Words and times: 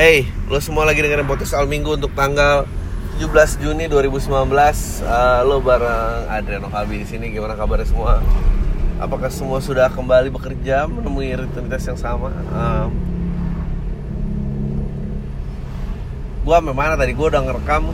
Hey, 0.00 0.24
lo 0.48 0.56
semua 0.64 0.88
lagi 0.88 1.04
dengerin 1.04 1.28
podcast 1.28 1.52
Al 1.52 1.68
Minggu 1.68 1.92
untuk 1.92 2.16
tanggal 2.16 2.64
17 3.20 3.60
Juni 3.60 3.84
2019. 3.84 4.32
Uh, 4.32 5.44
lo 5.44 5.60
bareng 5.60 6.24
Adriano 6.24 6.72
Kalbi 6.72 7.04
di 7.04 7.04
sini. 7.04 7.28
Gimana 7.28 7.52
kabarnya 7.52 7.84
semua? 7.84 8.24
Apakah 8.96 9.28
semua 9.28 9.60
sudah 9.60 9.92
kembali 9.92 10.32
bekerja 10.32 10.88
menemui 10.88 11.36
rutinitas 11.36 11.84
yang 11.84 12.00
sama? 12.00 12.32
Um, 12.32 12.88
gua 16.48 16.64
mana 16.64 16.96
tadi? 16.96 17.12
Gua 17.12 17.28
udah 17.28 17.44
ngerekam 17.44 17.92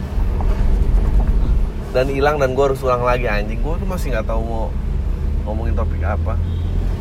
dan 1.90 2.06
hilang 2.06 2.38
dan 2.38 2.54
gua 2.54 2.70
harus 2.70 2.86
ulang 2.86 3.02
lagi 3.02 3.26
anjing. 3.26 3.58
Gua 3.66 3.82
tuh 3.82 3.88
masih 3.90 4.14
nggak 4.14 4.30
tahu 4.30 4.46
mau 4.46 4.70
ngomongin 5.42 5.74
topik 5.74 6.06
apa. 6.06 6.38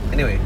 Anyway, 0.09 0.41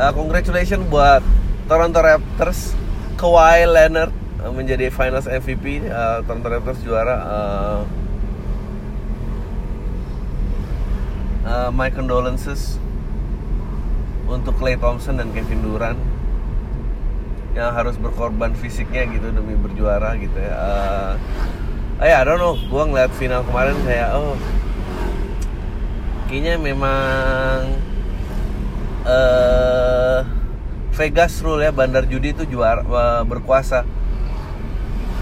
uh, 0.00 0.16
congratulations 0.16 0.88
buat 0.88 1.20
Toronto 1.68 2.00
Raptors 2.00 2.87
Kawhi 3.18 3.66
Leonard 3.66 4.14
uh, 4.38 4.54
menjadi 4.54 4.94
Finals 4.94 5.26
MVP 5.26 5.90
uh, 5.90 6.22
Toronto 6.22 6.46
Raptors 6.46 6.78
juara 6.86 7.16
uh, 7.18 7.80
uh, 11.42 11.70
my 11.74 11.90
condolences 11.90 12.78
untuk 14.30 14.54
Klay 14.62 14.78
Thompson 14.78 15.18
dan 15.18 15.34
Kevin 15.34 15.66
Durant 15.66 15.98
yang 17.58 17.74
harus 17.74 17.98
berkorban 17.98 18.54
fisiknya 18.54 19.10
gitu 19.10 19.34
demi 19.34 19.58
berjuara 19.58 20.14
gitu 20.14 20.38
ya. 20.38 20.54
Uh, 20.54 21.12
eh 21.98 22.14
I 22.14 22.22
don't 22.22 22.38
know 22.38 22.54
gue 22.54 22.82
ngeliat 22.86 23.10
final 23.18 23.42
kemarin 23.42 23.74
kayak 23.82 24.14
oh 24.14 24.38
kayaknya 26.30 26.54
memang 26.54 27.74
uh, 29.02 30.22
Vegas 30.98 31.38
rule 31.46 31.62
ya. 31.62 31.70
Bandar 31.70 32.10
judi 32.10 32.34
itu 32.34 32.42
juara 32.42 32.82
uh, 32.82 33.22
berkuasa. 33.22 33.86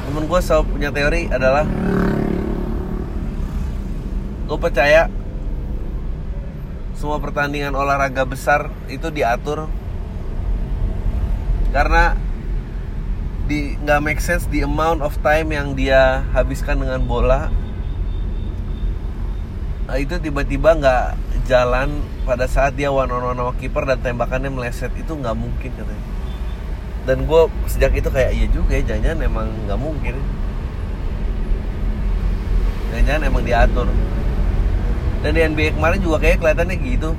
Temen 0.08 0.24
gue 0.24 0.40
selalu 0.40 0.64
punya 0.72 0.88
teori 0.88 1.28
adalah 1.28 1.68
gue 4.46 4.58
percaya 4.62 5.10
semua 6.96 7.18
pertandingan 7.20 7.76
olahraga 7.76 8.24
besar 8.24 8.72
itu 8.88 9.10
diatur 9.10 9.68
karena 11.74 12.16
di 13.50 13.76
nggak 13.82 14.00
make 14.00 14.22
sense 14.22 14.46
the 14.48 14.62
amount 14.62 15.02
of 15.02 15.12
time 15.20 15.52
yang 15.52 15.74
dia 15.76 16.24
habiskan 16.32 16.78
dengan 16.80 17.02
bola 17.04 17.52
itu 19.94 20.18
tiba-tiba 20.18 20.74
nggak 20.74 21.04
jalan 21.46 22.02
pada 22.26 22.50
saat 22.50 22.74
dia 22.74 22.90
one 22.90 23.06
on 23.06 23.22
one 23.22 23.54
kiper 23.62 23.86
dan 23.86 24.02
tembakannya 24.02 24.50
meleset. 24.50 24.90
Itu 24.98 25.14
nggak 25.14 25.36
mungkin 25.38 25.70
katanya. 25.70 26.04
Dan 27.06 27.22
gue 27.22 27.42
sejak 27.70 27.94
itu 27.94 28.10
kayak 28.10 28.34
iya 28.34 28.46
juga 28.50 28.74
ya 28.74 28.82
jangan-jangan 28.82 29.20
emang 29.22 29.46
nggak 29.70 29.78
mungkin. 29.78 30.14
Jangan-jangan 32.90 33.22
emang 33.30 33.42
diatur. 33.46 33.86
Dan 35.22 35.30
di 35.30 35.40
NBA 35.46 35.78
kemarin 35.78 35.98
juga 36.02 36.16
kayak 36.18 36.42
kelihatannya 36.42 36.76
gitu. 36.82 37.10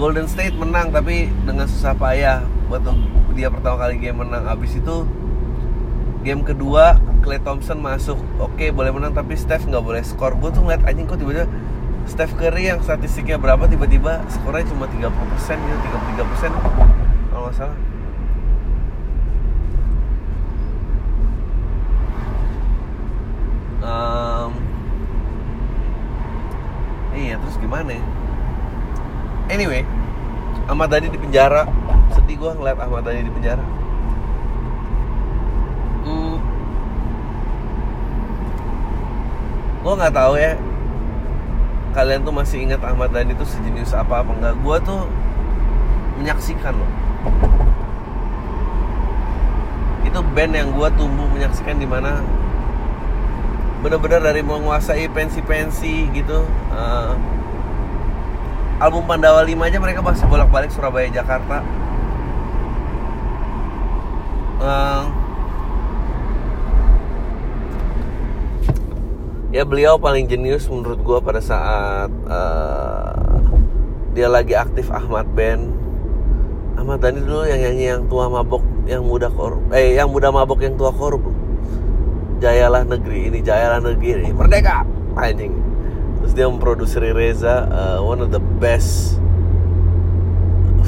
Golden 0.00 0.24
State 0.24 0.56
menang 0.56 0.88
tapi 0.88 1.28
dengan 1.44 1.68
susah 1.68 1.92
payah. 1.92 2.40
Waktu 2.72 2.96
dia 3.36 3.52
pertama 3.52 3.76
kali 3.76 4.00
game 4.00 4.24
menang 4.24 4.48
abis 4.48 4.80
itu 4.80 5.04
game 6.22 6.46
kedua 6.46 6.96
Clay 7.22 7.42
Thompson 7.42 7.82
masuk. 7.82 8.18
Oke 8.38 8.70
boleh 8.70 8.94
menang 8.94 9.12
tapi 9.14 9.34
Steph 9.34 9.66
nggak 9.66 9.82
boleh 9.82 10.02
skor. 10.06 10.38
Gue 10.38 10.54
tuh 10.54 10.62
ngeliat 10.62 10.82
anjing 10.86 11.06
kok 11.06 11.18
tiba-tiba 11.18 11.50
Steph 12.06 12.34
Curry 12.38 12.70
yang 12.70 12.82
statistiknya 12.82 13.38
berapa 13.38 13.66
tiba-tiba 13.66 14.22
skornya 14.26 14.66
cuma 14.70 14.90
30% 14.90 15.06
gitu 15.58 15.76
33% 16.18 16.50
kalau 17.30 17.46
nggak 17.46 17.56
salah. 17.58 17.78
Um, 23.82 24.50
iya 27.18 27.34
terus 27.34 27.58
gimana 27.58 27.98
ya? 27.98 28.02
Anyway 29.50 29.82
Ahmad 30.70 30.94
Dhani 30.94 31.10
di 31.10 31.18
penjara. 31.18 31.66
Sedih 32.14 32.38
gue 32.38 32.50
ngeliat 32.54 32.78
Ahmad 32.78 33.02
Dhani 33.02 33.26
di 33.26 33.32
penjara 33.34 33.82
hmm, 36.04 36.34
gue 39.82 39.92
nggak 39.98 40.14
tahu 40.14 40.34
ya. 40.38 40.54
Kalian 41.92 42.24
tuh 42.24 42.32
masih 42.32 42.64
ingat 42.64 42.80
Ahmad 42.80 43.12
Dhani 43.12 43.36
tuh 43.36 43.44
sejenis 43.44 43.92
apa 43.92 44.22
apa 44.22 44.30
enggak 44.32 44.54
gue 44.62 44.76
tuh 44.86 45.00
menyaksikan 46.22 46.72
loh. 46.78 46.90
Itu 50.06 50.22
band 50.32 50.52
yang 50.54 50.70
gue 50.72 50.88
tumbuh 50.94 51.26
menyaksikan 51.28 51.76
di 51.82 51.86
mana 51.90 52.22
bener-bener 53.82 54.22
dari 54.22 54.46
menguasai 54.46 55.10
pensi-pensi 55.10 56.06
gitu 56.14 56.46
uh, 56.70 57.18
album 58.78 59.02
Pandawa 59.10 59.42
5 59.42 59.58
aja 59.58 59.78
mereka 59.82 59.98
masih 59.98 60.22
bolak-balik 60.30 60.70
Surabaya 60.70 61.10
Jakarta. 61.10 61.66
Uh, 64.62 65.21
ya 69.52 69.68
beliau 69.68 70.00
paling 70.00 70.24
jenius 70.24 70.64
menurut 70.72 70.96
gue 71.04 71.18
pada 71.20 71.44
saat 71.44 72.08
uh, 72.24 73.36
dia 74.16 74.24
lagi 74.24 74.56
aktif 74.56 74.88
Ahmad 74.88 75.28
Band 75.36 75.68
Ahmad 76.80 77.04
Dhani 77.04 77.20
dulu 77.20 77.44
yang 77.44 77.60
nyanyi 77.60 77.84
yang 77.92 78.02
tua 78.08 78.32
mabok 78.32 78.64
yang 78.88 79.04
muda 79.04 79.28
korup 79.28 79.60
eh 79.76 79.92
yang 79.92 80.08
muda 80.08 80.32
mabok 80.32 80.64
yang 80.64 80.74
tua 80.74 80.90
korup. 80.90 81.20
Jayalah 82.42 82.82
negeri 82.82 83.30
ini 83.30 83.38
Jayalah 83.38 83.78
negeri 83.78 84.18
ini 84.18 84.34
merdeka! 84.34 84.82
Anjing. 85.14 85.54
Terus 86.18 86.32
dia 86.34 86.50
memproduksi 86.50 86.98
Reza 86.98 87.70
uh, 87.70 87.98
one 88.02 88.18
of 88.18 88.34
the 88.34 88.42
best 88.58 89.20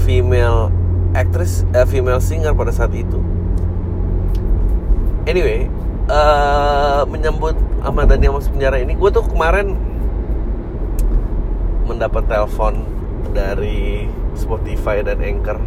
female 0.02 0.72
actress 1.14 1.62
uh, 1.76 1.86
female 1.86 2.18
singer 2.18 2.56
pada 2.56 2.72
saat 2.72 2.90
itu. 2.96 3.20
Anyway 5.28 5.70
uh, 6.08 7.02
menyambut 7.08 7.56
Ahmad 7.84 8.08
Dhani 8.08 8.28
yang 8.28 8.36
masuk 8.36 8.56
penjara 8.56 8.80
ini 8.80 8.96
gue 8.96 9.10
tuh 9.12 9.24
kemarin 9.28 9.76
mendapat 11.84 12.24
telepon 12.24 12.80
dari 13.36 14.08
Spotify 14.34 15.04
dan 15.04 15.20
Anchor. 15.20 15.60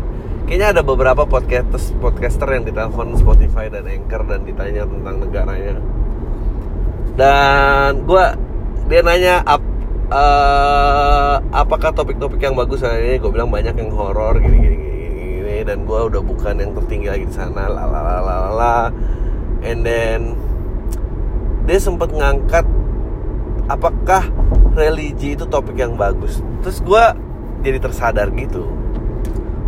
Kayaknya 0.48 0.68
ada 0.80 0.82
beberapa 0.82 1.24
podcaster 1.28 1.94
podcaster 2.00 2.48
yang 2.50 2.64
ditelepon 2.66 3.20
Spotify 3.20 3.70
dan 3.70 3.86
Anchor 3.86 4.26
dan 4.26 4.48
ditanya 4.48 4.84
tentang 4.88 5.16
negaranya. 5.22 5.78
Dan 7.18 8.08
gue 8.08 8.26
dia 8.88 9.02
nanya 9.04 9.44
ap, 9.44 9.62
uh, 10.10 11.44
apakah 11.52 11.92
topik-topik 11.92 12.40
yang 12.40 12.56
bagus 12.56 12.82
hari 12.82 13.14
ini? 13.14 13.16
Gue 13.20 13.32
bilang 13.36 13.52
banyak 13.52 13.76
yang 13.76 13.92
horor 13.92 14.40
gini, 14.40 14.58
gini 14.58 14.88
dan 15.68 15.84
gue 15.84 16.00
udah 16.00 16.24
bukan 16.24 16.64
yang 16.64 16.72
tertinggi 16.72 17.08
lagi 17.12 17.26
di 17.28 17.36
sana 17.36 17.68
lalalala 17.68 18.88
and 19.64 19.86
then 19.86 20.36
dia 21.68 21.80
sempat 21.82 22.14
ngangkat 22.14 22.64
apakah 23.68 24.24
religi 24.78 25.36
itu 25.36 25.44
topik 25.50 25.76
yang 25.76 26.00
bagus. 26.00 26.40
Terus 26.64 26.80
gue 26.80 27.04
jadi 27.66 27.78
tersadar 27.82 28.32
gitu 28.38 28.70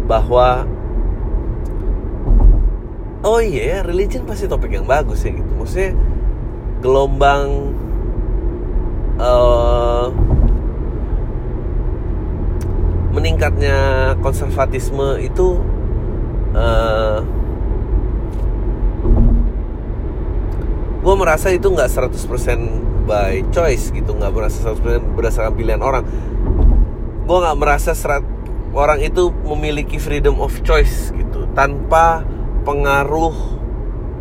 bahwa 0.07 0.65
oh 3.25 3.43
iya 3.43 3.79
yeah, 3.79 3.79
religion 3.83 4.23
pasti 4.23 4.47
topik 4.47 4.71
yang 4.71 4.87
bagus 4.87 5.27
ya 5.27 5.35
gitu. 5.35 5.51
Maksudnya 5.59 5.91
gelombang 6.79 7.75
uh, 9.19 10.07
meningkatnya 13.11 14.13
konservatisme 14.23 15.19
itu 15.19 15.59
uh, 16.55 17.19
gue 21.09 21.17
merasa 21.17 21.49
itu 21.49 21.65
nggak 21.73 21.89
100% 21.89 23.09
by 23.09 23.41
choice 23.49 23.89
gitu 23.89 24.13
nggak 24.13 24.29
merasa 24.29 24.77
100% 24.77 25.17
berdasarkan 25.17 25.57
pilihan 25.57 25.81
orang. 25.81 26.05
Gue 27.25 27.37
nggak 27.41 27.57
merasa 27.57 27.97
serat 27.97 28.21
orang 28.77 29.01
itu 29.01 29.33
memiliki 29.41 29.97
freedom 29.97 30.37
of 30.37 30.53
choice 30.61 31.09
gitu 31.09 31.49
tanpa 31.57 32.21
pengaruh 32.61 33.33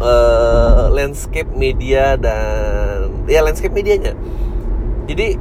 uh, 0.00 0.88
landscape 0.88 1.52
media 1.52 2.17
dan 2.17 3.29
ya 3.29 3.44
landscape 3.44 3.76
medianya. 3.76 4.17
Jadi 5.05 5.37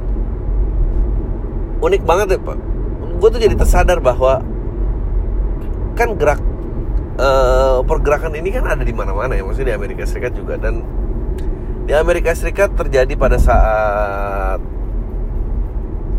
unik 1.80 2.02
banget 2.04 2.36
ya 2.36 2.40
pak. 2.44 2.60
Gue 3.24 3.28
tuh 3.32 3.40
jadi 3.40 3.56
tersadar 3.56 4.04
bahwa 4.04 4.44
kan 5.96 6.12
gerak 6.12 6.44
uh, 7.16 7.80
pergerakan 7.88 8.36
ini 8.36 8.52
kan 8.52 8.68
ada 8.68 8.84
di 8.84 8.92
mana-mana 8.92 9.32
ya 9.32 9.48
maksudnya 9.48 9.72
di 9.72 9.76
Amerika 9.80 10.04
Serikat 10.04 10.36
juga 10.36 10.60
dan 10.60 10.84
di 11.88 11.96
Amerika 11.96 12.36
Serikat 12.36 12.76
terjadi 12.76 13.16
pada 13.16 13.40
saat 13.40 14.60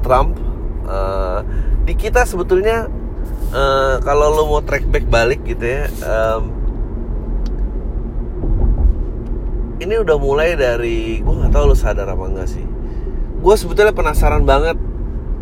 Trump 0.02 0.34
uh, 0.90 1.46
di 1.86 1.94
kita 1.94 2.26
sebetulnya 2.26 2.90
uh, 3.54 4.02
kalau 4.02 4.34
lo 4.34 4.50
mau 4.50 4.66
track 4.66 4.90
back 4.90 5.06
balik 5.06 5.46
gitu 5.46 5.62
ya 5.62 5.86
um, 6.02 6.50
ini 9.78 9.94
udah 10.02 10.18
mulai 10.18 10.58
dari 10.58 11.22
gue 11.22 11.34
nggak 11.38 11.54
tahu 11.54 11.72
lo 11.72 11.78
sadar 11.78 12.10
apa 12.12 12.24
enggak 12.28 12.52
sih. 12.52 12.66
Gue 13.40 13.56
sebetulnya 13.56 13.96
penasaran 13.96 14.44
banget 14.44 14.76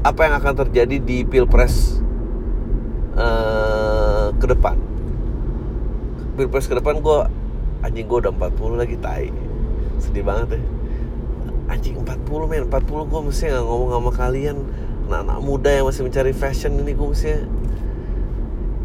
apa 0.05 0.29
yang 0.29 0.37
akan 0.37 0.53
terjadi 0.61 1.01
di 1.01 1.25
pilpres 1.25 1.97
uh, 3.17 4.29
ke 4.37 4.45
depan. 4.45 4.77
Pilpres 6.37 6.69
ke 6.69 6.77
depan 6.77 7.01
gue 7.01 7.19
anjing 7.81 8.05
gue 8.05 8.29
udah 8.29 8.33
40 8.35 8.77
lagi 8.77 8.97
tai 9.01 9.46
sedih 10.01 10.23
banget 10.25 10.57
ya. 10.57 10.61
Anjing 11.67 11.99
40 11.99 12.49
men. 12.49 12.63
40 12.71 13.11
gue 13.11 13.21
mesti 13.27 13.43
nggak 13.51 13.65
ngomong 13.65 13.89
sama 13.91 14.11
kalian. 14.15 14.57
Anak-anak 15.07 15.39
muda 15.39 15.69
yang 15.71 15.85
masih 15.87 16.03
mencari 16.03 16.31
fashion 16.35 16.79
ini 16.79 16.91
gue 16.91 17.07
mesti 17.07 17.31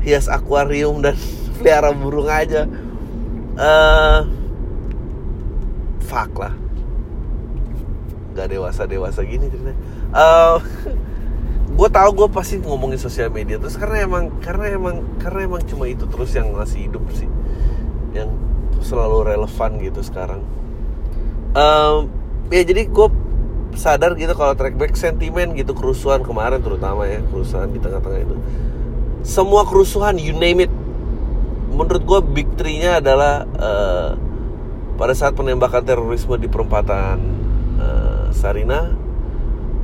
hias 0.03 0.27
akuarium 0.27 1.03
dan 1.03 1.15
pelihara 1.59 1.95
burung 1.95 2.27
aja. 2.27 2.67
Uh, 3.55 4.27
fuck 6.03 6.33
lah. 6.37 6.55
Gak 8.33 8.49
dewasa 8.49 8.89
dewasa 8.89 9.21
gini 9.23 9.49
ceritanya. 9.49 9.79
Uh, 10.13 10.61
gue 11.73 11.89
tahu 11.89 12.11
gue 12.13 12.29
pasti 12.29 12.61
ngomongin 12.61 13.01
sosial 13.01 13.33
media 13.33 13.57
terus 13.57 13.81
karena 13.81 14.05
emang 14.05 14.29
karena 14.45 14.77
emang 14.77 15.01
karena 15.17 15.49
emang 15.49 15.65
cuma 15.65 15.89
itu 15.89 16.05
terus 16.05 16.37
yang 16.37 16.53
masih 16.53 16.85
hidup 16.85 17.01
sih. 17.17 17.25
Yang 18.13 18.29
selalu 18.85 19.33
relevan 19.33 19.81
gitu 19.81 20.05
sekarang 20.05 20.45
um, 21.57 22.09
ya 22.53 22.63
jadi 22.65 22.89
gue 22.89 23.09
sadar 23.73 24.13
gitu 24.21 24.37
kalau 24.37 24.53
track 24.53 24.77
back 24.77 24.93
sentimen 24.97 25.57
gitu 25.57 25.73
kerusuhan 25.73 26.21
kemarin 26.21 26.61
terutama 26.61 27.09
ya 27.09 27.25
kerusuhan 27.33 27.73
di 27.73 27.81
tengah-tengah 27.81 28.21
itu. 28.21 28.37
Semua 29.25 29.65
kerusuhan 29.65 30.19
you 30.21 30.37
name 30.37 30.69
it. 30.69 30.73
Menurut 31.73 32.05
gue 32.05 32.21
big 32.21 32.49
three-nya 32.61 33.01
adalah 33.01 33.49
uh, 33.57 34.13
pada 35.01 35.17
saat 35.17 35.33
penembakan 35.33 35.81
terorisme 35.81 36.37
di 36.37 36.53
perempatan 36.53 37.17
uh, 37.81 38.29
Sarina 38.29 38.93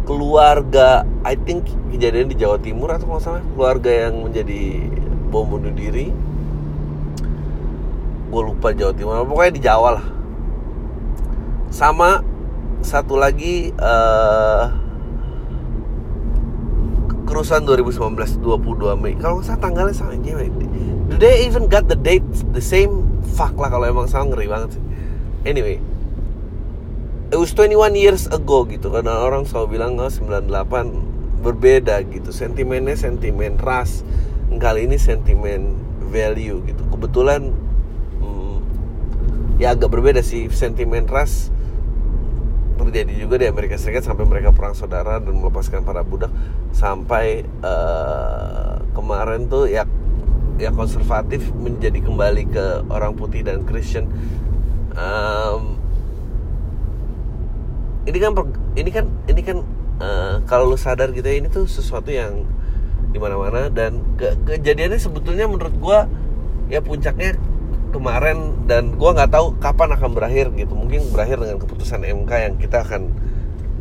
keluarga 0.04 1.08
I 1.24 1.36
think 1.36 1.68
kejadian 1.92 2.28
di 2.28 2.36
Jawa 2.36 2.60
Timur 2.60 2.92
atau 2.92 3.08
kalau 3.08 3.22
salah 3.24 3.44
keluarga 3.56 3.88
yang 3.88 4.20
menjadi 4.20 4.84
bom 5.32 5.48
bunuh 5.48 5.72
diri. 5.72 6.12
Gue 8.28 8.42
lupa 8.44 8.76
Jawa 8.76 8.92
Timur 8.92 9.24
pokoknya 9.24 9.52
di 9.56 9.62
Jawa 9.64 9.88
lah 9.96 10.17
sama 11.68 12.24
satu 12.80 13.18
lagi 13.18 13.74
uh, 13.76 14.70
kerusuhan 17.28 17.68
2019 17.68 18.40
22 18.40 18.96
Mei. 18.96 19.14
Kalau 19.20 19.38
nggak 19.38 19.46
salah 19.46 19.60
tanggalnya 19.60 19.94
sama 19.94 20.16
gimana 20.16 20.48
do 21.08 21.16
they 21.16 21.44
even 21.44 21.68
got 21.68 21.88
the 21.88 21.96
date 21.96 22.24
the 22.52 22.62
same? 22.62 23.04
Fuck 23.36 23.56
lah 23.60 23.68
kalau 23.72 23.84
emang 23.88 24.08
salah 24.08 24.32
ngeri 24.32 24.48
banget 24.48 24.80
sih. 24.80 24.84
Anyway 25.44 25.80
it 27.28 27.36
was 27.36 27.52
21 27.52 27.92
years 27.92 28.24
ago 28.32 28.64
gitu 28.64 28.88
karena 28.88 29.20
orang 29.20 29.44
selalu 29.44 29.76
bilang 29.76 30.00
oh, 30.00 30.08
98 30.08 31.44
berbeda 31.44 32.00
gitu. 32.08 32.32
Sentimennya 32.32 32.96
sentimen 32.96 33.60
ras 33.60 34.04
kali 34.58 34.88
ini 34.88 34.96
sentimen 34.96 35.76
value 36.08 36.64
gitu. 36.64 36.82
Kebetulan 36.88 37.52
hmm, 38.20 38.58
ya 39.60 39.76
agak 39.76 39.92
berbeda 39.92 40.24
sih 40.24 40.48
sentimen 40.48 41.04
ras 41.04 41.52
terjadi 42.78 43.12
juga 43.18 43.36
di 43.42 43.46
Amerika 43.50 43.74
Serikat 43.74 44.06
sampai 44.06 44.24
mereka 44.24 44.54
perang 44.54 44.72
saudara 44.72 45.18
dan 45.18 45.34
melepaskan 45.34 45.82
para 45.82 46.06
budak 46.06 46.30
sampai 46.70 47.42
uh, 47.60 48.80
kemarin 48.94 49.50
tuh 49.50 49.66
ya 49.66 49.84
ya 50.58 50.70
konservatif 50.74 51.50
menjadi 51.54 52.02
kembali 52.02 52.50
ke 52.50 52.66
orang 52.90 53.14
putih 53.14 53.42
dan 53.46 53.66
Christian. 53.66 54.10
Um, 54.98 55.78
ini 58.06 58.18
kan 58.18 58.32
ini 58.74 58.90
kan 58.90 59.06
ini 59.30 59.40
kan 59.44 59.58
uh, 60.02 60.42
kalau 60.48 60.74
lu 60.74 60.78
sadar 60.78 61.12
gitu 61.14 61.26
ya 61.26 61.36
ini 61.38 61.46
tuh 61.52 61.68
sesuatu 61.68 62.08
yang 62.10 62.46
di 63.08 63.18
mana-mana 63.20 63.72
dan 63.72 64.00
ke, 64.16 64.36
kejadiannya 64.44 65.00
sebetulnya 65.00 65.48
menurut 65.48 65.74
gue 65.76 65.98
ya 66.68 66.80
puncaknya 66.84 67.36
kemarin 67.90 68.68
dan 68.68 68.96
gue 68.96 69.10
nggak 69.10 69.32
tahu 69.32 69.56
kapan 69.58 69.94
akan 69.96 70.10
berakhir 70.12 70.52
gitu. 70.54 70.72
Mungkin 70.76 71.12
berakhir 71.12 71.40
dengan 71.40 71.58
keputusan 71.60 72.04
MK 72.04 72.30
yang 72.30 72.54
kita 72.60 72.84
akan 72.84 73.12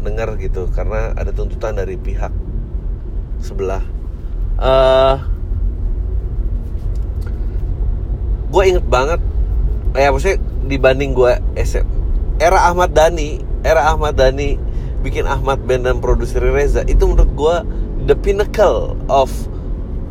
dengar 0.02 0.36
gitu 0.40 0.70
karena 0.72 1.12
ada 1.18 1.32
tuntutan 1.36 1.76
dari 1.76 2.00
pihak 2.00 2.32
sebelah. 3.44 3.84
Uh, 4.58 4.66
eh, 4.66 5.16
gue 8.48 8.64
inget 8.64 8.86
banget 8.88 9.22
ya 9.94 10.10
maksudnya 10.10 10.40
dibanding 10.66 11.12
gue 11.14 11.34
era 12.42 12.60
Ahmad 12.70 12.96
Dhani 12.96 13.44
era 13.62 13.92
Ahmad 13.92 14.18
Dhani 14.18 14.58
bikin 15.04 15.30
Ahmad 15.30 15.62
Ben 15.64 15.86
dan 15.86 16.02
produser 16.02 16.42
Reza 16.42 16.82
itu 16.90 17.06
menurut 17.06 17.32
gue 17.38 17.56
the 18.10 18.16
pinnacle 18.18 18.98
of 19.12 19.30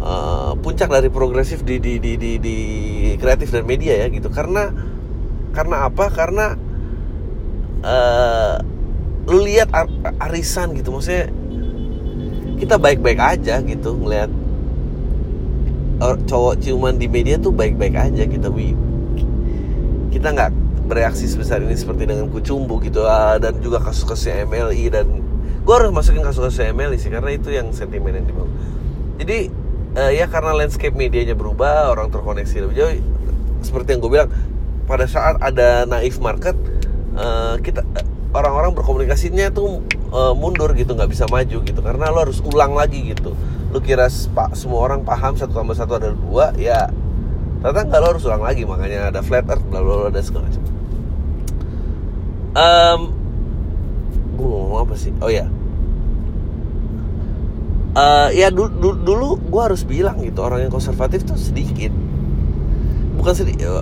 uh, 0.07 0.53
puncak 0.63 0.87
dari 0.87 1.11
progresif 1.11 1.67
di 1.67 1.83
di 1.83 1.99
di 1.99 2.15
di, 2.15 2.33
di 2.39 2.57
kreatif 3.19 3.51
dan 3.51 3.67
media 3.67 3.99
ya 3.99 4.07
gitu. 4.07 4.31
Karena 4.31 4.71
karena 5.51 5.91
apa? 5.91 6.07
Karena 6.15 6.47
uh, 7.83 8.55
lu 9.27 9.43
lihat 9.43 9.75
ar 9.75 9.91
arisan 10.31 10.79
gitu. 10.79 10.95
Maksudnya 10.95 11.27
kita 12.57 12.79
baik-baik 12.79 13.19
aja 13.19 13.61
gitu 13.61 13.99
ngelihat 13.99 14.31
cowok 16.01 16.61
ciuman 16.61 16.97
di 16.97 17.09
media 17.09 17.37
tuh 17.41 17.51
baik-baik 17.51 17.99
aja 17.99 18.23
gitu. 18.23 18.49
We 18.55 18.79
kita 20.15 20.33
nggak 20.33 20.53
bereaksi 20.87 21.27
sebesar 21.27 21.61
ini 21.67 21.75
seperti 21.75 22.07
dengan 22.07 22.31
kucumbu 22.31 22.79
gitu. 22.87 23.03
Uh, 23.03 23.43
dan 23.43 23.59
juga 23.59 23.83
kasus-kasusnya 23.83 24.47
MLI 24.47 24.87
dan 24.89 25.27
gue 25.67 25.75
harus 25.75 25.91
masukin 25.91 26.23
kasus-kasusnya 26.23 26.71
MLI 26.71 26.95
sih 26.95 27.11
karena 27.11 27.31
itu 27.35 27.51
yang 27.51 27.75
sentimen 27.75 28.15
yang 28.15 28.23
dibangun 28.23 28.55
jadi 29.19 29.51
uh, 29.97 30.13
ya 30.13 30.29
karena 30.29 30.53
landscape 30.53 30.95
medianya 30.95 31.33
berubah 31.33 31.91
orang 31.91 32.13
terkoneksi 32.13 32.69
lebih 32.69 32.77
jauh 32.77 32.93
seperti 33.65 33.97
yang 33.97 34.01
gue 34.05 34.13
bilang 34.13 34.31
pada 34.87 35.09
saat 35.11 35.41
ada 35.43 35.89
naif 35.89 36.23
market 36.23 36.55
uh, 37.19 37.59
kita 37.59 37.83
orang-orang 38.37 38.77
berkomunikasinya 38.77 39.49
tuh 39.51 39.83
uh, 40.13 40.37
mundur 40.37 40.71
gitu 40.77 40.93
nggak 40.93 41.11
bisa 41.11 41.25
maju 41.27 41.59
gitu 41.65 41.81
karena 41.81 42.13
lo 42.13 42.29
harus 42.29 42.45
ulang 42.45 42.77
lagi 42.77 43.17
gitu. 43.17 43.33
Lo 43.73 43.81
kira 43.81 44.07
pak 44.09 44.53
semua 44.55 44.85
orang 44.85 45.03
paham 45.03 45.35
satu 45.35 45.57
tambah 45.57 45.73
satu 45.73 45.97
ada 45.97 46.13
dua 46.13 46.53
ya 46.61 46.93
ternyata 47.65 47.89
nggak 47.89 48.01
lo 48.05 48.09
harus 48.15 48.25
ulang 48.29 48.45
lagi 48.45 48.63
makanya 48.69 49.11
ada 49.11 49.21
flat 49.25 49.49
earth 49.49 49.65
bla 49.73 49.81
bla 49.81 50.13
dan 50.13 50.23
segala 50.23 50.53
macam. 50.53 50.63
Um, 52.57 53.01
gue 54.37 54.47
ngomong 54.49 54.81
apa 54.85 54.95
sih? 55.01 55.13
Oh 55.25 55.33
ya 55.33 55.49
uh, 57.97 58.29
ya 58.31 58.53
dulu, 58.53 58.69
dulu, 58.77 58.97
dulu 59.01 59.29
gue 59.41 59.63
harus 59.65 59.83
bilang 59.89 60.21
gitu 60.21 60.45
orang 60.45 60.69
yang 60.69 60.73
konservatif 60.73 61.25
tuh 61.25 61.41
sedikit. 61.41 61.91
Bukan 63.17 63.33
sedikit 63.33 63.81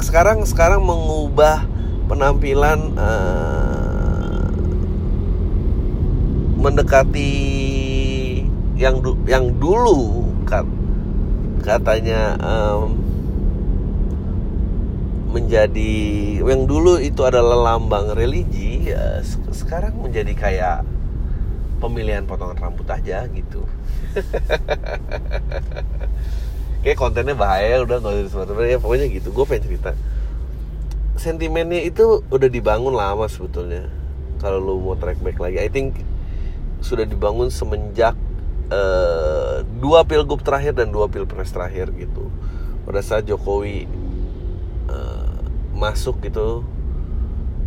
sekarang 0.00 0.46
sekarang 0.46 0.86
mengubah 0.86 1.66
penampilan 2.06 2.94
uh, 2.94 4.48
mendekati 6.58 7.34
yang 8.78 9.02
du 9.02 9.18
yang 9.26 9.54
dulu 9.58 10.30
kat, 10.46 10.66
katanya 11.62 12.38
um, 12.40 12.96
menjadi 15.34 15.94
yang 16.46 16.62
dulu 16.70 17.02
itu 17.02 17.26
adalah 17.26 17.74
lambang 17.74 18.14
religi 18.14 18.94
ya 18.94 19.18
sekarang 19.50 19.98
menjadi 19.98 20.32
kayak 20.34 20.78
pemilihan 21.84 22.24
potongan 22.24 22.56
rambut 22.56 22.88
aja 22.88 23.28
gitu. 23.28 23.68
Kayak 26.84 26.96
kontennya 26.96 27.36
bahaya 27.36 27.84
udah 27.84 28.00
nggak 28.00 28.32
usah 28.32 28.48
ya 28.64 28.80
pokoknya 28.80 29.12
gitu. 29.12 29.28
Gue 29.36 29.44
pengen 29.44 29.68
cerita. 29.68 29.92
Sentimennya 31.20 31.84
itu 31.84 32.24
udah 32.32 32.48
dibangun 32.48 32.96
lama 32.96 33.28
sebetulnya. 33.28 33.92
Kalau 34.40 34.60
lu 34.60 34.80
mau 34.80 34.96
track 34.96 35.20
back 35.20 35.36
lagi 35.40 35.60
I 35.60 35.68
think 35.68 36.00
sudah 36.80 37.04
dibangun 37.04 37.52
semenjak 37.52 38.16
uh, 38.72 39.64
dua 39.80 40.04
pilgub 40.04 40.44
terakhir 40.44 40.76
dan 40.76 40.92
dua 40.92 41.08
pilpres 41.12 41.52
terakhir 41.52 41.92
gitu. 41.96 42.32
Pada 42.84 43.00
saat 43.00 43.24
Jokowi 43.28 43.88
uh, 44.88 45.40
masuk 45.76 46.20
gitu 46.24 46.64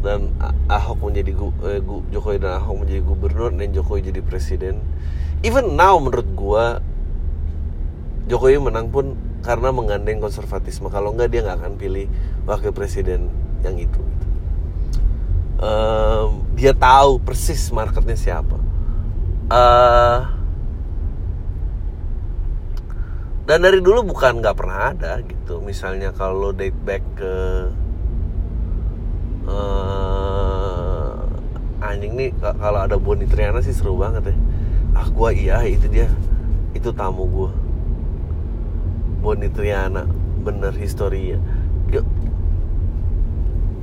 dan 0.07 0.31
Ahok 0.71 1.11
menjadi 1.11 1.35
eh, 1.67 1.83
Jokowi 2.15 2.39
dan 2.39 2.63
Ahok 2.63 2.87
menjadi 2.87 3.01
gubernur 3.03 3.51
dan 3.51 3.75
Jokowi 3.75 4.07
jadi 4.07 4.23
presiden. 4.23 4.79
Even 5.43 5.75
now 5.75 5.99
menurut 5.99 6.27
gua 6.31 6.79
Jokowi 8.31 8.63
menang 8.63 8.87
pun 8.87 9.19
karena 9.43 9.75
menggandeng 9.75 10.23
konservatisme. 10.23 10.87
Kalau 10.87 11.11
enggak 11.11 11.35
dia 11.35 11.43
nggak 11.43 11.59
akan 11.59 11.73
pilih 11.75 12.07
wakil 12.47 12.71
presiden 12.71 13.27
yang 13.63 13.75
itu. 13.75 13.99
Um, 15.59 16.47
dia 16.55 16.71
tahu 16.71 17.19
persis 17.19 17.71
marketnya 17.75 18.15
siapa. 18.15 18.57
Uh, 19.47 20.27
dan 23.47 23.63
dari 23.63 23.79
dulu 23.79 24.11
bukan 24.11 24.43
nggak 24.43 24.55
pernah 24.59 24.91
ada 24.91 25.23
gitu. 25.23 25.63
Misalnya 25.63 26.11
kalau 26.11 26.51
date 26.51 26.75
back 26.83 27.03
ke 27.15 27.35
uh, 29.47 31.25
anjing 31.81 32.13
nih 32.13 32.29
kalau 32.39 32.79
ada 32.83 32.99
Boni 32.99 33.25
Triana 33.25 33.63
sih 33.63 33.73
seru 33.73 33.97
banget 33.97 34.31
ya. 34.31 34.35
Ah 34.93 35.07
gua 35.09 35.31
iya 35.33 35.63
itu 35.65 35.87
dia. 35.87 36.11
Itu 36.75 36.91
tamu 36.93 37.25
gua. 37.25 37.51
Boni 39.23 39.49
Triana 39.49 40.05
bener 40.45 40.71
historia 40.77 41.41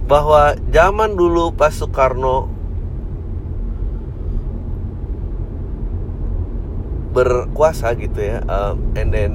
bahwa 0.05 0.53
zaman 0.69 1.17
dulu 1.17 1.49
pas 1.57 1.73
Soekarno 1.73 2.53
berkuasa 7.17 7.97
gitu 7.97 8.21
ya 8.21 8.45
um, 8.45 8.85
and 8.99 9.15
then 9.15 9.33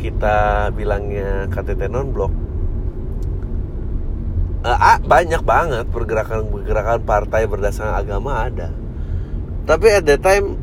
kita 0.00 0.70
bilangnya 0.72 1.44
KTT 1.52 1.92
non 1.92 2.08
blok 2.08 2.32
uh, 4.64 4.98
banyak 5.04 5.42
banget 5.44 5.84
pergerakan-pergerakan 5.88 7.00
partai 7.04 7.48
berdasarkan 7.48 7.96
agama 7.96 8.48
ada. 8.48 8.68
Tapi 9.64 9.86
at 9.92 10.04
that 10.08 10.20
time 10.24 10.56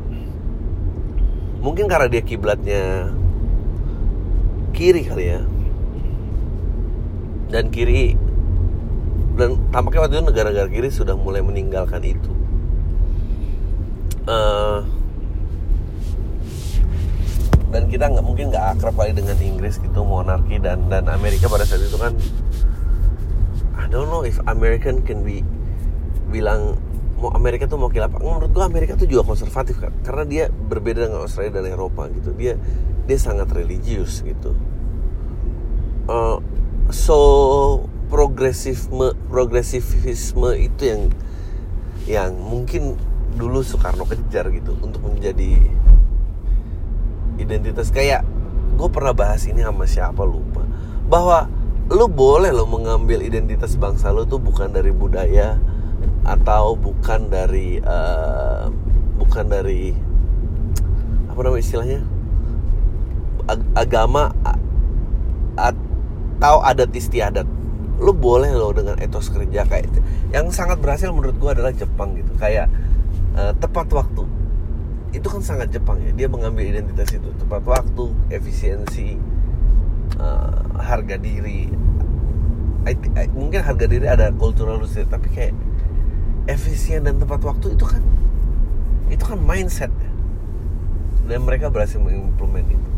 mungkin 1.58 1.90
karena 1.90 2.06
dia 2.06 2.22
kiblatnya 2.22 3.10
kiri 4.74 5.02
kali 5.06 5.24
ya. 5.38 5.42
Dan 7.48 7.72
kiri 7.72 8.14
dan 9.38 9.54
tampaknya 9.70 10.02
waktu 10.04 10.14
itu 10.18 10.24
negara-negara 10.26 10.68
kiri 10.68 10.88
sudah 10.90 11.14
mulai 11.14 11.40
meninggalkan 11.40 12.02
itu. 12.04 12.32
Uh, 14.28 14.84
dan 17.68 17.88
kita 17.88 18.08
nggak 18.08 18.24
mungkin 18.24 18.52
nggak 18.52 18.76
akrab 18.76 18.96
kali 18.96 19.12
dengan 19.12 19.36
Inggris 19.40 19.80
gitu 19.80 20.04
monarki 20.04 20.56
dan 20.60 20.88
dan 20.88 21.08
Amerika 21.08 21.48
pada 21.48 21.68
saat 21.68 21.84
itu 21.84 21.96
kan 22.00 22.16
I 23.88 23.90
don't 23.90 24.12
know 24.12 24.20
if 24.20 24.36
American 24.44 25.00
can 25.00 25.24
be 25.24 25.40
bilang 26.28 26.76
mau 27.16 27.32
Amerika 27.32 27.64
tuh 27.64 27.80
mau 27.80 27.88
apa 27.88 28.20
menurut 28.20 28.52
gua 28.52 28.68
Amerika 28.68 29.00
tuh 29.00 29.08
juga 29.08 29.32
konservatif 29.32 29.80
kan 29.80 29.96
karena 30.04 30.28
dia 30.28 30.44
berbeda 30.52 31.08
dengan 31.08 31.24
Australia 31.24 31.64
dan 31.64 31.72
Eropa 31.72 32.04
gitu. 32.12 32.36
Dia 32.36 32.60
dia 33.08 33.16
sangat 33.16 33.48
religius 33.48 34.20
gitu. 34.20 34.52
Uh, 36.04 36.36
so 36.92 37.16
progresifme 38.12 39.16
progresivisme 39.32 40.52
itu 40.52 40.82
yang 40.84 41.02
yang 42.04 42.30
mungkin 42.36 43.00
dulu 43.40 43.64
Soekarno 43.64 44.04
kejar 44.04 44.52
gitu 44.52 44.76
untuk 44.84 45.00
menjadi 45.00 45.64
identitas. 47.40 47.88
Kayak 47.88 48.28
gue 48.76 48.88
pernah 48.92 49.16
bahas 49.16 49.48
ini 49.48 49.64
sama 49.64 49.88
siapa 49.88 50.28
lupa. 50.28 50.60
Bahwa 51.08 51.48
lu 51.88 52.04
boleh 52.04 52.52
lo 52.52 52.68
mengambil 52.68 53.24
identitas 53.24 53.72
bangsa 53.80 54.12
lo 54.12 54.28
tuh 54.28 54.36
bukan 54.36 54.68
dari 54.68 54.92
budaya 54.92 55.56
atau 56.20 56.76
bukan 56.76 57.32
dari 57.32 57.80
uh, 57.80 58.68
bukan 59.16 59.48
dari 59.48 59.96
apa 61.32 61.40
namanya 61.40 61.64
istilahnya? 61.64 62.00
Ag 63.48 63.60
agama 63.72 64.36
atau 65.56 66.60
adat 66.60 66.92
istiadat. 66.92 67.48
Lu 67.98 68.12
boleh 68.12 68.52
loh 68.52 68.70
dengan 68.76 69.00
etos 69.00 69.32
kerja 69.32 69.66
kayak 69.66 69.90
itu. 69.90 70.00
yang 70.28 70.52
sangat 70.52 70.78
berhasil 70.78 71.08
menurut 71.08 71.34
gua 71.40 71.56
adalah 71.56 71.72
Jepang 71.72 72.14
gitu. 72.20 72.30
Kayak 72.36 72.68
uh, 73.32 73.56
tepat 73.56 73.88
waktu. 73.96 74.28
Itu 75.16 75.32
kan 75.32 75.40
sangat 75.40 75.72
Jepang 75.72 76.04
ya. 76.04 76.12
Dia 76.12 76.28
mengambil 76.28 76.68
identitas 76.68 77.08
itu. 77.16 77.32
Tepat 77.40 77.64
waktu 77.64 78.12
efisiensi 78.28 79.16
uh, 80.16 80.80
harga 80.80 81.20
diri. 81.20 81.68
I, 82.88 82.94
I, 83.18 83.28
mungkin 83.36 83.60
harga 83.60 83.84
diri 83.84 84.08
ada 84.08 84.32
cultural 84.32 84.80
sih 84.88 85.04
tapi 85.04 85.28
kayak 85.28 85.52
efisien 86.48 87.04
dan 87.04 87.20
tepat 87.20 87.44
waktu 87.44 87.76
itu 87.76 87.84
kan 87.84 88.00
itu 89.12 89.20
kan 89.20 89.36
mindset 89.36 89.92
ya. 89.92 90.10
dan 91.28 91.44
mereka 91.44 91.68
berhasil 91.68 92.00
mengimplement 92.00 92.64
itu. 92.64 92.88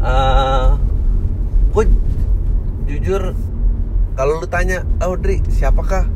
Uh, 0.00 0.08
eh, 0.10 0.68
gue 1.70 1.84
jujur 2.90 3.38
kalau 4.18 4.42
lu 4.42 4.46
tanya 4.50 4.82
Audrey 4.98 5.40
siapakah 5.46 6.10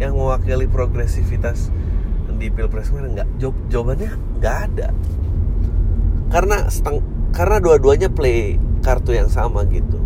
yang 0.00 0.16
mewakili 0.16 0.66
progresivitas 0.66 1.68
di 2.34 2.50
pilpres 2.50 2.90
kemarin? 2.90 3.14
Nggak. 3.14 3.28
Jawab 3.38 3.56
jawabannya 3.70 4.10
nggak 4.40 4.56
ada. 4.70 4.88
Karena 6.34 6.56
seteng 6.66 6.98
karena 7.30 7.62
dua-duanya 7.62 8.08
play 8.10 8.58
kartu 8.84 9.16
yang 9.16 9.32
sama 9.32 9.64
gitu. 9.72 9.96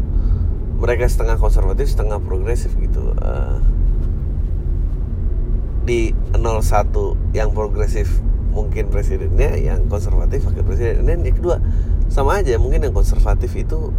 Mereka 0.78 1.10
setengah 1.10 1.42
konservatif 1.42 1.90
setengah 1.90 2.22
progresif 2.22 2.70
gitu. 2.78 3.12
Uh, 3.18 3.58
di 5.88 6.12
01 6.36 6.92
yang 7.32 7.50
progresif 7.56 8.20
mungkin 8.52 8.92
presidennya 8.92 9.56
yang 9.56 9.88
konservatif 9.88 10.44
wakil 10.44 10.60
presiden 10.60 11.08
dan 11.08 11.24
yang 11.24 11.36
kedua 11.36 11.56
sama 12.12 12.44
aja 12.44 12.60
mungkin 12.60 12.84
yang 12.84 12.94
konservatif 12.94 13.56
itu 13.56 13.90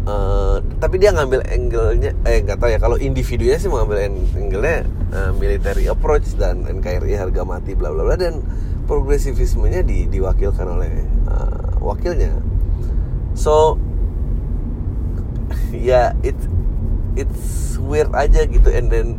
Uh, 0.00 0.64
tapi 0.80 0.96
dia 0.96 1.12
ngambil 1.12 1.44
angle-nya 1.44 2.16
eh 2.24 2.40
nggak 2.40 2.56
tahu 2.56 2.72
ya 2.72 2.80
kalau 2.80 2.96
individunya 2.96 3.60
sih 3.60 3.68
mengambil 3.68 4.00
angle-nya 4.08 4.88
uh, 5.12 5.30
military 5.36 5.92
approach 5.92 6.24
dan 6.40 6.64
NKRI 6.64 7.20
harga 7.20 7.44
mati 7.44 7.76
bla 7.76 7.92
bla 7.92 8.08
bla 8.08 8.16
dan 8.16 8.40
progresivismenya 8.88 9.84
di, 9.84 10.08
diwakilkan 10.08 10.66
oleh 10.66 11.04
uh, 11.28 11.84
wakilnya 11.84 12.32
so 13.40 13.80
ya 15.72 16.12
yeah, 16.12 16.28
it 16.28 16.36
it's 17.16 17.80
weird 17.80 18.12
aja 18.12 18.44
gitu. 18.44 18.68
And 18.68 18.92
then 18.92 19.16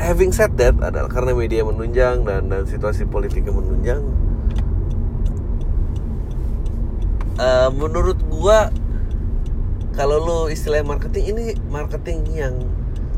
having 0.00 0.32
said 0.32 0.56
that 0.56 0.80
adalah 0.80 1.12
karena 1.12 1.36
media 1.36 1.60
menunjang 1.68 2.24
dan 2.24 2.48
dan 2.48 2.64
situasi 2.64 3.04
politiknya 3.04 3.52
menunjang 3.52 4.00
uh, 7.36 7.68
menurut 7.70 8.16
gua 8.32 8.72
kalau 9.92 10.16
lo 10.16 10.38
istilah 10.48 10.80
marketing 10.80 11.36
ini 11.36 11.44
marketing 11.68 12.24
yang 12.32 12.56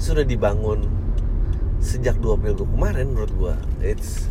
sudah 0.02 0.26
dibangun 0.26 0.90
sejak 1.78 2.18
dua 2.18 2.34
pilgub 2.34 2.66
kemarin 2.74 3.14
menurut 3.14 3.32
gua. 3.38 3.54
It's 3.78 4.26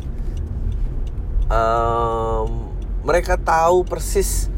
um, 1.48 2.75
mereka 3.08 3.39
tahu 3.39 3.88
persis 3.88 4.52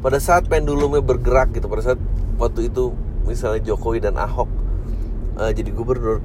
pada 0.00 0.18
saat 0.20 0.46
pendulumnya 0.46 1.00
bergerak 1.00 1.54
gitu 1.56 1.66
pada 1.66 1.92
saat 1.92 2.00
waktu 2.36 2.68
itu 2.68 2.92
misalnya 3.24 3.60
Jokowi 3.64 4.04
dan 4.04 4.20
Ahok 4.20 4.48
uh, 5.40 5.50
jadi 5.52 5.70
gubernur 5.72 6.20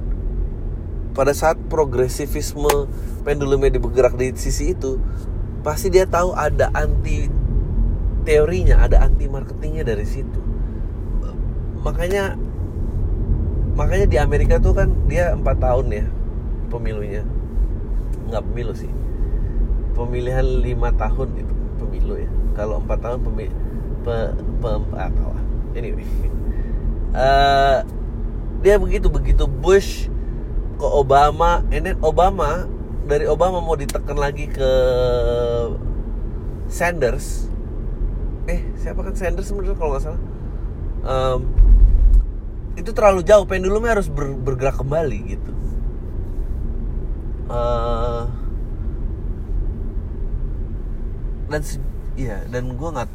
pada 1.12 1.36
saat 1.36 1.60
progresivisme 1.68 2.88
pendulumnya 3.22 3.76
bergerak 3.76 4.16
di 4.16 4.32
sisi 4.32 4.72
itu 4.72 4.96
pasti 5.60 5.92
dia 5.92 6.08
tahu 6.08 6.32
ada 6.32 6.72
anti 6.72 7.28
teorinya 8.24 8.80
ada 8.82 9.04
anti 9.04 9.28
marketingnya 9.28 9.84
dari 9.86 10.06
situ. 10.08 10.40
Makanya 11.84 12.38
makanya 13.76 14.06
di 14.08 14.16
Amerika 14.18 14.56
tuh 14.58 14.74
kan 14.74 14.88
dia 15.06 15.36
empat 15.36 15.60
tahun 15.60 15.86
ya 15.92 16.04
pemilunya. 16.72 17.22
Nggak 18.30 18.42
pemilu 18.48 18.72
sih. 18.74 18.90
Pemilihan 19.92 20.46
lima 20.64 20.88
tahun 20.96 21.28
itu 21.36 21.54
pemilu 21.86 22.14
ya. 22.22 22.30
Kalau 22.54 22.78
empat 22.78 22.98
tahun 23.02 23.20
pemil 23.26 23.52
pe, 24.02 24.16
pe, 24.36 24.70
apa? 24.94 25.22
Lah 25.32 25.44
anyway. 25.74 26.06
Uh, 27.12 27.82
dia 28.62 28.78
begitu 28.78 29.10
begitu 29.10 29.44
Bush 29.50 30.06
ke 30.78 30.86
Obama 30.86 31.62
and 31.74 31.98
Obama 32.02 32.66
dari 33.06 33.26
Obama 33.26 33.58
mau 33.58 33.74
ditekan 33.74 34.14
lagi 34.14 34.46
ke 34.46 34.70
Sanders. 36.70 37.50
Eh 38.46 38.62
siapa 38.78 39.02
kan 39.02 39.14
Sanders 39.14 39.50
sebenarnya 39.50 39.78
kalau 39.78 39.94
nggak 39.94 40.04
salah? 40.06 40.22
Um, 41.02 41.40
itu 42.78 42.90
terlalu 42.94 43.26
jauh 43.26 43.44
pendulumnya 43.44 43.98
harus 43.98 44.08
ber, 44.08 44.32
bergerak 44.38 44.80
kembali 44.80 45.18
gitu. 45.36 45.52
Uh, 47.52 48.30
dan 51.52 51.62
ya 52.16 52.40
dan 52.48 52.72
gue 52.72 52.88
nggak 52.88 53.10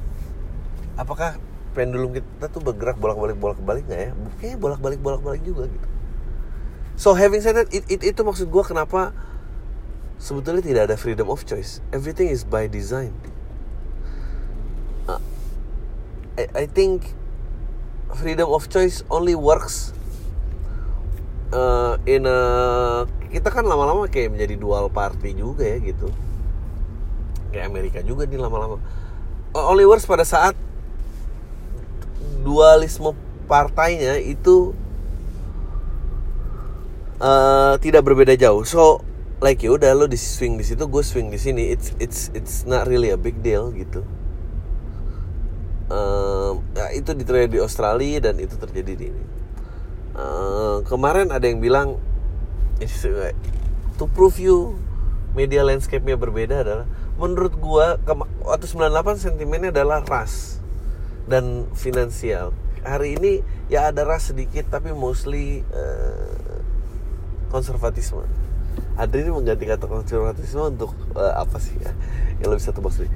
apakah 1.02 1.42
pendulum 1.74 2.14
kita 2.18 2.50
tuh 2.50 2.62
bergerak 2.62 2.98
bolak-balik 2.98 3.38
bolak-balik 3.38 3.84
nggak 3.86 4.02
ya? 4.02 4.12
Kayaknya 4.42 4.58
bolak-balik 4.58 5.00
bolak-balik 5.02 5.42
juga 5.46 5.70
gitu. 5.70 5.88
So 6.98 7.14
having 7.14 7.46
said 7.46 7.54
that 7.54 7.70
it, 7.70 7.86
it, 7.90 8.02
itu 8.02 8.22
maksud 8.26 8.50
gue 8.50 8.64
kenapa 8.66 9.14
sebetulnya 10.18 10.66
tidak 10.66 10.82
ada 10.90 10.96
freedom 10.98 11.30
of 11.30 11.46
choice. 11.46 11.82
Everything 11.94 12.34
is 12.34 12.42
by 12.42 12.66
design. 12.66 13.14
Uh, 15.06 15.22
I, 16.38 16.46
I 16.54 16.66
think 16.66 17.14
freedom 18.18 18.50
of 18.50 18.66
choice 18.74 19.06
only 19.14 19.38
works 19.38 19.94
uh, 21.54 22.02
in 22.10 22.26
a 22.26 22.40
kita 23.30 23.54
kan 23.54 23.68
lama-lama 23.68 24.10
kayak 24.10 24.34
menjadi 24.34 24.58
dual 24.58 24.90
party 24.90 25.38
juga 25.38 25.68
ya 25.68 25.78
gitu 25.84 26.10
kayak 27.58 27.74
Amerika 27.74 28.00
juga 28.06 28.30
nih 28.30 28.38
lama-lama. 28.38 28.78
Works 29.58 30.06
pada 30.06 30.22
saat 30.22 30.54
dualisme 32.46 33.18
partainya 33.50 34.22
itu 34.22 34.78
uh, 37.18 37.74
tidak 37.82 38.06
berbeda 38.06 38.38
jauh. 38.38 38.62
So 38.62 39.02
like 39.42 39.66
ya 39.66 39.74
udah 39.74 39.98
lo 39.98 40.06
di 40.06 40.22
swing 40.22 40.62
di 40.62 40.66
situ 40.66 40.86
gue 40.86 41.02
swing 41.02 41.34
di 41.34 41.42
sini 41.42 41.74
it's 41.74 41.98
it's 41.98 42.30
it's 42.38 42.70
not 42.70 42.86
really 42.86 43.10
a 43.10 43.18
big 43.18 43.42
deal 43.42 43.74
gitu. 43.74 44.06
Um, 45.90 46.62
ya 46.78 46.94
itu 46.94 47.10
terjadi 47.18 47.50
di 47.50 47.60
Australia 47.64 48.30
dan 48.30 48.38
itu 48.38 48.54
terjadi 48.54 48.94
di 48.94 49.06
ini. 49.10 49.24
Uh, 50.14 50.86
kemarin 50.86 51.34
ada 51.34 51.50
yang 51.50 51.58
bilang 51.58 51.98
to 53.98 54.06
prove 54.14 54.38
you 54.38 54.78
media 55.34 55.66
landscape-nya 55.66 56.18
berbeda 56.18 56.62
adalah 56.66 56.86
menurut 57.18 57.54
gua 57.58 57.98
waktu 58.46 58.66
98 58.70 59.18
sentimennya 59.26 59.74
adalah 59.74 60.06
ras 60.06 60.62
dan 61.26 61.66
finansial. 61.74 62.54
Hari 62.86 63.20
ini 63.20 63.42
ya 63.68 63.90
ada 63.92 64.06
ras 64.06 64.32
sedikit 64.32 64.70
tapi 64.70 64.94
mostly 64.94 65.66
uh, 65.74 66.62
konservatisme. 67.50 68.24
Adri 68.98 69.26
ini 69.26 69.34
mengganti 69.34 69.66
kata 69.66 69.90
konservatisme 69.90 70.70
untuk 70.70 70.94
uh, 71.18 71.42
apa 71.42 71.58
sih 71.58 71.74
ya 71.82 71.92
yang 72.40 72.54
lebih 72.54 72.64
satu 72.64 72.80
maksudnya. 72.86 73.12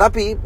Tapi 0.00 0.40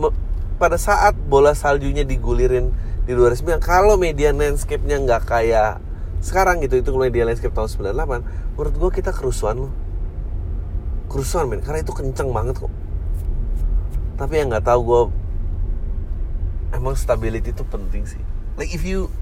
pada 0.58 0.76
saat 0.76 1.14
bola 1.14 1.54
saljunya 1.54 2.02
digulirin 2.02 2.74
di 3.06 3.14
2009 3.14 3.62
kalau 3.62 3.94
media 3.94 4.34
landscape-nya 4.34 4.98
nggak 4.98 5.22
kayak 5.30 5.78
sekarang 6.18 6.58
gitu 6.64 6.82
itu 6.82 6.90
media 6.98 7.22
landscape 7.22 7.54
tahun 7.54 7.70
98 7.94 8.58
menurut 8.58 8.74
gue 8.74 8.90
kita 8.98 9.14
kerusuhan 9.14 9.68
loh 9.68 9.72
kerusuhan 11.06 11.50
men. 11.50 11.62
Karena 11.62 11.82
itu 11.82 11.92
kenceng 11.94 12.30
banget 12.30 12.60
kok. 12.60 12.72
Tapi 14.16 14.32
yang 14.40 14.48
nggak 14.52 14.66
tahu 14.66 14.80
gue 14.84 15.02
emang 16.76 16.94
stability 16.96 17.52
itu 17.52 17.64
penting 17.66 18.04
sih. 18.08 18.22
Like 18.56 18.72
if 18.72 18.82
you 18.82 19.12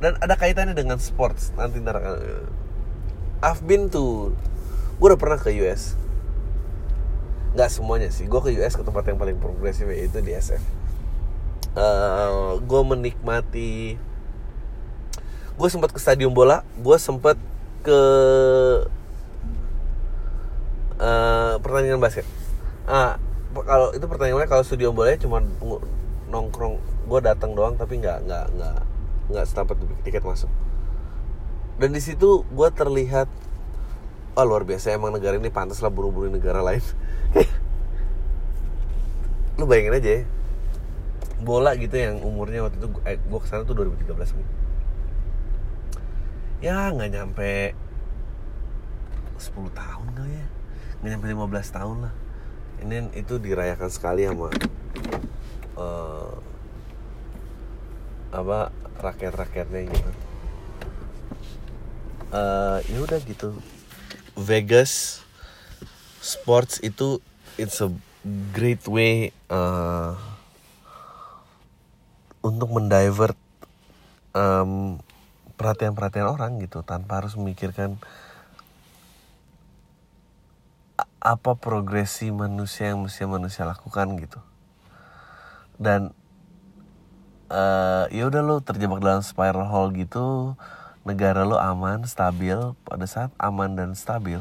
dan 0.00 0.16
ada 0.20 0.34
kaitannya 0.34 0.72
dengan 0.72 0.98
sports. 0.98 1.52
Nanti 1.54 1.80
ntar 1.82 2.00
I've 3.40 3.62
been 3.64 3.88
to 3.92 4.34
gue 5.00 5.06
udah 5.08 5.20
pernah 5.20 5.40
ke 5.40 5.48
US 5.64 5.96
nggak 7.56 7.70
semuanya 7.72 8.08
sih. 8.12 8.28
Gue 8.30 8.40
ke 8.44 8.54
US 8.60 8.76
ke 8.78 8.82
tempat 8.84 9.08
yang 9.08 9.18
paling 9.18 9.40
progresif 9.40 9.88
yaitu 9.88 10.22
di 10.22 10.36
SF 10.36 10.80
uh, 11.76 11.80
eh, 11.80 12.50
gue 12.62 12.80
menikmati 12.82 14.00
gue 15.60 15.68
sempat 15.68 15.92
ke 15.92 16.00
stadion 16.00 16.32
bola 16.32 16.64
gue 16.80 16.96
sempat 16.96 17.36
ke 17.84 18.00
uh, 21.00 21.56
pertandingan 21.64 21.98
basket. 21.98 22.28
Ah 22.84 23.16
kalau 23.50 23.90
itu 23.96 24.06
pertandingannya 24.06 24.46
kalau 24.46 24.62
stadion 24.62 24.94
bola 24.94 25.16
cuma 25.18 25.42
nongkrong 26.30 26.78
gue 27.10 27.20
datang 27.24 27.58
doang 27.58 27.74
tapi 27.74 27.98
nggak 27.98 28.22
nggak 28.28 28.46
nggak 28.54 28.78
nggak 29.32 29.44
setampat 29.48 29.80
tiket 30.04 30.22
masuk. 30.22 30.52
Dan 31.80 31.96
di 31.96 32.00
situ 32.04 32.44
gue 32.44 32.68
terlihat 32.70 33.26
oh 34.36 34.44
luar 34.44 34.68
biasa 34.68 34.94
emang 34.94 35.16
negara 35.16 35.40
ini 35.40 35.50
pantas 35.50 35.80
lah 35.80 35.90
buru-buru 35.90 36.28
negara 36.28 36.60
lain. 36.60 36.84
Lu 39.58 39.64
bayangin 39.64 39.96
aja 39.96 40.10
ya 40.20 40.22
bola 41.40 41.72
gitu 41.76 41.96
yang 41.96 42.20
umurnya 42.20 42.68
waktu 42.68 42.76
itu 42.76 42.88
eh, 43.08 43.16
gue 43.16 43.38
ke 43.40 43.48
sana 43.48 43.64
tuh 43.64 43.72
2013 43.72 44.36
ya 46.60 46.92
nggak 46.92 47.10
nyampe 47.16 47.72
10 49.40 49.72
tahun 49.72 50.06
kali 50.12 50.36
ya 50.36 50.44
nggak 51.00 51.10
nyampe 51.16 51.26
15 51.32 51.76
tahun 51.76 51.96
lah. 52.08 52.14
Ini 52.80 53.12
itu 53.16 53.36
dirayakan 53.36 53.90
sekali 53.92 54.24
sama 54.24 54.52
uh, 55.76 56.32
apa 58.30 58.72
rakyat-rakyatnya 59.00 59.80
gitu. 59.88 60.10
Uh, 62.30 62.78
ya 62.86 62.98
udah 63.00 63.18
gitu. 63.24 63.56
Vegas 64.36 65.24
sports 66.20 66.78
itu 66.84 67.18
it's 67.56 67.80
a 67.80 67.90
great 68.52 68.84
way 68.84 69.32
uh, 69.48 70.14
untuk 72.44 72.68
mendivert 72.72 73.36
um, 74.36 75.00
perhatian-perhatian 75.56 76.28
orang 76.28 76.60
gitu 76.60 76.80
tanpa 76.84 77.20
harus 77.20 77.36
memikirkan 77.36 78.00
apa 81.20 81.52
progresi 81.52 82.32
manusia 82.32 82.96
yang 82.96 83.04
mesti 83.04 83.28
manusia 83.28 83.68
lakukan 83.68 84.16
gitu. 84.16 84.40
Dan 85.76 86.16
uh, 87.52 88.08
ya 88.08 88.24
udah 88.30 88.40
lo 88.40 88.56
terjebak 88.64 89.04
dalam 89.04 89.20
spiral 89.20 89.68
hole 89.68 89.92
gitu 89.98 90.56
negara 91.04 91.44
lo 91.44 91.56
aman 91.56 92.04
stabil 92.04 92.56
pada 92.84 93.04
saat 93.08 93.32
aman 93.40 93.72
dan 93.72 93.96
stabil 93.96 94.40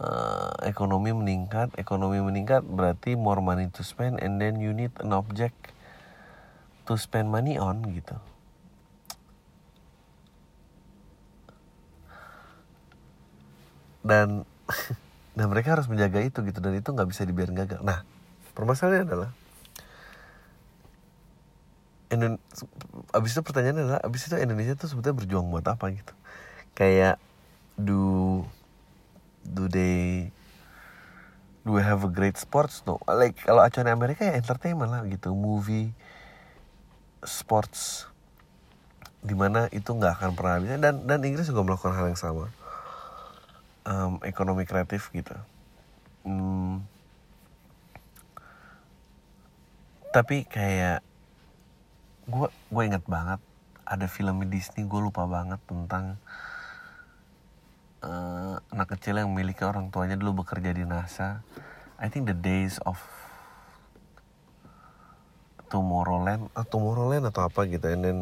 uh, 0.00 0.52
ekonomi 0.64 1.12
meningkat 1.12 1.70
ekonomi 1.76 2.18
meningkat 2.18 2.64
berarti 2.64 3.14
more 3.14 3.44
money 3.44 3.68
to 3.70 3.84
spend 3.86 4.18
and 4.20 4.40
then 4.40 4.58
you 4.58 4.72
need 4.72 4.92
an 5.00 5.12
object 5.12 5.56
to 6.84 6.96
spend 7.00 7.32
money 7.32 7.56
on 7.56 7.80
gitu. 7.88 8.16
Dan 14.04 14.44
dan 15.34 15.46
mereka 15.50 15.74
harus 15.74 15.90
menjaga 15.90 16.22
itu 16.22 16.38
gitu 16.46 16.58
dan 16.62 16.74
itu 16.78 16.88
nggak 16.90 17.08
bisa 17.10 17.26
dibiarkan 17.26 17.56
gagal. 17.66 17.80
Nah 17.82 18.06
permasalahannya 18.54 19.06
adalah 19.06 19.30
Indon 22.14 22.38
abis 23.10 23.34
itu 23.34 23.42
pertanyaannya 23.42 23.82
adalah 23.82 24.00
abis 24.06 24.30
itu 24.30 24.38
Indonesia 24.38 24.78
tuh 24.78 24.86
sebetulnya 24.86 25.18
berjuang 25.18 25.46
buat 25.50 25.66
apa 25.66 25.90
gitu? 25.90 26.14
Kayak 26.78 27.18
do 27.74 28.42
do 29.42 29.66
they 29.66 30.30
do 31.66 31.74
we 31.74 31.82
have 31.82 32.06
a 32.06 32.10
great 32.10 32.38
sports? 32.38 32.86
No. 32.86 33.02
Like 33.10 33.42
kalau 33.42 33.66
acuan 33.66 33.90
Amerika 33.90 34.22
ya 34.22 34.38
entertainment 34.38 34.94
lah 34.94 35.02
gitu 35.10 35.34
movie 35.34 35.90
sports 37.26 38.06
di 39.24 39.32
mana 39.32 39.72
itu 39.72 39.88
nggak 39.88 40.20
akan 40.20 40.30
pernah 40.36 40.60
bisa 40.60 40.76
dan 40.76 41.08
dan 41.08 41.18
Inggris 41.24 41.48
juga 41.48 41.64
melakukan 41.64 41.96
hal 41.96 42.12
yang 42.12 42.20
sama 42.20 42.52
um, 43.84 44.20
ekonomi 44.24 44.64
kreatif 44.64 45.12
gitu. 45.12 45.36
Hmm, 46.24 46.84
tapi 50.14 50.46
kayak 50.48 51.04
gue 52.24 52.48
gue 52.48 52.82
inget 52.86 53.04
banget 53.04 53.42
ada 53.84 54.06
film 54.08 54.40
Disney 54.48 54.88
gue 54.88 55.00
lupa 55.02 55.28
banget 55.28 55.60
tentang 55.68 56.16
uh, 58.00 58.56
anak 58.72 58.96
kecil 58.96 59.20
yang 59.20 59.28
memiliki 59.28 59.60
orang 59.66 59.92
tuanya 59.92 60.16
dulu 60.16 60.46
bekerja 60.46 60.72
di 60.72 60.88
NASA. 60.88 61.44
I 62.00 62.08
think 62.08 62.24
the 62.30 62.36
days 62.36 62.80
of 62.88 62.96
Tomorrowland 65.68 66.48
uh, 66.56 66.64
Tomorrowland 66.64 67.28
atau 67.28 67.44
apa 67.44 67.68
gitu 67.68 67.84
and 67.92 68.02
then 68.06 68.18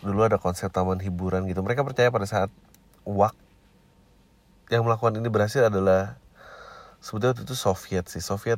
dulu 0.00 0.24
ada 0.24 0.40
konsep 0.40 0.72
taman 0.72 0.98
hiburan 1.04 1.44
gitu. 1.44 1.60
Mereka 1.60 1.84
percaya 1.84 2.08
pada 2.08 2.24
saat 2.24 2.48
waktu 3.04 3.51
yang 4.72 4.88
melakukan 4.88 5.20
ini 5.20 5.28
berhasil 5.28 5.68
adalah 5.68 6.16
sebetulnya 7.04 7.44
itu 7.44 7.52
Soviet 7.52 8.08
sih. 8.08 8.24
Soviet 8.24 8.56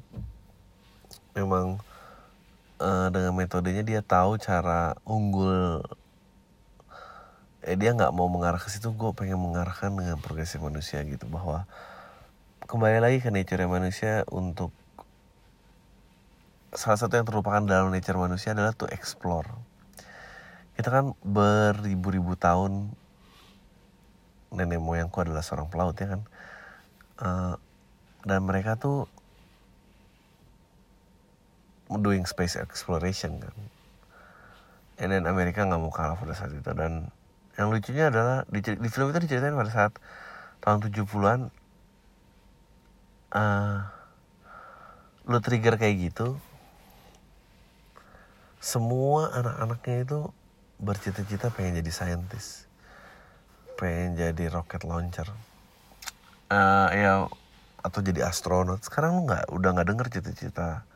memang 1.35 1.83
uh, 2.79 3.11
dengan 3.11 3.35
metodenya 3.35 3.83
dia 3.83 4.01
tahu 4.01 4.39
cara 4.39 4.95
unggul 5.03 5.83
eh 7.65 7.75
dia 7.75 7.97
nggak 7.97 8.15
mau 8.15 8.31
mengarah 8.31 8.63
ke 8.63 8.71
situ. 8.71 8.95
Gue 8.95 9.11
pengen 9.11 9.43
mengarahkan 9.43 9.91
dengan 9.91 10.23
progresif 10.23 10.63
manusia 10.63 11.03
gitu 11.03 11.27
bahwa 11.27 11.67
kembali 12.71 13.03
lagi 13.03 13.19
ke 13.19 13.35
nature 13.35 13.67
manusia 13.67 14.23
untuk 14.31 14.71
salah 16.75 16.99
satu 16.99 17.19
yang 17.19 17.27
terlupakan 17.27 17.67
dalam 17.67 17.91
nature 17.91 18.19
manusia 18.21 18.55
adalah 18.55 18.71
to 18.71 18.87
explore. 18.95 19.51
Kita 20.79 20.91
kan 20.91 21.15
beribu-ribu 21.23 22.39
tahun 22.39 22.95
nenek 24.55 24.81
moyangku 24.81 25.19
adalah 25.21 25.43
seorang 25.43 25.69
pelaut 25.69 25.99
ya 25.99 26.15
kan? 26.15 26.23
Uh, 27.19 27.55
dan 28.25 28.47
mereka 28.47 28.79
tuh 28.79 29.11
doing 31.91 32.25
space 32.25 32.57
exploration 32.57 33.43
kan? 33.43 33.55
And 34.99 35.11
then 35.11 35.27
Amerika 35.27 35.67
nggak 35.67 35.83
mau 35.83 35.91
kalah 35.91 36.15
pada 36.15 36.39
saat 36.39 36.55
itu. 36.55 36.71
Dan 36.71 37.11
yang 37.59 37.71
lucunya 37.71 38.11
adalah 38.11 38.47
di, 38.51 38.63
di 38.63 38.89
film 38.91 39.11
itu 39.11 39.27
diceritain 39.27 39.55
pada 39.55 39.71
saat 39.71 39.93
tahun 40.63 40.91
70-an 40.91 41.41
uh, 43.35 43.79
lo 45.29 45.39
trigger 45.41 45.77
kayak 45.77 46.13
gitu 46.13 46.41
semua 48.65 49.29
anak-anaknya 49.37 50.09
itu 50.09 50.21
bercita-cita 50.81 51.53
pengen 51.53 51.85
jadi 51.85 51.93
scientist 51.93 52.65
pengen 53.75 54.19
jadi 54.19 54.51
rocket 54.51 54.83
launcher. 54.87 55.29
Uh, 56.49 56.89
ya 56.93 57.13
atau 57.85 58.01
jadi 58.01 58.25
astronot 58.29 58.81
sekarang 58.81 59.21
lu 59.21 59.23
nggak 59.29 59.45
udah 59.53 59.71
nggak 59.77 59.89
denger 59.93 60.07
cita-cita 60.09 60.89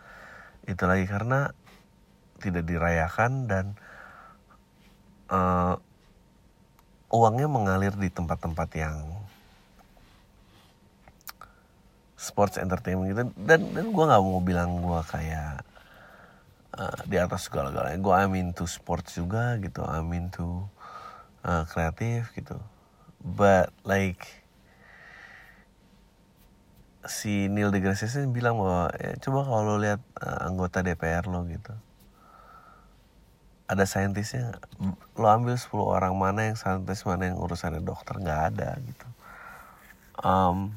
itu 0.64 0.84
lagi 0.88 1.04
karena 1.04 1.52
tidak 2.40 2.64
dirayakan 2.64 3.44
dan 3.44 3.66
uh, 5.28 5.76
uangnya 7.12 7.48
mengalir 7.48 7.92
di 7.96 8.08
tempat-tempat 8.08 8.68
yang 8.76 8.96
sports 12.18 12.60
entertainment 12.60 13.08
gitu. 13.12 13.22
Dan 13.36 13.60
dan 13.72 13.86
gue 13.92 14.04
nggak 14.04 14.22
mau 14.22 14.40
bilang 14.44 14.80
gue 14.80 15.00
kayak 15.08 15.64
uh, 16.76 16.98
di 17.08 17.16
atas 17.16 17.48
segala-galanya. 17.48 17.98
Gue 18.00 18.14
I'm 18.16 18.34
into 18.36 18.64
sports 18.68 19.16
juga 19.16 19.56
gitu. 19.60 19.84
I'm 19.84 20.12
into 20.12 20.68
uh, 21.48 21.64
kreatif 21.64 22.28
gitu. 22.37 22.61
But 23.24 23.72
like 23.88 24.28
si 27.08 27.48
Neil 27.48 27.72
deGrasse 27.72 28.04
Tyson 28.04 28.37
bilang 28.37 28.61
bahwa 28.61 28.92
ya, 29.00 29.16
coba 29.24 29.48
kalau 29.48 29.61
lo 29.64 29.76
lihat 29.80 30.04
uh, 30.20 30.44
anggota 30.44 30.84
DPR 30.84 31.24
lo 31.24 31.48
gitu. 31.48 31.72
Ada 33.68 33.84
saintisnya 33.84 34.61
lo 35.16 35.26
ambil 35.28 35.56
10 35.56 35.72
orang 35.76 36.14
mana 36.16 36.52
yang 36.52 36.56
saintis 36.56 37.04
mana 37.08 37.32
yang 37.32 37.40
urusannya 37.40 37.80
dokter? 37.80 38.16
Nggak 38.20 38.40
ada 38.54 38.76
gitu. 38.84 39.08
Um, 40.18 40.76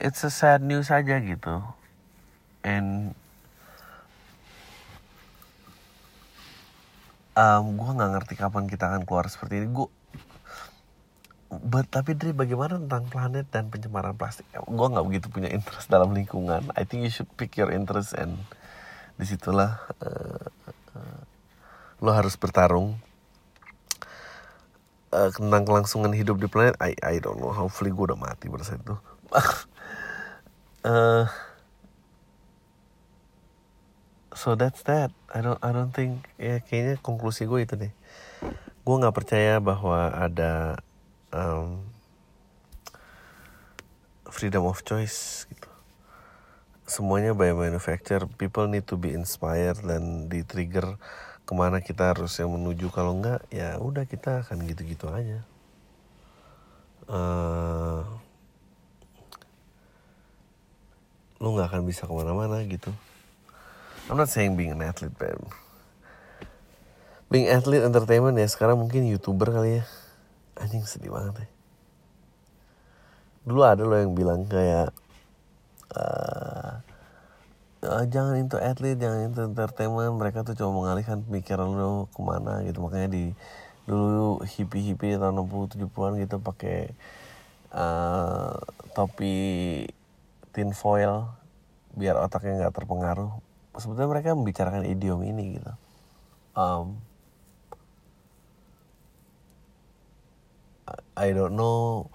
it's 0.00 0.24
a 0.24 0.32
sad 0.32 0.64
news 0.64 0.88
aja 0.92 1.20
gitu. 1.20 1.64
And 2.60 3.16
um, 7.40 7.64
gue 7.80 7.90
nggak 7.96 8.10
ngerti 8.20 8.34
kapan 8.36 8.68
kita 8.68 8.92
akan 8.92 9.02
keluar 9.08 9.26
seperti 9.32 9.64
ini 9.64 9.68
gue 9.72 9.88
But, 11.50 11.90
tapi 11.90 12.14
dari 12.14 12.30
bagaimana 12.30 12.78
tentang 12.78 13.10
planet 13.10 13.50
dan 13.50 13.74
pencemaran 13.74 14.14
plastik? 14.14 14.46
Gue 14.54 14.86
nggak 14.86 15.02
begitu 15.02 15.26
punya 15.34 15.50
interest 15.50 15.90
dalam 15.90 16.14
lingkungan. 16.14 16.70
I 16.78 16.86
think 16.86 17.02
you 17.02 17.10
should 17.10 17.26
pick 17.34 17.58
your 17.58 17.74
interest 17.74 18.14
and 18.14 18.38
di 19.18 19.26
situlah 19.26 19.82
uh, 19.98 20.46
uh, 20.94 21.20
lo 21.98 22.14
harus 22.14 22.38
bertarung 22.38 23.02
uh, 25.10 25.30
tentang 25.34 25.66
kelangsungan 25.66 26.14
hidup 26.14 26.38
di 26.38 26.46
planet. 26.46 26.78
I 26.78 26.94
I 27.02 27.18
don't 27.18 27.42
know. 27.42 27.50
Hopefully 27.50 27.90
gue 27.90 28.14
udah 28.14 28.18
mati 28.18 28.46
pada 28.46 28.62
saat 28.62 28.86
itu. 28.86 28.94
uh, 30.86 31.26
so 34.34 34.54
that's 34.54 34.82
that. 34.86 35.10
I 35.30 35.42
don't 35.42 35.58
I 35.62 35.70
don't 35.74 35.90
think 35.94 36.26
ya 36.38 36.62
kayaknya 36.62 36.98
konklusi 37.02 37.46
gue 37.46 37.66
itu 37.66 37.74
deh. 37.76 37.92
Gue 38.82 38.94
nggak 38.96 39.14
percaya 39.14 39.58
bahwa 39.58 40.10
ada 40.10 40.80
um, 41.34 41.82
freedom 44.30 44.66
of 44.66 44.82
choice 44.86 45.46
gitu. 45.50 45.68
Semuanya 46.86 47.34
by 47.34 47.54
manufacture 47.54 48.26
people 48.38 48.66
need 48.66 48.86
to 48.86 48.98
be 48.98 49.14
inspired 49.14 49.78
dan 49.82 50.26
di 50.26 50.42
trigger 50.42 50.98
ke 51.46 51.52
mana 51.54 51.82
kita 51.82 52.14
harus 52.14 52.34
yang 52.38 52.50
menuju. 52.50 52.90
Kalau 52.90 53.14
enggak 53.18 53.46
ya 53.50 53.78
udah 53.78 54.06
kita 54.06 54.46
akan 54.46 54.66
gitu-gitu 54.66 55.10
aja. 55.10 55.42
Uh, 57.10 58.06
lu 61.42 61.56
nggak 61.56 61.74
akan 61.74 61.82
bisa 61.82 62.06
ke 62.06 62.12
mana-mana 62.14 62.62
gitu 62.68 62.94
I'm 64.10 64.18
not 64.18 64.26
saying 64.26 64.58
being 64.58 64.74
an 64.74 64.82
athlete 64.82 65.14
but 65.14 65.38
being 67.30 67.46
athlete 67.46 67.86
entertainment 67.86 68.34
ya 68.34 68.50
sekarang 68.50 68.82
mungkin 68.82 69.06
youtuber 69.06 69.54
kali 69.54 69.78
ya. 69.78 69.84
Anjing 70.58 70.82
sedih 70.82 71.14
banget 71.14 71.46
ya. 71.46 71.48
Dulu 73.46 73.62
ada 73.62 73.86
lo 73.86 73.94
yang 73.94 74.18
bilang 74.18 74.50
kayak 74.50 74.90
uh, 75.94 76.82
uh, 77.86 78.04
jangan 78.10 78.42
itu 78.42 78.58
atlet 78.58 78.98
jangan 78.98 79.30
itu 79.30 79.46
entertainment. 79.46 80.18
Mereka 80.18 80.42
tuh 80.42 80.58
cuma 80.58 80.74
mengalihkan 80.74 81.22
pemikiran 81.22 81.70
lo 81.70 82.10
ke 82.10 82.18
mana 82.18 82.66
gitu. 82.66 82.82
Makanya 82.82 83.14
di 83.14 83.30
dulu 83.86 84.42
hippie 84.42 84.90
hippie 84.90 85.14
tahun 85.14 85.38
60 85.38 85.86
70-an 85.86 86.18
gitu 86.18 86.42
pakai 86.42 86.90
uh, 87.70 88.58
topi 88.90 89.86
tin 90.50 90.74
foil 90.74 91.30
biar 91.94 92.18
otaknya 92.18 92.66
nggak 92.66 92.74
terpengaruh 92.74 93.49
sebetulnya 93.76 94.10
mereka 94.10 94.34
membicarakan 94.34 94.86
idiom 94.86 95.20
ini 95.22 95.60
gitu. 95.60 95.72
Um, 96.56 96.98
I 101.14 101.30
don't 101.30 101.54
know 101.54 102.10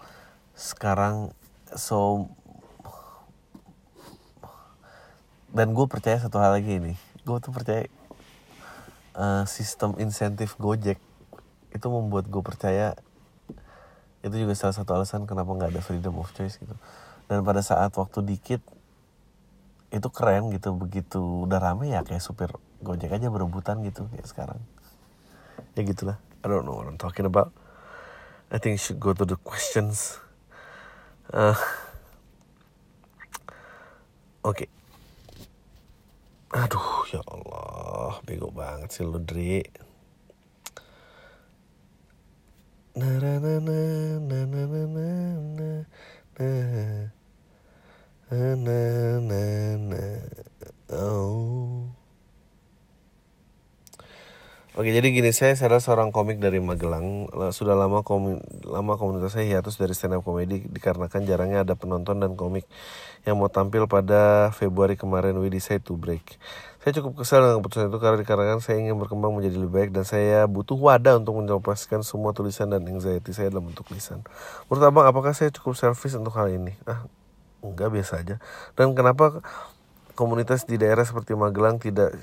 sekarang 0.55 1.31
so 1.75 2.27
dan 5.55 5.71
gue 5.71 5.87
percaya 5.87 6.19
satu 6.19 6.39
hal 6.39 6.59
lagi 6.59 6.79
nih 6.79 6.99
gue 7.23 7.37
tuh 7.39 7.51
percaya 7.55 7.87
uh, 9.15 9.47
sistem 9.47 9.95
insentif 9.99 10.59
Gojek 10.59 10.99
itu 11.71 11.87
membuat 11.87 12.27
gue 12.27 12.43
percaya 12.43 12.95
itu 14.25 14.35
juga 14.41 14.57
salah 14.57 14.73
satu 14.73 14.97
alasan 14.97 15.29
kenapa 15.29 15.53
nggak 15.53 15.71
ada 15.77 15.81
freedom 15.85 16.17
of 16.17 16.33
choice 16.33 16.57
gitu. 16.57 16.73
Dan 17.29 17.45
pada 17.45 17.61
saat 17.61 17.93
waktu 17.93 18.25
dikit 18.25 18.61
itu 19.93 20.07
keren 20.09 20.49
gitu 20.49 20.73
begitu 20.73 21.45
udah 21.45 21.61
rame 21.61 21.93
ya 21.93 22.01
kayak 22.01 22.23
supir 22.23 22.49
gojek 22.81 23.13
aja 23.13 23.29
berebutan 23.29 23.81
gitu 23.85 24.09
kayak 24.13 24.27
sekarang. 24.27 24.59
Ya 25.75 25.81
gitulah. 25.83 26.17
I 26.43 26.47
don't 26.47 26.65
know 26.65 26.77
what 26.77 26.87
I'm 26.87 27.01
talking 27.01 27.25
about. 27.25 27.49
I 28.53 28.61
think 28.61 28.77
should 28.77 29.01
go 29.01 29.13
to 29.13 29.25
the 29.25 29.35
questions. 29.41 30.21
Uh, 31.33 31.57
oke 34.45 34.61
okay. 34.61 34.69
aduh 36.53 37.09
ya 37.09 37.25
Allah. 37.25 38.21
Bego 38.21 38.53
banget 38.53 38.93
sih 38.93 39.01
lu 39.01 39.17
Dri. 39.17 39.65
Na 42.93 43.09
na 43.17 43.41
na 43.41 43.57
na 43.57 43.79
na 44.21 44.41
na 44.45 44.81
na 44.85 45.07
na 45.57 45.69
oh 50.89 51.85
Oke 54.75 54.91
jadi 54.91 55.07
gini 55.07 55.31
saya 55.31 55.55
adalah 55.55 55.79
seorang 55.79 56.09
komik 56.11 56.41
dari 56.41 56.59
Magelang 56.59 57.31
sudah 57.55 57.79
lama 57.79 58.03
komi, 58.03 58.41
lama 58.67 58.99
komunitas 58.99 59.37
saya 59.37 59.47
hiatus 59.47 59.79
dari 59.79 59.95
stand 59.95 60.19
up 60.19 60.27
comedy 60.27 60.67
dikarenakan 60.67 61.23
jarangnya 61.23 61.63
ada 61.63 61.79
penonton 61.79 62.19
dan 62.19 62.35
komik 62.35 62.67
yang 63.23 63.39
mau 63.39 63.47
tampil 63.47 63.87
pada 63.87 64.51
Februari 64.51 64.99
kemarin 64.99 65.39
we 65.39 65.47
decide 65.47 65.79
to 65.79 65.95
break. 65.95 66.41
Saya 66.83 66.91
cukup 66.99 67.23
kesal 67.23 67.45
dengan 67.45 67.63
keputusan 67.63 67.87
itu 67.87 67.99
karena 68.03 68.17
dikarenakan 68.19 68.59
saya 68.59 68.83
ingin 68.83 68.99
berkembang 68.99 69.31
menjadi 69.31 69.55
lebih 69.63 69.73
baik 69.79 69.89
dan 69.95 70.03
saya 70.03 70.43
butuh 70.43 70.75
wadah 70.75 71.23
untuk 71.23 71.39
menjelaskan 71.39 72.03
semua 72.03 72.35
tulisan 72.35 72.67
dan 72.67 72.83
anxiety 72.83 73.31
saya 73.31 73.53
dalam 73.53 73.71
bentuk 73.71 73.87
lisan. 73.95 74.27
Menurut 74.67 74.83
abang 74.83 75.07
apakah 75.07 75.31
saya 75.31 75.55
cukup 75.55 75.79
selfish 75.79 76.19
untuk 76.19 76.35
hal 76.35 76.51
ini? 76.51 76.75
Ah 76.83 77.07
enggak 77.73 77.89
biasa 77.89 78.21
aja. 78.21 78.35
Dan 78.77 78.93
kenapa 78.93 79.41
komunitas 80.13 80.63
di 80.67 80.77
daerah 80.77 81.03
seperti 81.03 81.33
Magelang 81.33 81.81
tidak 81.81 82.15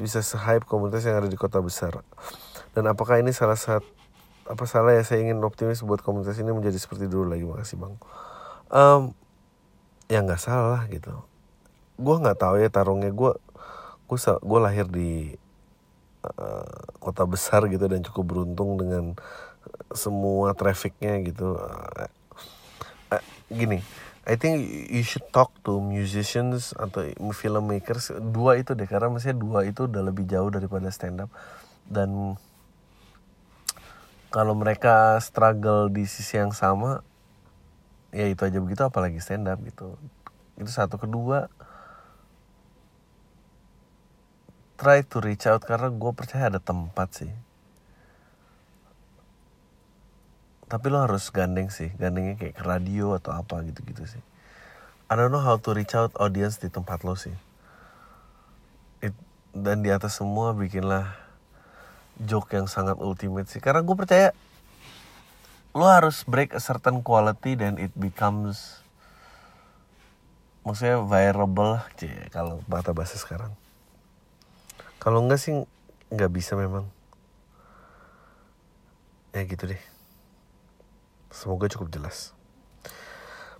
bisa 0.00 0.20
se-hype 0.24 0.64
komunitas 0.64 1.04
yang 1.04 1.20
ada 1.20 1.28
di 1.28 1.36
kota 1.36 1.60
besar? 1.60 2.00
Dan 2.72 2.88
apakah 2.88 3.20
ini 3.20 3.30
salah 3.30 3.58
satu 3.58 3.86
apa 4.48 4.64
salah 4.64 4.96
ya? 4.96 5.04
Saya 5.04 5.28
ingin 5.28 5.38
optimis 5.44 5.84
buat 5.84 6.00
komunitas 6.00 6.40
ini 6.40 6.48
menjadi 6.50 6.80
seperti 6.80 7.04
dulu 7.04 7.28
lagi. 7.28 7.44
Makasih 7.44 7.76
bang. 7.76 7.94
Um, 8.72 9.02
ya 10.08 10.24
nggak 10.24 10.40
salah 10.40 10.88
gitu. 10.88 11.12
Gue 12.00 12.16
nggak 12.16 12.40
tahu 12.40 12.56
ya 12.60 12.72
tarungnya. 12.72 13.12
Gue 13.12 13.36
gue 14.08 14.18
gue 14.24 14.60
lahir 14.60 14.88
di 14.88 15.36
uh, 16.24 16.80
kota 16.96 17.28
besar 17.28 17.68
gitu 17.68 17.84
dan 17.84 18.00
cukup 18.00 18.24
beruntung 18.24 18.80
dengan 18.80 19.12
semua 19.92 20.56
trafficnya 20.56 21.20
gitu. 21.28 21.56
Uh, 21.60 22.08
uh, 23.12 23.24
gini 23.52 23.84
I 24.28 24.36
think 24.36 24.60
you 24.92 25.00
should 25.00 25.24
talk 25.32 25.56
to 25.64 25.80
musicians 25.80 26.76
atau 26.76 27.08
filmmakers. 27.32 28.12
Dua 28.20 28.60
itu 28.60 28.76
deh 28.76 28.84
karena 28.84 29.08
misalnya 29.08 29.40
dua 29.40 29.64
itu 29.64 29.88
udah 29.88 30.04
lebih 30.04 30.28
jauh 30.28 30.52
daripada 30.52 30.92
stand 30.92 31.24
up 31.24 31.32
dan 31.88 32.36
kalau 34.28 34.52
mereka 34.52 35.16
struggle 35.24 35.88
di 35.88 36.04
sisi 36.04 36.36
yang 36.36 36.52
sama 36.52 37.00
ya 38.12 38.28
itu 38.28 38.44
aja 38.44 38.60
begitu 38.60 38.84
apalagi 38.84 39.16
stand 39.16 39.48
up 39.48 39.56
gitu. 39.64 39.96
Itu 40.60 40.68
satu. 40.68 41.00
Kedua 41.00 41.48
try 44.76 45.00
to 45.08 45.24
reach 45.24 45.48
out 45.48 45.64
karena 45.64 45.88
gue 45.88 46.12
percaya 46.12 46.52
ada 46.52 46.60
tempat 46.60 47.08
sih 47.16 47.32
tapi 50.68 50.92
lo 50.92 51.00
harus 51.00 51.32
gandeng 51.32 51.72
sih 51.72 51.88
gandengnya 51.96 52.36
kayak 52.36 52.60
ke 52.60 52.62
radio 52.62 53.16
atau 53.16 53.32
apa 53.32 53.64
gitu-gitu 53.64 54.04
sih. 54.04 54.20
I 55.08 55.16
don't 55.16 55.32
know 55.32 55.40
how 55.40 55.56
to 55.56 55.72
reach 55.72 55.96
out 55.96 56.12
audience 56.20 56.60
di 56.60 56.68
tempat 56.68 57.00
lo 57.00 57.16
sih. 57.16 57.32
It, 59.00 59.16
dan 59.56 59.80
di 59.80 59.88
atas 59.88 60.20
semua 60.20 60.52
bikinlah 60.52 61.16
joke 62.20 62.52
yang 62.52 62.68
sangat 62.68 63.00
ultimate 63.00 63.48
sih. 63.48 63.64
Karena 63.64 63.80
gue 63.80 63.96
percaya 63.96 64.36
lo 65.72 65.88
harus 65.88 66.28
break 66.28 66.52
a 66.52 66.60
certain 66.60 67.00
quality 67.00 67.56
dan 67.56 67.80
it 67.80 67.92
becomes 67.96 68.84
maksudnya 70.68 71.00
viable 71.00 71.80
cie 71.96 72.28
kalau 72.28 72.60
bahasa 72.68 72.92
bahasa 72.92 73.16
sekarang. 73.16 73.56
Kalau 75.00 75.24
enggak 75.24 75.40
sih 75.40 75.64
nggak 76.12 76.28
bisa 76.28 76.52
memang. 76.60 76.84
Ya 79.32 79.48
gitu 79.48 79.64
deh 79.64 79.87
semoga 81.30 81.68
cukup 81.68 81.92
jelas 81.92 82.36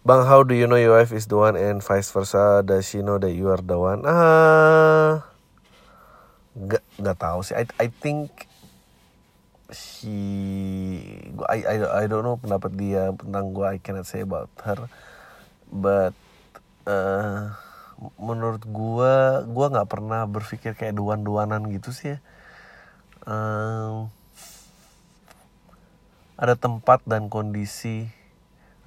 Bang, 0.07 0.25
how 0.25 0.47
do 0.47 0.55
you 0.55 0.65
know 0.65 0.79
your 0.79 0.97
wife 0.97 1.11
is 1.13 1.27
the 1.27 1.37
one 1.37 1.53
and 1.59 1.83
vice 1.83 2.09
versa? 2.15 2.63
Does 2.65 2.89
she 2.89 3.03
know 3.03 3.19
that 3.19 3.35
you 3.35 3.51
are 3.51 3.61
the 3.61 3.77
one? 3.77 4.07
Ah, 4.07 5.27
nggak 6.55 6.81
nggak 6.97 7.19
tahu 7.19 7.45
sih. 7.45 7.59
I 7.59 7.69
I 7.77 7.93
think 7.93 8.49
she, 9.69 10.17
I 11.45 11.61
I 11.61 11.77
I 11.77 12.05
don't 12.09 12.25
know 12.25 12.41
pendapat 12.41 12.73
dia 12.79 13.13
tentang 13.21 13.53
gue. 13.53 13.67
I 13.69 13.83
cannot 13.83 14.09
say 14.09 14.25
about 14.25 14.49
her, 14.65 14.89
but 15.69 16.17
uh, 16.89 17.53
menurut 18.17 18.65
gue, 18.65 19.15
gue 19.45 19.67
nggak 19.67 19.91
pernah 19.93 20.25
berpikir 20.25 20.73
kayak 20.73 20.97
duan-duanan 20.97 21.69
gitu 21.69 21.93
sih 21.93 22.17
ya. 22.17 22.19
Um, 23.29 24.09
ada 26.39 26.55
tempat 26.55 27.03
dan 27.03 27.27
kondisi 27.27 28.07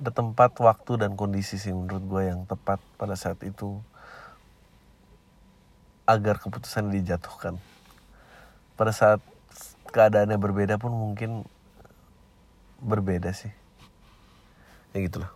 ada 0.01 0.09
tempat, 0.09 0.57
waktu 0.57 0.97
dan 0.97 1.13
kondisi 1.13 1.61
sih 1.61 1.69
menurut 1.69 2.01
gue 2.09 2.21
yang 2.25 2.41
tepat 2.49 2.81
pada 2.97 3.13
saat 3.13 3.37
itu 3.45 3.77
agar 6.09 6.41
keputusan 6.41 6.89
dijatuhkan. 6.89 7.61
Pada 8.73 8.89
saat 8.89 9.21
keadaannya 9.93 10.41
berbeda 10.41 10.81
pun 10.81 10.89
mungkin 10.89 11.45
berbeda 12.81 13.29
sih. 13.29 13.53
Ya 14.97 15.05
gitulah. 15.05 15.29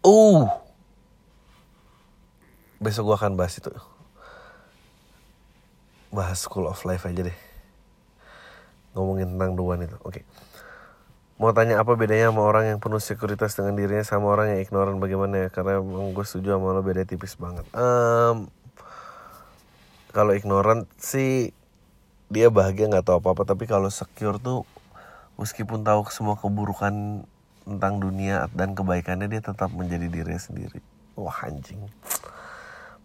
Uh. 0.00 0.48
Besok 2.80 3.12
gue 3.12 3.16
akan 3.20 3.36
bahas 3.36 3.60
itu. 3.60 3.68
Bahas 6.08 6.40
School 6.40 6.64
of 6.64 6.80
Life 6.88 7.04
aja 7.04 7.28
deh. 7.28 7.47
Ngomongin 8.98 9.38
tentang 9.38 9.54
duan 9.54 9.86
itu. 9.86 9.94
Oke. 10.02 10.10
Okay. 10.10 10.24
Mau 11.38 11.54
tanya 11.54 11.78
apa 11.78 11.94
bedanya 11.94 12.34
sama 12.34 12.42
orang 12.50 12.74
yang 12.74 12.78
penuh 12.82 12.98
sekuritas 12.98 13.54
dengan 13.54 13.78
dirinya 13.78 14.02
sama 14.02 14.26
orang 14.26 14.58
yang 14.58 14.60
ignoran 14.66 14.98
bagaimana 14.98 15.46
ya? 15.46 15.48
Karena 15.54 15.78
emang 15.78 16.10
gue 16.10 16.26
setuju 16.26 16.58
sama 16.58 16.74
lo 16.74 16.82
beda 16.82 17.06
tipis 17.06 17.38
banget. 17.38 17.62
Um, 17.78 18.50
kalau 20.10 20.34
ignoran 20.34 20.90
sih 20.98 21.54
dia 22.26 22.50
bahagia 22.50 22.90
nggak 22.90 23.06
tahu 23.06 23.22
apa-apa 23.22 23.54
tapi 23.54 23.70
kalau 23.70 23.86
secure 23.86 24.42
tuh 24.42 24.66
meskipun 25.38 25.86
tahu 25.86 26.10
semua 26.10 26.34
keburukan 26.34 27.22
tentang 27.62 28.02
dunia 28.02 28.50
dan 28.50 28.74
kebaikannya 28.74 29.30
dia 29.30 29.38
tetap 29.38 29.70
menjadi 29.70 30.10
dirinya 30.10 30.42
sendiri. 30.42 30.82
Wah 31.14 31.46
anjing. 31.46 31.86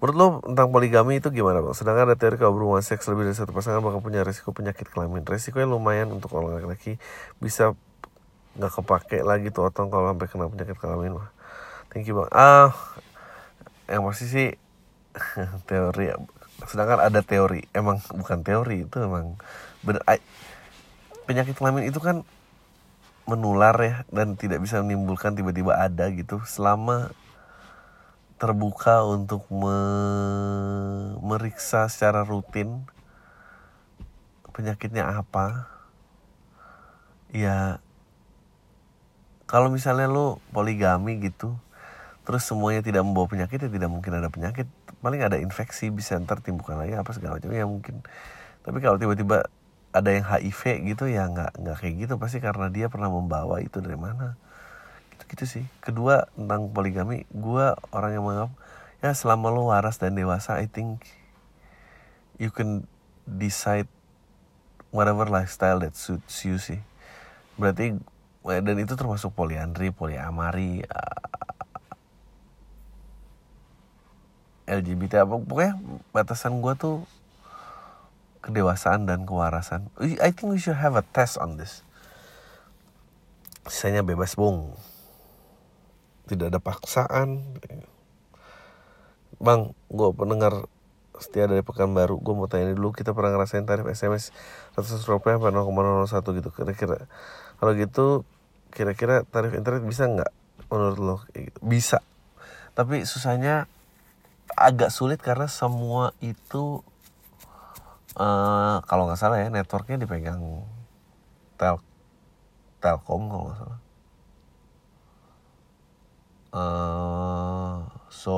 Menurut 0.03 0.19
lo 0.19 0.27
tentang 0.43 0.67
poligami 0.67 1.23
itu 1.23 1.31
gimana 1.31 1.63
bang? 1.63 1.71
Sedangkan 1.71 2.11
ada 2.11 2.19
teori 2.19 2.35
kalau 2.35 2.51
berhubungan 2.51 2.83
seks 2.83 3.07
lebih 3.07 3.23
dari 3.23 3.39
satu 3.39 3.55
pasangan 3.55 3.79
bakal 3.79 4.03
punya 4.03 4.19
resiko 4.27 4.51
penyakit 4.51 4.91
kelamin. 4.91 5.23
Resikonya 5.23 5.63
lumayan 5.63 6.11
untuk 6.11 6.35
orang 6.35 6.59
laki-laki 6.59 6.99
bisa 7.39 7.71
nggak 8.59 8.83
kepake 8.83 9.23
lagi 9.23 9.47
tuh 9.55 9.71
otong 9.71 9.87
kalau 9.87 10.11
sampai 10.11 10.27
kena 10.27 10.51
penyakit 10.51 10.75
kelamin 10.75 11.23
mah 11.23 11.31
thank 11.87 12.03
you 12.03 12.19
bang. 12.19 12.27
Ah 12.35 12.75
yang 13.87 14.03
pasti 14.03 14.27
sih 14.27 14.47
teori. 15.71 16.11
Sedangkan 16.67 16.99
ada 16.99 17.23
teori. 17.23 17.63
Emang 17.71 18.03
bukan 18.11 18.43
teori 18.43 18.83
itu 18.83 18.99
emang 18.99 19.39
bener. 19.87 20.03
Penyakit 21.23 21.55
kelamin 21.55 21.87
itu 21.87 22.03
kan 22.03 22.27
menular 23.23 23.79
ya 23.79 23.95
dan 24.11 24.35
tidak 24.35 24.59
bisa 24.59 24.83
menimbulkan 24.83 25.31
tiba-tiba 25.31 25.79
ada 25.79 26.11
gitu 26.11 26.43
selama 26.43 27.15
terbuka 28.43 29.07
untuk 29.07 29.47
me 29.47 29.79
meriksa 31.23 31.87
secara 31.87 32.27
rutin 32.27 32.83
penyakitnya 34.51 35.07
apa. 35.15 35.71
Ya 37.31 37.79
kalau 39.47 39.71
misalnya 39.71 40.11
lo 40.11 40.43
poligami 40.51 41.23
gitu 41.23 41.55
terus 42.27 42.43
semuanya 42.43 42.83
tidak 42.83 43.07
membawa 43.07 43.31
penyakit 43.31 43.63
ya 43.63 43.71
tidak 43.71 43.87
mungkin 43.87 44.11
ada 44.11 44.27
penyakit. 44.27 44.67
Paling 44.99 45.23
ada 45.23 45.39
infeksi 45.39 45.87
bisa 45.87 46.19
ntar 46.19 46.43
timbulkan 46.43 46.75
lagi 46.75 46.99
apa 46.99 47.15
segala 47.15 47.39
macam 47.39 47.47
ya 47.47 47.63
mungkin. 47.63 48.03
Tapi 48.59 48.83
kalau 48.83 48.99
tiba-tiba 48.99 49.47
ada 49.95 50.09
yang 50.11 50.27
HIV 50.27 50.83
gitu 50.91 51.07
ya 51.07 51.31
nggak 51.31 51.63
nggak 51.63 51.77
kayak 51.79 51.95
gitu. 51.95 52.19
Pasti 52.19 52.43
karena 52.43 52.67
dia 52.67 52.91
pernah 52.91 53.07
membawa 53.07 53.63
itu 53.63 53.79
dari 53.79 53.95
mana 53.95 54.35
gitu 55.27 55.45
sih 55.45 55.65
kedua 55.83 56.27
tentang 56.35 56.71
poligami 56.71 57.27
gue 57.31 57.65
orang 57.91 58.11
yang 58.15 58.23
menganggap 58.25 58.53
ya 59.03 59.11
selama 59.11 59.51
lo 59.51 59.67
waras 59.71 59.99
dan 59.99 60.15
dewasa 60.15 60.59
I 60.59 60.71
think 60.71 61.03
you 62.39 62.49
can 62.51 62.87
decide 63.27 63.87
whatever 64.93 65.27
lifestyle 65.27 65.81
that 65.83 65.95
suits 65.99 66.43
you 66.47 66.59
sih 66.59 66.79
berarti 67.59 67.99
dan 68.43 68.75
itu 68.75 68.99
termasuk 68.99 69.31
poliandri, 69.31 69.95
poliamari, 69.95 70.83
uh, 70.83 71.23
LGBT 74.67 75.23
apa 75.23 75.39
pokoknya 75.39 75.79
batasan 76.11 76.59
gue 76.59 76.73
tuh 76.75 77.07
kedewasaan 78.43 79.07
dan 79.07 79.23
kewarasan. 79.23 79.87
I 79.99 80.35
think 80.35 80.51
we 80.51 80.59
should 80.59 80.75
have 80.75 80.99
a 80.99 81.05
test 81.15 81.39
on 81.39 81.55
this. 81.55 81.87
Sisanya 83.63 84.03
bebas 84.03 84.35
bung. 84.35 84.75
Tidak 86.29 86.47
ada 86.51 86.59
paksaan. 86.59 87.59
Bang, 89.43 89.75
gue 89.91 90.09
pendengar 90.15 90.69
setia 91.19 91.45
dari 91.45 91.61
Pekanbaru. 91.61 92.19
Gue 92.23 92.33
mau 92.33 92.47
tanya 92.47 92.71
dulu, 92.71 92.95
kita 92.95 93.11
pernah 93.11 93.35
ngerasain 93.35 93.67
tarif 93.67 93.85
SMS 93.91 94.31
ratus 94.75 95.03
rupiah 95.05 95.37
apa 95.37 95.51
0,01 95.51 96.39
gitu. 96.39 96.49
Kira-kira 96.55 97.07
kalau 97.59 97.71
gitu 97.79 98.27
kira-kira 98.73 99.21
tarif 99.29 99.53
internet 99.53 99.85
bisa 99.85 100.09
nggak 100.09 100.31
menurut 100.67 100.99
lo 100.99 101.15
bisa 101.61 102.01
tapi 102.73 103.05
susahnya 103.05 103.69
agak 104.57 104.89
sulit 104.89 105.21
karena 105.21 105.45
semua 105.45 106.17
itu 106.25 106.81
uh, 108.17 108.81
kalau 108.89 109.05
nggak 109.05 109.21
salah 109.21 109.37
ya 109.37 109.53
networknya 109.53 110.01
dipegang 110.01 110.41
tel 111.57 111.77
telkom 112.81 113.29
kalau 113.29 113.43
nggak 113.49 113.59
salah 113.61 113.79
uh, 116.53 117.83
so 118.13 118.37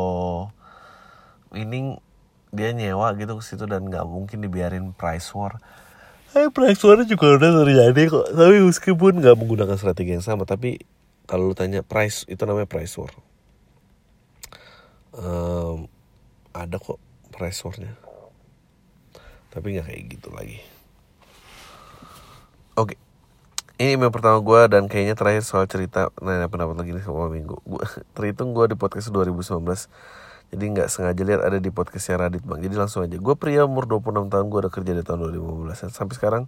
ini 1.51 1.99
dia 2.56 2.71
nyewa 2.71 3.12
gitu 3.19 3.36
ke 3.38 3.43
situ 3.43 3.67
dan 3.67 3.91
nggak 3.91 4.08
mungkin 4.08 4.39
dibiarin 4.39 4.95
price 4.95 5.36
war 5.36 5.60
Eh, 6.36 6.51
price 6.51 6.84
war 6.84 6.99
juga 7.08 7.39
udah 7.39 7.63
terjadi 7.63 8.12
kok. 8.12 8.36
Tapi 8.36 8.60
meskipun 8.60 9.23
nggak 9.23 9.39
menggunakan 9.39 9.80
strategi 9.80 10.19
yang 10.19 10.25
sama, 10.25 10.43
tapi 10.43 10.84
kalau 11.32 11.47
lu 11.47 11.56
tanya 11.56 11.80
price 11.80 12.28
itu 12.28 12.43
namanya 12.43 12.67
price 12.67 12.91
war. 12.99 13.15
Um, 15.15 15.88
ada 16.51 16.75
kok 16.75 16.99
price 17.32 17.63
warnya. 17.63 17.95
Tapi 19.47 19.80
nggak 19.80 19.88
kayak 19.88 20.04
gitu 20.12 20.30
lagi. 20.36 20.60
Oke. 22.75 22.99
Okay. 22.99 23.05
Ini 23.75 23.99
email 23.99 24.07
pertama 24.07 24.39
gue 24.39 24.61
dan 24.71 24.88
kayaknya 24.88 25.19
terakhir 25.19 25.43
soal 25.43 25.67
cerita 25.67 26.07
nanya 26.23 26.47
pendapat 26.47 26.79
lagi 26.79 26.95
nih 26.95 27.03
sama 27.03 27.27
minggu. 27.27 27.59
Gua 27.67 27.83
terhitung 28.15 28.55
gue 28.55 28.71
di 28.71 28.79
podcast 28.79 29.11
2019 29.11 29.59
jadi 30.55 30.63
nggak 30.71 30.88
sengaja 30.88 31.19
lihat 31.27 31.41
ada 31.43 31.59
di 31.59 31.67
podcastnya 31.75 32.23
Radit 32.23 32.47
bang. 32.47 32.63
Jadi 32.63 32.71
langsung 32.79 33.03
aja. 33.03 33.19
Gue 33.19 33.35
pria 33.35 33.67
umur 33.67 33.83
26 33.83 34.31
tahun 34.31 34.45
gue 34.47 34.59
udah 34.63 34.71
kerja 34.71 34.91
di 34.95 35.03
tahun 35.03 35.27
2015 35.27 35.91
sampai 35.91 36.15
sekarang 36.15 36.43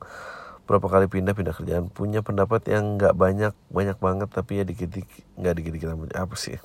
berapa 0.71 0.87
kali 0.87 1.11
pindah 1.11 1.35
pindah 1.35 1.51
kerjaan 1.51 1.91
punya 1.91 2.23
pendapat 2.23 2.63
yang 2.71 2.95
nggak 2.95 3.11
banyak 3.11 3.51
banyak 3.71 3.97
banget 3.99 4.27
tapi 4.31 4.59
ya 4.59 4.63
dikit 4.63 4.87
dikit 4.87 5.23
nggak 5.35 5.53
dikit 5.59 5.71
dikit 5.75 5.87
apa 6.15 6.35
sih? 6.39 6.55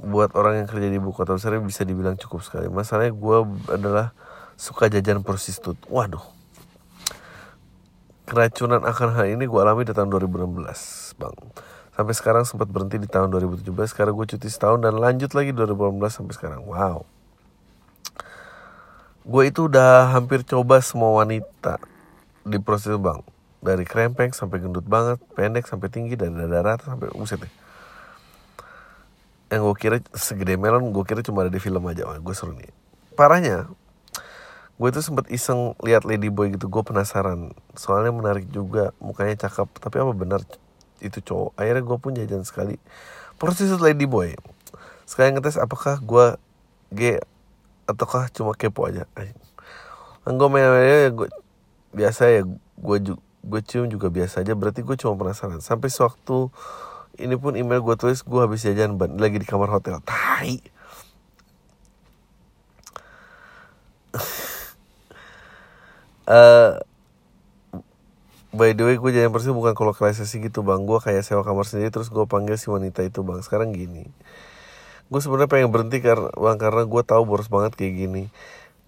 Buat 0.00 0.32
orang 0.32 0.64
yang 0.64 0.68
kerja 0.72 0.88
di 0.88 0.96
ibu 0.96 1.12
kota 1.12 1.36
besar 1.36 1.60
bisa 1.60 1.84
dibilang 1.84 2.16
cukup 2.16 2.40
sekali. 2.40 2.72
Masalahnya 2.72 3.12
gue 3.12 3.36
adalah 3.68 4.16
suka 4.56 4.88
jajan 4.88 5.20
prostitut. 5.20 5.76
Waduh 5.92 6.43
keracunan 8.24 8.80
akan 8.82 9.08
hal 9.14 9.26
ini 9.36 9.44
gue 9.44 9.60
alami 9.60 9.84
di 9.84 9.92
tahun 9.92 10.08
2016 10.08 11.20
bang. 11.20 11.36
Sampai 11.94 12.14
sekarang 12.18 12.42
sempat 12.42 12.66
berhenti 12.66 12.98
di 12.98 13.06
tahun 13.06 13.30
2017 13.30 13.70
Karena 13.94 14.10
gue 14.10 14.26
cuti 14.26 14.50
setahun 14.50 14.82
dan 14.82 14.98
lanjut 14.98 15.30
lagi 15.30 15.54
2018 15.54 16.10
sampai 16.10 16.34
sekarang. 16.34 16.60
Wow. 16.66 17.06
Gue 19.22 19.48
itu 19.48 19.70
udah 19.70 20.10
hampir 20.10 20.42
coba 20.42 20.82
semua 20.82 21.22
wanita 21.22 21.78
Di 22.42 22.58
proses 22.58 22.98
bang. 22.98 23.22
Dari 23.62 23.86
krempeng 23.86 24.34
sampai 24.34 24.58
gendut 24.58 24.84
banget 24.84 25.22
Pendek 25.38 25.70
sampai 25.70 25.86
tinggi 25.86 26.18
dari 26.18 26.34
dada 26.34 26.66
rata 26.66 26.84
sampai 26.98 27.14
buset 27.14 27.38
deh. 27.38 27.52
Yang 29.54 29.60
gue 29.62 29.76
kira 29.78 29.96
segede 30.18 30.58
melon 30.58 30.90
Gue 30.90 31.06
kira 31.06 31.22
cuma 31.22 31.46
ada 31.46 31.52
di 31.54 31.62
film 31.62 31.86
aja 31.86 32.10
Gue 32.18 32.34
seru 32.34 32.58
nih. 32.58 32.74
Parahnya 33.14 33.70
gue 34.74 34.88
tuh 34.90 35.04
sempet 35.06 35.30
iseng 35.30 35.78
lihat 35.86 36.02
Lady 36.02 36.34
Boy 36.34 36.50
gitu 36.50 36.66
gue 36.66 36.82
penasaran. 36.82 37.54
Soalnya 37.78 38.10
menarik 38.10 38.50
juga 38.50 38.90
mukanya 38.98 39.46
cakep 39.46 39.68
tapi 39.78 40.02
apa 40.02 40.12
benar 40.14 40.40
itu 40.98 41.18
cowok? 41.22 41.54
Akhirnya 41.54 41.82
gue 41.84 41.98
pun 42.00 42.12
jajan 42.16 42.42
sekali. 42.42 42.76
Proses 43.38 43.70
lady 43.78 44.06
boy. 44.06 44.34
Sekali 45.04 45.34
ngetes 45.34 45.60
apakah 45.60 46.00
gue 46.00 46.26
gay 46.94 47.20
ataukah 47.84 48.30
cuma 48.32 48.56
kepo 48.56 48.88
aja. 48.88 49.04
Kan 50.24 50.40
gue 50.40 50.48
main 50.48 50.64
ya 50.64 51.10
gue 51.12 51.28
biasa 51.94 52.22
ya 52.32 52.42
gue 52.80 52.96
gue 53.44 53.60
cium 53.66 53.86
juga 53.86 54.08
biasa 54.08 54.40
aja. 54.42 54.56
Berarti 54.56 54.80
gue 54.82 54.96
cuma 54.96 55.14
penasaran. 55.14 55.60
Sampai 55.60 55.92
sewaktu 55.92 56.48
ini 57.20 57.38
pun 57.38 57.54
email 57.54 57.84
gue 57.84 57.94
tulis 58.00 58.24
gue 58.24 58.40
habis 58.40 58.64
jajan 58.64 58.98
ban 58.98 59.12
lagi 59.20 59.38
di 59.38 59.46
kamar 59.46 59.70
hotel. 59.70 60.00
Tai 60.02 60.74
uh, 66.28 66.80
By 68.54 68.70
the 68.70 68.86
way 68.86 68.94
gue 68.94 69.10
jajan 69.10 69.34
persis 69.34 69.50
bukan 69.50 69.74
kolokalisasi 69.74 70.46
gitu 70.46 70.62
bang. 70.62 70.86
Gue 70.86 71.02
kayak 71.02 71.26
sewa 71.26 71.42
kamar 71.42 71.66
sendiri 71.66 71.90
terus 71.90 72.06
gue 72.06 72.22
panggil 72.22 72.54
si 72.54 72.70
wanita 72.70 73.02
itu 73.02 73.26
bang. 73.26 73.42
Sekarang 73.42 73.74
gini. 73.74 74.06
Gue 75.10 75.18
sebenarnya 75.18 75.50
pengen 75.50 75.74
berhenti 75.74 75.98
karena 75.98 76.30
bang 76.30 76.54
karena 76.54 76.86
gue 76.86 77.02
tahu 77.02 77.26
boros 77.26 77.50
banget 77.50 77.74
kayak 77.74 78.06
gini. 78.06 78.30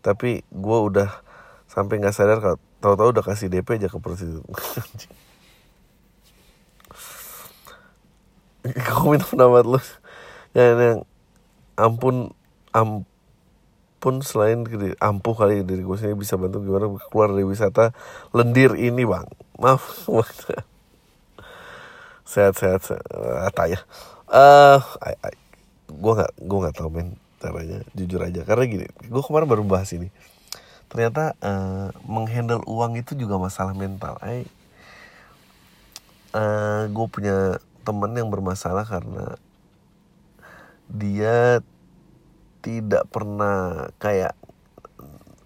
Tapi 0.07 0.47
gue 0.55 0.79
udah 0.87 1.11
sampai 1.67 1.99
nggak 1.99 2.15
sadar 2.15 2.39
kalau 2.39 2.63
tahu-tahu 2.79 3.09
udah 3.11 3.25
kasih 3.27 3.51
DP 3.51 3.83
aja 3.83 3.91
ke 3.91 3.99
prostitut 3.99 4.47
Kau 8.87 9.09
minta 9.11 9.27
pendapat 9.27 9.67
lu. 9.67 9.83
Yang, 10.55 10.79
yang 10.79 10.99
ampun 11.75 12.31
ampun 14.07 14.23
selain 14.23 14.63
ampuh 15.03 15.35
kali 15.35 15.67
diri 15.67 15.83
gue 15.83 15.99
sini 15.99 16.15
bisa 16.15 16.39
bantu 16.39 16.63
gimana 16.63 16.87
keluar 17.11 17.35
dari 17.35 17.43
wisata 17.43 17.91
lendir 18.31 18.79
ini 18.79 19.03
bang. 19.03 19.27
Maaf. 19.59 20.07
Sehat-sehat 22.31 22.87
apa 23.51 23.63
ya. 23.67 23.83
Uh, 24.31 24.79
gue 25.91 26.13
nggak 26.23 26.33
gue 26.39 26.59
nggak 26.63 26.77
tahu 26.79 26.89
men 26.95 27.19
caranya. 27.43 27.83
Jujur 27.99 28.23
aja. 28.23 28.47
Karena 28.47 28.63
gini 28.71 28.87
gue 28.87 29.23
kemarin 29.27 29.51
baru 29.51 29.67
bahas 29.67 29.91
ini. 29.91 30.15
Ternyata 30.87 31.35
uh, 31.43 31.91
menghandle 32.07 32.63
uang 32.63 33.03
itu 33.03 33.19
juga 33.19 33.43
masalah 33.43 33.75
mental. 33.75 34.23
I, 34.23 34.47
uh, 36.31 36.87
gue 36.87 37.07
punya 37.11 37.59
temen 37.83 38.15
yang 38.15 38.31
bermasalah 38.31 38.87
karena 38.87 39.35
dia 40.87 41.59
tidak 42.67 43.07
pernah 43.15 43.87
kayak 44.03 44.35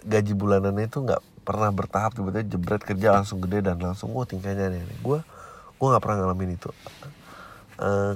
gaji 0.08 0.32
bulanannya 0.32 0.88
itu 0.88 1.04
nggak 1.04 1.20
pernah 1.44 1.68
bertahap 1.68 2.16
tiba-tiba 2.16 2.48
jebret 2.48 2.80
kerja 2.80 3.12
langsung 3.12 3.44
gede 3.44 3.60
dan 3.60 3.76
langsung 3.76 4.16
gue 4.16 4.24
tingkahnya 4.24 4.72
nih 4.72 4.80
gue 5.04 5.20
gue 5.80 5.86
nggak 5.88 6.04
pernah 6.04 6.16
ngalamin 6.24 6.56
itu. 6.56 6.68
Uh, 7.80 8.12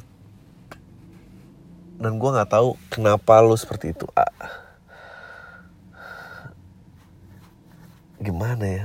dan 1.96 2.20
gue 2.20 2.30
nggak 2.36 2.52
tahu 2.52 2.76
kenapa 2.92 3.40
lo 3.40 3.56
seperti 3.56 3.96
itu 3.96 4.04
uh, 4.12 4.32
gimana 8.20 8.64
ya? 8.64 8.84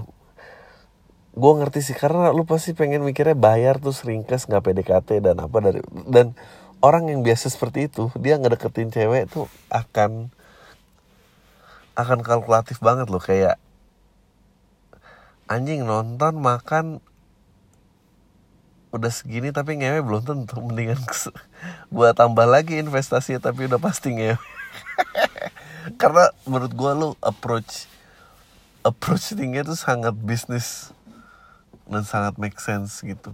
Gue 1.35 1.51
ngerti 1.59 1.79
sih 1.83 1.95
karena 1.95 2.31
lu 2.31 2.43
pasti 2.43 2.71
pengen 2.75 3.03
mikirnya 3.03 3.35
bayar 3.35 3.79
tuh 3.79 3.95
ringkas 3.95 4.47
nggak 4.47 4.63
PDKT 4.63 5.23
dan 5.23 5.39
apa 5.39 5.57
dari 5.59 5.79
dan 6.07 6.35
orang 6.79 7.11
yang 7.11 7.21
biasa 7.23 7.51
seperti 7.51 7.91
itu 7.91 8.07
dia 8.19 8.39
ngedeketin 8.39 8.91
cewek 8.91 9.27
tuh 9.31 9.51
akan 9.67 10.31
akan 11.99 12.19
kalkulatif 12.23 12.79
banget 12.79 13.11
loh 13.11 13.19
kayak 13.19 13.59
anjing 15.51 15.83
nonton 15.83 16.39
makan 16.39 17.03
udah 18.89 19.11
segini 19.13 19.53
tapi 19.53 19.77
ngewe 19.77 20.01
belum 20.01 20.21
tentu 20.25 20.57
mendingan 20.61 20.97
gua 21.93 22.13
tambah 22.17 22.45
lagi 22.49 22.81
investasi 22.81 23.37
tapi 23.37 23.69
udah 23.69 23.77
pasti 23.77 24.17
ngewe. 24.17 24.41
Karena 26.01 26.33
menurut 26.49 26.73
gua 26.73 26.91
lo 26.97 27.09
approach 27.21 27.85
approach 28.81 29.33
tinggi 29.37 29.61
itu 29.61 29.77
sangat 29.77 30.17
bisnis 30.17 30.89
dan 31.85 32.01
sangat 32.01 32.41
make 32.41 32.57
sense 32.57 33.05
gitu. 33.05 33.29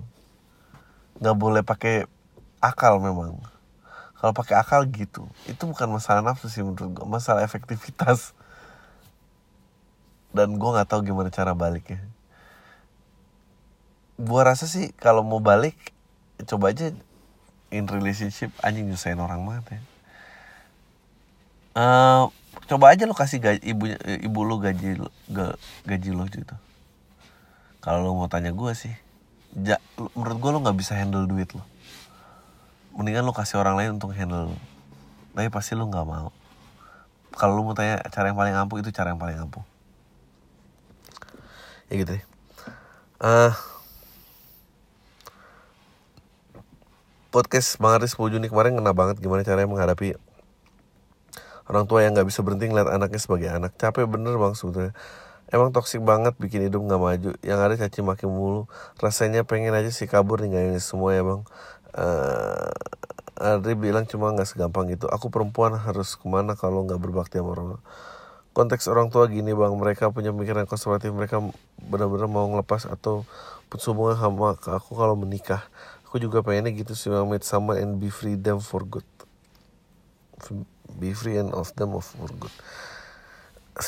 Nggak 1.23 1.38
boleh 1.39 1.62
pakai 1.63 2.08
akal 2.65 2.97
memang. 2.97 3.38
Kalau 4.17 4.34
pakai 4.34 4.58
akal 4.58 4.88
gitu 4.89 5.30
itu 5.45 5.63
bukan 5.69 5.86
masalah 5.91 6.25
nafsu 6.25 6.49
sih 6.49 6.65
menurut 6.65 6.89
gua 6.97 7.06
masalah 7.06 7.45
efektivitas. 7.45 8.34
Dan 10.36 10.60
gue 10.60 10.69
nggak 10.69 10.89
tahu 10.91 11.06
gimana 11.06 11.32
cara 11.32 11.56
baliknya. 11.56 12.01
Gue 14.19 14.41
rasa 14.43 14.67
sih 14.67 14.91
kalau 14.97 15.23
mau 15.23 15.39
balik 15.39 15.78
coba 16.43 16.75
aja 16.75 16.91
in 17.71 17.88
relationship 17.88 18.51
anjing 18.60 18.91
nyusahin 18.91 19.21
orang 19.21 19.39
banget 19.47 19.80
ya. 19.80 19.82
Uh, 21.75 22.23
coba 22.71 22.95
aja 22.95 23.04
lo 23.04 23.15
kasih 23.15 23.39
gaji 23.43 23.60
ibu 23.63 23.84
ibu 24.08 24.39
lo 24.47 24.60
gaji 24.60 24.99
ga, 25.32 25.56
gaji 25.88 26.10
lo 26.12 26.23
gitu. 26.28 26.56
Kalau 27.80 28.04
lo 28.04 28.17
mau 28.17 28.28
tanya 28.32 28.51
gue 28.51 28.71
sih 28.75 28.95
ja, 29.56 29.80
menurut 30.15 30.38
gue 30.39 30.51
lo 30.51 30.60
nggak 30.60 30.78
bisa 30.78 30.99
handle 30.99 31.23
duit 31.23 31.47
lo 31.56 31.63
mendingan 32.95 33.27
lo 33.27 33.36
kasih 33.36 33.60
orang 33.60 33.75
lain 33.75 33.99
untuk 33.99 34.15
handle 34.15 34.55
tapi 35.36 35.51
pasti 35.51 35.75
lo 35.75 35.84
nggak 35.91 36.08
mau. 36.08 36.31
Kalau 37.36 37.60
lo 37.60 37.67
mau 37.67 37.75
tanya 37.75 37.99
cara 38.08 38.31
yang 38.31 38.39
paling 38.39 38.55
ampuh 38.55 38.79
itu 38.79 38.89
cara 38.95 39.12
yang 39.12 39.19
paling 39.19 39.36
ampuh. 39.36 39.62
Ya 41.91 41.99
gitu 41.99 42.15
deh. 42.15 42.23
Uh, 43.19 43.51
podcast 47.36 47.75
Bang 47.84 47.99
Aris 47.99 48.15
10 48.15 48.39
Juni 48.39 48.47
kemarin 48.47 48.79
kena 48.79 48.95
banget 48.95 49.19
gimana 49.19 49.43
caranya 49.43 49.67
menghadapi 49.67 50.15
orang 51.67 51.84
tua 51.89 52.05
yang 52.05 52.15
nggak 52.15 52.27
bisa 52.31 52.39
berhenti 52.45 52.71
ngeliat 52.71 52.88
anaknya 52.88 53.19
sebagai 53.19 53.51
anak. 53.51 53.75
Capek 53.75 54.08
bener 54.08 54.39
bang 54.39 54.55
sebetulnya. 54.55 54.95
Emang 55.51 55.69
toksik 55.75 56.01
banget 56.01 56.34
bikin 56.39 56.63
hidup 56.63 56.79
nggak 56.79 57.01
maju. 57.01 57.31
Yang 57.43 57.60
ada 57.60 57.75
caci 57.75 57.99
maki 58.01 58.25
mulu. 58.25 58.71
Rasanya 59.03 59.43
pengen 59.43 59.75
aja 59.75 59.91
sih 59.91 60.08
kabur 60.08 60.39
ninggalin 60.39 60.79
semua 60.79 61.12
ya 61.12 61.27
bang 61.27 61.43
uh, 61.95 62.71
Adri 63.36 63.75
bilang 63.75 64.08
cuma 64.08 64.31
nggak 64.31 64.47
segampang 64.47 64.88
itu. 64.88 65.12
Aku 65.12 65.27
perempuan 65.27 65.75
harus 65.75 66.15
ke 66.15 66.23
mana 66.23 66.55
kalau 66.55 66.88
nggak 66.88 66.99
berbakti 67.03 67.36
sama 67.43 67.51
orang 67.51 67.69
konteks 68.55 68.88
orang 68.88 69.12
tua 69.12 69.27
gini 69.27 69.51
bang. 69.51 69.75
Mereka 69.75 70.15
punya 70.15 70.31
pemikiran 70.31 70.63
konservatif 70.63 71.12
mereka 71.12 71.43
benar-benar 71.84 72.31
mau 72.31 72.47
ngelepas 72.47 72.88
atau 72.88 73.27
putus 73.67 73.91
hubungan 73.91 74.15
sama 74.15 74.55
aku 74.55 74.95
kalau 74.95 75.19
menikah. 75.19 75.67
Aku 76.08 76.23
juga 76.23 76.39
pengennya 76.39 76.71
gitu 76.71 76.95
sih 76.95 77.12
bang. 77.12 77.27
Someone 77.43 77.84
and 77.84 77.99
be 77.99 78.08
free 78.08 78.39
them 78.39 78.63
for 78.63 78.88
good. 78.88 79.08
Be 80.95 81.12
free 81.12 81.36
and 81.36 81.51
of 81.51 81.75
them 81.75 81.91
for 81.99 82.31
good. 82.39 82.55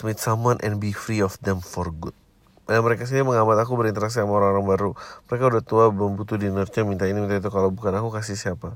Meet 0.04 0.20
someone 0.20 0.60
and 0.60 0.84
be 0.84 0.92
free 0.92 1.24
of 1.24 1.40
them 1.40 1.64
for 1.64 1.88
good 1.88 2.27
Nah, 2.68 2.84
mereka 2.84 3.08
sendiri 3.08 3.24
mengamati 3.24 3.64
aku 3.64 3.80
berinteraksi 3.80 4.20
sama 4.20 4.44
orang-orang 4.44 4.66
baru. 4.68 4.92
Mereka 5.32 5.44
udah 5.48 5.64
tua, 5.64 5.86
belum 5.88 6.20
butuh 6.20 6.36
di 6.36 6.52
nurture, 6.52 6.84
minta 6.84 7.08
ini, 7.08 7.24
minta 7.24 7.40
itu. 7.40 7.48
Kalau 7.48 7.72
bukan 7.72 7.96
aku 7.96 8.12
kasih 8.12 8.36
siapa? 8.36 8.76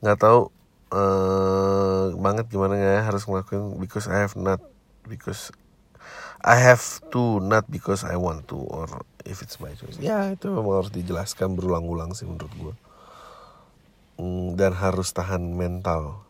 Nggak 0.00 0.16
tahu 0.16 0.48
uh, 0.92 2.14
banget 2.16 2.48
gimana 2.48 2.76
ya 2.76 3.04
harus 3.04 3.28
ngelakuin 3.28 3.76
because 3.80 4.08
I 4.08 4.24
have 4.24 4.36
not 4.36 4.60
because 5.04 5.52
I 6.40 6.56
have 6.56 6.82
to 7.12 7.42
not 7.42 7.66
because 7.68 8.06
I 8.06 8.16
want 8.16 8.46
to 8.54 8.58
or 8.58 8.86
if 9.26 9.42
it's 9.42 9.58
my 9.58 9.74
choice 9.74 9.98
ya 9.98 10.32
itu 10.32 10.48
memang 10.48 10.84
harus 10.84 10.92
dijelaskan 10.94 11.58
berulang-ulang 11.58 12.14
sih 12.14 12.24
menurut 12.24 12.52
gue 12.54 12.74
mm, 14.22 14.54
dan 14.56 14.72
harus 14.76 15.10
tahan 15.12 15.42
mental 15.42 16.22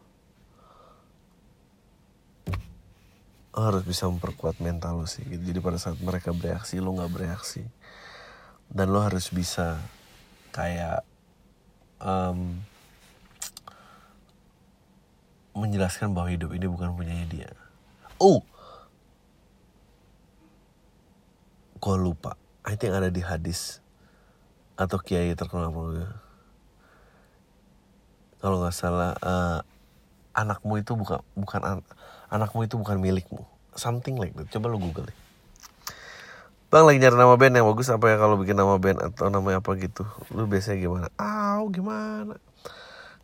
harus 3.65 3.83
bisa 3.83 4.07
memperkuat 4.07 4.63
mental 4.63 5.03
lo 5.03 5.07
sih 5.09 5.25
jadi 5.25 5.59
pada 5.59 5.81
saat 5.81 5.99
mereka 5.99 6.31
bereaksi 6.31 6.79
lo 6.79 6.95
nggak 6.95 7.13
bereaksi. 7.13 7.65
Dan 8.69 8.93
lo 8.93 9.01
harus 9.01 9.33
bisa 9.33 9.81
kayak 10.53 11.01
um, 11.99 12.61
menjelaskan 15.57 16.13
bahwa 16.15 16.29
hidup 16.31 16.53
ini 16.55 16.67
bukan 16.69 16.93
punyanya 16.95 17.27
dia. 17.27 17.51
Oh! 18.21 18.45
Gue 21.79 21.97
lupa. 21.97 22.37
I 22.67 22.77
think 22.77 22.93
ada 22.93 23.09
di 23.09 23.25
hadis 23.25 23.81
atau 24.79 25.01
kiai 25.03 25.35
terkenal 25.35 25.75
kalau 28.39 28.63
nggak 28.63 28.75
salah 28.75 29.19
uh, 29.19 29.59
anakmu 30.31 30.79
itu 30.79 30.95
bukan 30.95 31.19
bukan 31.35 31.63
an 31.67 31.79
anakmu 32.29 32.65
itu 32.65 32.77
bukan 32.77 33.01
milikmu. 33.01 33.45
Something 33.77 34.17
like 34.17 34.33
that. 34.37 34.49
Coba 34.53 34.73
lo 34.73 34.81
google 34.81 35.09
deh. 35.09 35.19
Bang 36.69 36.85
lagi 36.85 37.01
nyari 37.01 37.17
nama 37.17 37.35
band 37.41 37.57
yang 37.57 37.67
bagus. 37.69 37.89
Apa 37.89 38.13
ya 38.13 38.17
kalau 38.21 38.37
bikin 38.37 38.57
nama 38.57 38.77
band 38.77 39.01
atau 39.01 39.33
nama 39.33 39.57
apa 39.57 39.71
gitu? 39.81 40.05
Lu 40.37 40.45
biasanya 40.45 40.79
gimana? 40.85 41.07
Ah 41.17 41.65
gimana? 41.73 42.37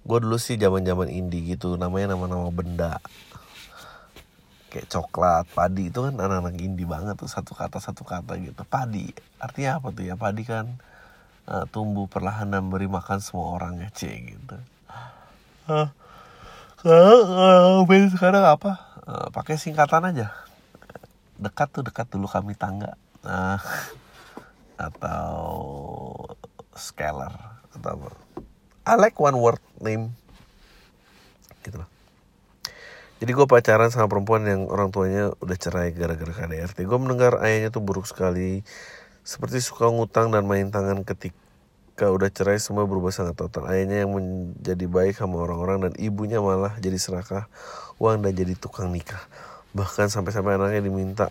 Gue 0.04 0.18
dulu 0.20 0.40
sih 0.40 0.56
zaman 0.56 0.84
zaman 0.84 1.12
indie 1.12 1.44
gitu. 1.52 1.76
Namanya 1.76 2.16
nama-nama 2.16 2.48
benda. 2.48 3.04
Kayak 4.72 4.88
coklat 4.88 5.44
padi. 5.52 5.92
Itu 5.92 6.08
kan 6.08 6.16
anak-anak 6.16 6.56
indie 6.56 6.88
banget 6.88 7.20
tuh. 7.20 7.28
Satu 7.28 7.52
kata 7.52 7.84
satu 7.84 8.00
kata 8.08 8.40
gitu. 8.40 8.64
Padi. 8.64 9.12
Artinya 9.36 9.76
apa 9.76 9.92
tuh 9.92 10.08
ya? 10.08 10.16
Padi 10.16 10.42
kan 10.48 10.80
uh, 11.48 11.64
tumbuh 11.68 12.08
perlahan 12.08 12.48
dan 12.48 12.72
beri 12.72 12.88
makan 12.88 13.20
semua 13.20 13.52
orang 13.52 13.80
ya 13.80 13.88
c 13.92 14.08
gitu. 14.08 14.56
Uh, 15.68 15.88
uh, 16.84 17.84
uh, 17.84 18.08
sekarang 18.12 18.44
apa 18.44 18.93
uh, 19.08 19.28
pakai 19.32 19.56
singkatan 19.56 20.08
aja 20.10 20.32
dekat 21.34 21.68
tuh 21.74 21.82
dekat 21.82 22.06
dulu 22.10 22.30
kami 22.30 22.54
tangga 22.54 22.94
uh, 23.26 23.58
atau 24.88 25.50
Scalar 26.74 27.62
atau 27.70 27.94
apa. 27.94 28.10
I 28.82 28.98
like 28.98 29.14
one 29.16 29.38
word 29.38 29.62
name. 29.78 30.10
Gitu 31.62 31.78
loh. 31.78 31.88
Jadi 33.22 33.30
gue 33.30 33.46
pacaran 33.46 33.88
sama 33.94 34.10
perempuan 34.10 34.42
yang 34.44 34.66
orang 34.66 34.90
tuanya 34.90 35.32
udah 35.38 35.54
cerai 35.56 35.94
gara-gara 35.94 36.34
KDRT. 36.34 36.82
Gue 36.84 36.98
mendengar 36.98 37.38
ayahnya 37.46 37.70
tuh 37.70 37.80
buruk 37.80 38.10
sekali. 38.10 38.66
Seperti 39.22 39.62
suka 39.62 39.88
ngutang 39.88 40.34
dan 40.34 40.44
main 40.44 40.68
tangan 40.68 41.06
ketika 41.06 42.10
udah 42.10 42.28
cerai 42.28 42.58
semua 42.58 42.84
berubah 42.84 43.14
sangat 43.14 43.38
total. 43.38 43.70
Ayahnya 43.70 44.04
yang 44.04 44.12
menjadi 44.12 44.84
baik 44.90 45.14
sama 45.16 45.40
orang-orang 45.40 45.88
dan 45.88 45.92
ibunya 45.96 46.42
malah 46.42 46.74
jadi 46.82 46.98
serakah 46.98 47.46
uang 47.98 48.22
dan 48.24 48.32
jadi 48.34 48.54
tukang 48.58 48.90
nikah. 48.90 49.20
Bahkan 49.74 50.10
sampai-sampai 50.10 50.58
anaknya 50.58 50.82
diminta. 50.84 51.26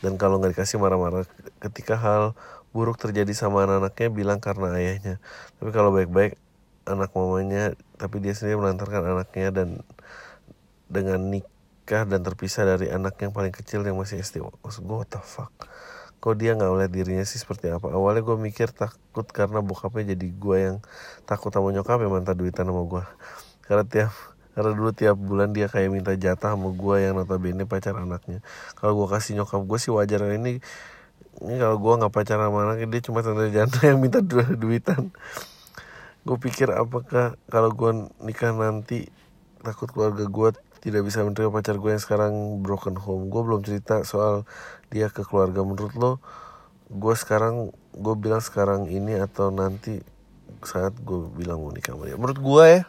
Dan 0.00 0.16
kalau 0.16 0.40
nggak 0.40 0.56
dikasih 0.56 0.80
marah-marah. 0.80 1.28
Ketika 1.60 1.94
hal 1.98 2.32
buruk 2.70 2.98
terjadi 2.98 3.30
sama 3.34 3.66
anak-anaknya 3.66 4.08
bilang 4.10 4.38
karena 4.38 4.74
ayahnya. 4.78 5.14
Tapi 5.58 5.70
kalau 5.74 5.90
baik-baik 5.90 6.38
anak 6.88 7.10
mamanya 7.14 7.76
tapi 8.00 8.18
dia 8.18 8.32
sendiri 8.34 8.58
melantarkan 8.58 9.04
anaknya 9.04 9.52
dan 9.52 9.68
dengan 10.90 11.22
nikah 11.22 12.02
dan 12.08 12.24
terpisah 12.26 12.66
dari 12.66 12.90
anak 12.90 13.14
yang 13.22 13.30
paling 13.30 13.54
kecil 13.54 13.86
yang 13.86 13.94
masih 13.94 14.18
SD 14.18 14.42
maksud 14.42 14.82
gue 14.82 14.96
what 14.96 15.10
the 15.10 15.20
fuck? 15.22 15.52
Kok 16.20 16.36
dia 16.36 16.52
nggak 16.52 16.68
melihat 16.68 16.92
dirinya 16.92 17.24
sih 17.24 17.40
seperti 17.40 17.72
apa? 17.72 17.88
Awalnya 17.88 18.20
gue 18.26 18.36
mikir 18.36 18.74
takut 18.74 19.24
karena 19.30 19.64
bokapnya 19.64 20.12
jadi 20.12 20.26
gue 20.28 20.56
yang 20.58 20.76
takut 21.24 21.48
sama 21.54 21.72
nyokap 21.72 22.02
yang 22.02 22.12
minta 22.12 22.36
duitan 22.36 22.68
sama 22.68 22.82
gue 22.84 23.04
karena 23.64 23.84
tiap 23.86 24.12
karena 24.60 24.76
dulu 24.76 24.92
tiap 24.92 25.16
bulan 25.16 25.56
dia 25.56 25.72
kayak 25.72 25.88
minta 25.88 26.12
jatah 26.12 26.52
sama 26.52 26.68
gue 26.68 26.96
yang 27.00 27.16
notabene 27.16 27.64
pacar 27.64 27.96
anaknya. 27.96 28.44
Kalau 28.76 28.92
gue 28.92 29.08
kasih 29.08 29.40
nyokap 29.40 29.64
gue 29.64 29.78
sih 29.80 29.88
wajar. 29.88 30.20
Ini 30.36 30.60
ini 31.40 31.56
kalau 31.56 31.80
gue 31.80 31.92
nggak 31.96 32.12
pacaran 32.12 32.52
sama 32.52 32.68
anaknya 32.68 32.86
dia 32.92 33.00
cuma 33.08 33.24
tanda 33.24 33.48
janda 33.48 33.80
yang 33.80 33.96
minta 34.04 34.20
du 34.20 34.36
duitan. 34.60 35.08
Gue 36.28 36.36
pikir 36.36 36.76
apakah 36.76 37.40
kalau 37.48 37.72
gue 37.72 38.12
nikah 38.20 38.52
nanti 38.52 39.08
takut 39.64 39.88
keluarga 39.88 40.28
gue 40.28 40.52
tidak 40.84 41.08
bisa 41.08 41.24
menerima 41.24 41.48
pacar 41.48 41.80
gue 41.80 41.96
yang 41.96 42.04
sekarang 42.04 42.60
broken 42.60 43.00
home. 43.00 43.32
Gue 43.32 43.40
belum 43.40 43.64
cerita 43.64 44.04
soal 44.04 44.44
dia 44.92 45.08
ke 45.08 45.24
keluarga. 45.24 45.64
Menurut 45.64 45.96
lo 45.96 46.12
gue 46.92 47.14
sekarang 47.16 47.72
gue 47.96 48.14
bilang 48.20 48.44
sekarang 48.44 48.92
ini 48.92 49.16
atau 49.16 49.48
nanti 49.48 50.04
saat 50.60 50.92
gue 51.00 51.32
bilang 51.32 51.64
mau 51.64 51.72
nikah 51.72 51.96
sama 51.96 52.04
dia? 52.04 52.20
Menurut 52.20 52.36
gue 52.36 52.64
ya 52.68 52.84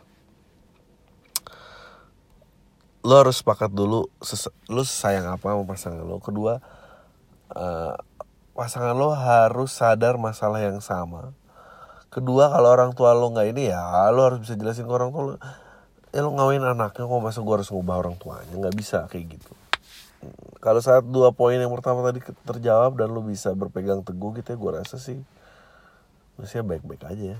lo 3.02 3.14
harus 3.18 3.42
sepakat 3.42 3.74
dulu 3.74 4.06
lo 4.70 4.84
sayang 4.86 5.26
apa 5.26 5.46
sama 5.54 5.64
pasangan 5.66 6.06
lo. 6.06 6.22
Kedua 6.22 6.62
uh, 7.58 7.94
pasangan 8.54 8.94
lo 8.94 9.14
harus 9.14 9.74
sadar 9.74 10.22
masalah 10.22 10.62
yang 10.62 10.80
sama. 10.80 11.34
Kedua 12.14 12.52
kalau 12.52 12.70
orang 12.70 12.92
tua 12.94 13.18
lo 13.18 13.34
nggak 13.34 13.48
ini 13.58 13.74
ya 13.74 13.82
lo 14.14 14.22
harus 14.28 14.40
bisa 14.46 14.54
jelasin 14.54 14.86
ke 14.86 14.94
orang 14.94 15.10
tua 15.10 15.24
lo 15.24 15.34
ya 16.12 16.20
lo 16.22 16.36
ngawin 16.36 16.62
anaknya 16.62 17.08
kok 17.08 17.22
masa 17.24 17.40
gue 17.40 17.56
harus 17.56 17.70
ngubah 17.72 17.96
orang 17.98 18.16
tuanya? 18.20 18.54
Nggak 18.54 18.76
bisa 18.76 19.08
kayak 19.10 19.40
gitu. 19.40 19.54
Kalau 20.62 20.78
saat 20.78 21.02
dua 21.02 21.34
poin 21.34 21.58
yang 21.58 21.74
pertama 21.74 22.06
tadi 22.06 22.22
terjawab 22.46 22.94
dan 23.02 23.10
lo 23.10 23.26
bisa 23.26 23.50
berpegang 23.58 24.06
teguh 24.06 24.38
gitu 24.38 24.54
ya 24.54 24.58
gue 24.60 24.72
rasa 24.78 25.02
sih 25.02 25.18
masih 26.38 26.62
baik-baik 26.62 27.02
aja 27.10 27.38
ya. 27.38 27.40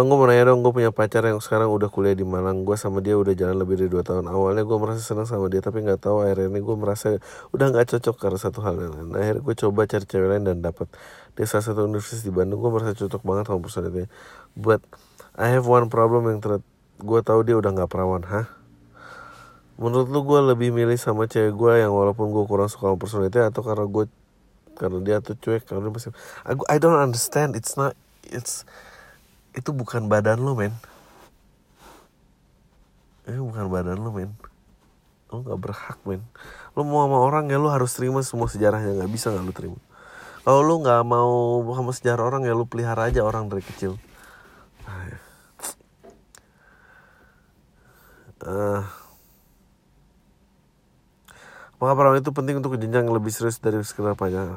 Bang 0.00 0.08
gue 0.08 0.16
mau 0.16 0.24
nanya 0.24 0.48
dong, 0.48 0.64
gue 0.64 0.72
punya 0.72 0.88
pacar 0.96 1.28
yang 1.28 1.44
sekarang 1.44 1.68
udah 1.68 1.92
kuliah 1.92 2.16
di 2.16 2.24
Malang. 2.24 2.64
Gue 2.64 2.72
sama 2.80 3.04
dia 3.04 3.20
udah 3.20 3.36
jalan 3.36 3.60
lebih 3.60 3.76
dari 3.76 3.92
2 3.92 4.00
tahun. 4.00 4.32
Awalnya 4.32 4.64
gue 4.64 4.78
merasa 4.80 5.04
senang 5.04 5.28
sama 5.28 5.52
dia 5.52 5.60
Tapi 5.60 5.84
gak 5.84 6.08
tahu 6.08 6.24
akhirnya 6.24 6.56
gue 6.56 6.76
merasa 6.80 7.20
udah 7.52 7.68
gak 7.68 7.84
cocok 7.92 8.16
karena 8.16 8.38
satu 8.40 8.64
hal 8.64 8.80
dan 8.80 8.96
lain. 8.96 9.12
Akhirnya 9.12 9.44
gue 9.44 9.54
coba 9.60 9.84
cari 9.84 10.04
cewek 10.08 10.28
lain 10.32 10.48
dan 10.48 10.64
dapat 10.64 10.88
Dia 11.36 11.44
salah 11.44 11.68
satu 11.68 11.84
universitas 11.84 12.24
di 12.24 12.32
Bandung 12.32 12.64
Gue 12.64 12.72
merasa 12.72 12.96
cocok 12.96 13.20
banget 13.20 13.44
sama 13.52 13.60
personality 13.60 14.04
But 14.56 14.80
I 15.36 15.52
have 15.52 15.68
one 15.68 15.92
problem 15.92 16.32
yang 16.32 16.40
ter 16.40 16.64
Gue 16.96 17.20
tahu 17.20 17.44
dia 17.44 17.60
udah 17.60 17.68
gak 17.68 17.92
perawan 17.92 18.24
Hah? 18.24 18.48
Menurut 19.76 20.08
lu 20.08 20.24
gue 20.24 20.40
lebih 20.56 20.72
milih 20.72 20.96
sama 20.96 21.28
cewek 21.28 21.52
gue 21.52 21.84
yang 21.84 21.92
walaupun 21.92 22.32
gue 22.32 22.48
kurang 22.48 22.72
suka 22.72 22.88
sama 22.88 22.96
personality 22.96 23.36
Atau 23.36 23.60
karena 23.60 23.84
gue 23.84 24.08
Karena 24.80 24.96
dia 25.04 25.20
tuh 25.20 25.36
cuek 25.36 25.68
Karena 25.68 25.84
dia 25.84 25.92
masih 25.92 26.16
I, 26.48 26.56
I 26.72 26.76
don't 26.80 26.96
understand. 26.96 27.52
It's 27.52 27.76
not 27.76 27.92
It's 28.24 28.64
itu 29.56 29.70
bukan 29.70 30.06
badan 30.06 30.42
lo 30.42 30.54
men. 30.54 30.74
Itu 33.26 33.42
bukan 33.46 33.66
badan 33.70 33.98
lo 34.00 34.10
men. 34.14 34.30
Lo 35.30 35.42
nggak 35.42 35.58
berhak 35.58 35.98
men. 36.06 36.22
Lo 36.74 36.86
mau 36.86 37.06
sama 37.06 37.18
orang 37.18 37.50
ya 37.50 37.58
lo 37.58 37.70
harus 37.70 37.94
terima 37.94 38.22
semua 38.22 38.46
sejarahnya. 38.46 38.98
Nggak 38.98 39.10
bisa 39.10 39.30
nggak 39.30 39.44
lo 39.46 39.52
terima. 39.54 39.78
Kalau 40.42 40.60
lo 40.64 40.74
nggak 40.80 41.02
mau 41.04 41.62
sama 41.76 41.92
sejarah 41.92 42.24
orang 42.26 42.42
ya 42.46 42.54
lo 42.56 42.64
pelihara 42.66 43.10
aja 43.10 43.26
orang 43.26 43.50
dari 43.50 43.62
kecil. 43.62 44.00
Uh, 48.40 48.80
apakah 51.76 51.92
perawan 51.92 52.20
itu 52.24 52.32
penting 52.32 52.56
untuk 52.56 52.72
jenjang 52.80 53.04
lebih 53.04 53.28
serius 53.28 53.60
dari 53.60 53.80
sekedar 53.84 54.16
pacaran 54.16 54.56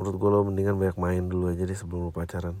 menurut 0.00 0.16
gue 0.16 0.30
lo 0.32 0.40
mendingan 0.48 0.80
banyak 0.80 0.96
main 0.96 1.24
dulu 1.28 1.52
aja 1.52 1.68
deh 1.68 1.76
sebelum 1.76 2.08
lo 2.08 2.12
pacaran 2.12 2.56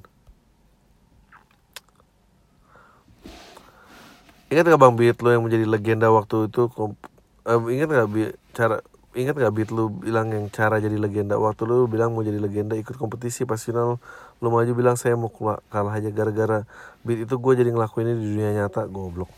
Ingat 4.52 4.68
gak 4.68 4.82
Bang 4.84 5.00
Beat 5.00 5.16
lo 5.24 5.32
yang 5.32 5.48
menjadi 5.48 5.64
legenda 5.64 6.12
waktu 6.12 6.52
itu? 6.52 6.68
Uh, 6.76 7.72
Ingat 7.72 7.88
gak 7.88 8.08
Beat 8.12 8.36
cara 8.52 8.84
Ingat 9.16 9.40
gak 9.40 9.52
Beat 9.56 9.72
lu 9.72 9.88
bilang 9.88 10.28
yang 10.28 10.52
cara 10.52 10.76
jadi 10.76 10.92
legenda? 11.00 11.40
Waktu 11.40 11.64
lu 11.64 11.88
bilang 11.88 12.12
mau 12.12 12.20
jadi 12.20 12.36
legenda 12.36 12.76
ikut 12.76 13.00
kompetisi 13.00 13.48
pas 13.48 13.56
final 13.56 13.96
Lu 14.44 14.52
maju 14.52 14.68
bilang 14.76 15.00
saya 15.00 15.16
mau 15.16 15.32
kalah 15.72 15.96
aja 15.96 16.12
gara-gara 16.12 16.68
Beat 17.00 17.24
itu 17.24 17.32
gue 17.32 17.52
jadi 17.64 17.72
ngelakuin 17.72 18.12
ini 18.12 18.16
di 18.20 18.26
dunia 18.36 18.50
nyata 18.52 18.84
Goblok. 18.92 19.32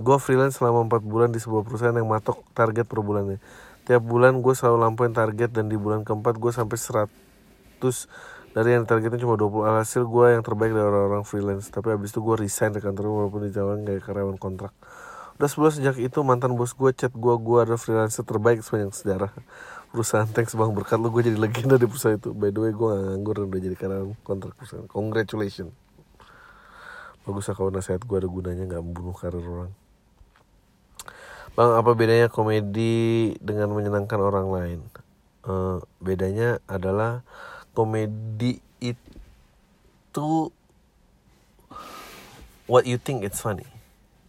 Gue 0.00 0.16
freelance 0.16 0.56
selama 0.56 0.88
4 0.88 1.04
bulan 1.04 1.28
di 1.28 1.36
sebuah 1.42 1.60
perusahaan 1.60 1.92
yang 1.92 2.08
matok 2.08 2.40
target 2.56 2.88
per 2.88 3.04
bulannya. 3.04 3.36
Tiap 3.84 4.00
bulan 4.00 4.40
gue 4.40 4.54
selalu 4.56 4.80
lampuin 4.80 5.12
target 5.12 5.52
dan 5.52 5.68
di 5.68 5.76
bulan 5.76 6.08
keempat 6.08 6.40
gue 6.40 6.52
sampai 6.56 6.78
100 6.80 7.12
dari 8.56 8.74
yang 8.74 8.88
targetnya 8.88 9.20
cuma 9.20 9.36
20 9.36 9.68
alhasil 9.68 10.02
gue 10.08 10.26
yang 10.32 10.42
terbaik 10.42 10.72
dari 10.72 10.86
orang-orang 10.88 11.24
freelance. 11.24 11.68
Tapi 11.68 11.92
habis 11.92 12.10
itu 12.12 12.24
gue 12.24 12.36
resign 12.40 12.72
di 12.72 12.80
kantor 12.80 13.04
walaupun 13.08 13.44
di 13.44 13.52
jalan 13.52 13.84
kayak 13.84 14.02
karyawan 14.04 14.40
kontrak. 14.40 14.72
Udah 15.38 15.46
sebulan 15.46 15.72
sejak 15.78 15.96
itu 16.02 16.18
mantan 16.26 16.58
bos 16.58 16.74
gue 16.74 16.90
chat 16.90 17.14
gue 17.14 17.34
gue 17.38 17.58
ada 17.62 17.78
freelancer 17.78 18.26
terbaik 18.26 18.64
sepanjang 18.64 18.90
sejarah. 18.90 19.30
Perusahaan 19.94 20.26
thanks 20.26 20.56
bang. 20.56 20.72
Berkat 20.72 20.98
lu 20.98 21.12
gue 21.14 21.28
jadi 21.28 21.38
legenda 21.38 21.76
di 21.78 21.86
perusahaan 21.86 22.16
itu. 22.16 22.34
By 22.34 22.50
the 22.50 22.60
way 22.64 22.72
gue 22.74 22.88
gak 22.88 23.02
nganggur 23.04 23.34
dan 23.38 23.46
udah 23.46 23.60
jadi 23.62 23.76
karyawan 23.76 24.08
kontrak 24.26 24.52
perusahaan. 24.58 24.88
Congratulations. 24.90 25.72
Bagus 27.28 27.44
lah 27.52 27.56
kalau 27.60 27.70
nasihat 27.70 28.00
gue 28.00 28.16
ada 28.16 28.28
gunanya 28.28 28.64
nggak 28.64 28.82
membunuh 28.82 29.12
karir 29.12 29.44
orang. 29.44 29.72
Bang, 31.52 31.74
apa 31.76 31.90
bedanya 31.92 32.32
komedi 32.32 33.34
dengan 33.42 33.68
menyenangkan 33.74 34.16
orang 34.16 34.48
lain? 34.48 34.80
Uh, 35.44 35.82
bedanya 36.00 36.62
adalah 36.70 37.26
komedi 37.78 38.58
itu 38.82 40.50
what 42.66 42.82
you 42.82 42.98
think 42.98 43.22
it's 43.22 43.38
funny. 43.38 43.70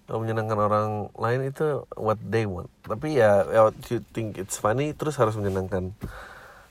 Menyenangkan 0.06 0.58
orang 0.58 0.90
lain 1.18 1.50
itu 1.50 1.82
what 1.98 2.22
they 2.22 2.46
want. 2.46 2.70
Tapi 2.86 3.18
ya, 3.18 3.42
ya 3.50 3.66
what 3.66 3.78
you 3.90 4.06
think 4.14 4.38
it's 4.38 4.62
funny 4.62 4.94
terus 4.94 5.18
harus 5.18 5.34
menyenangkan. 5.34 5.98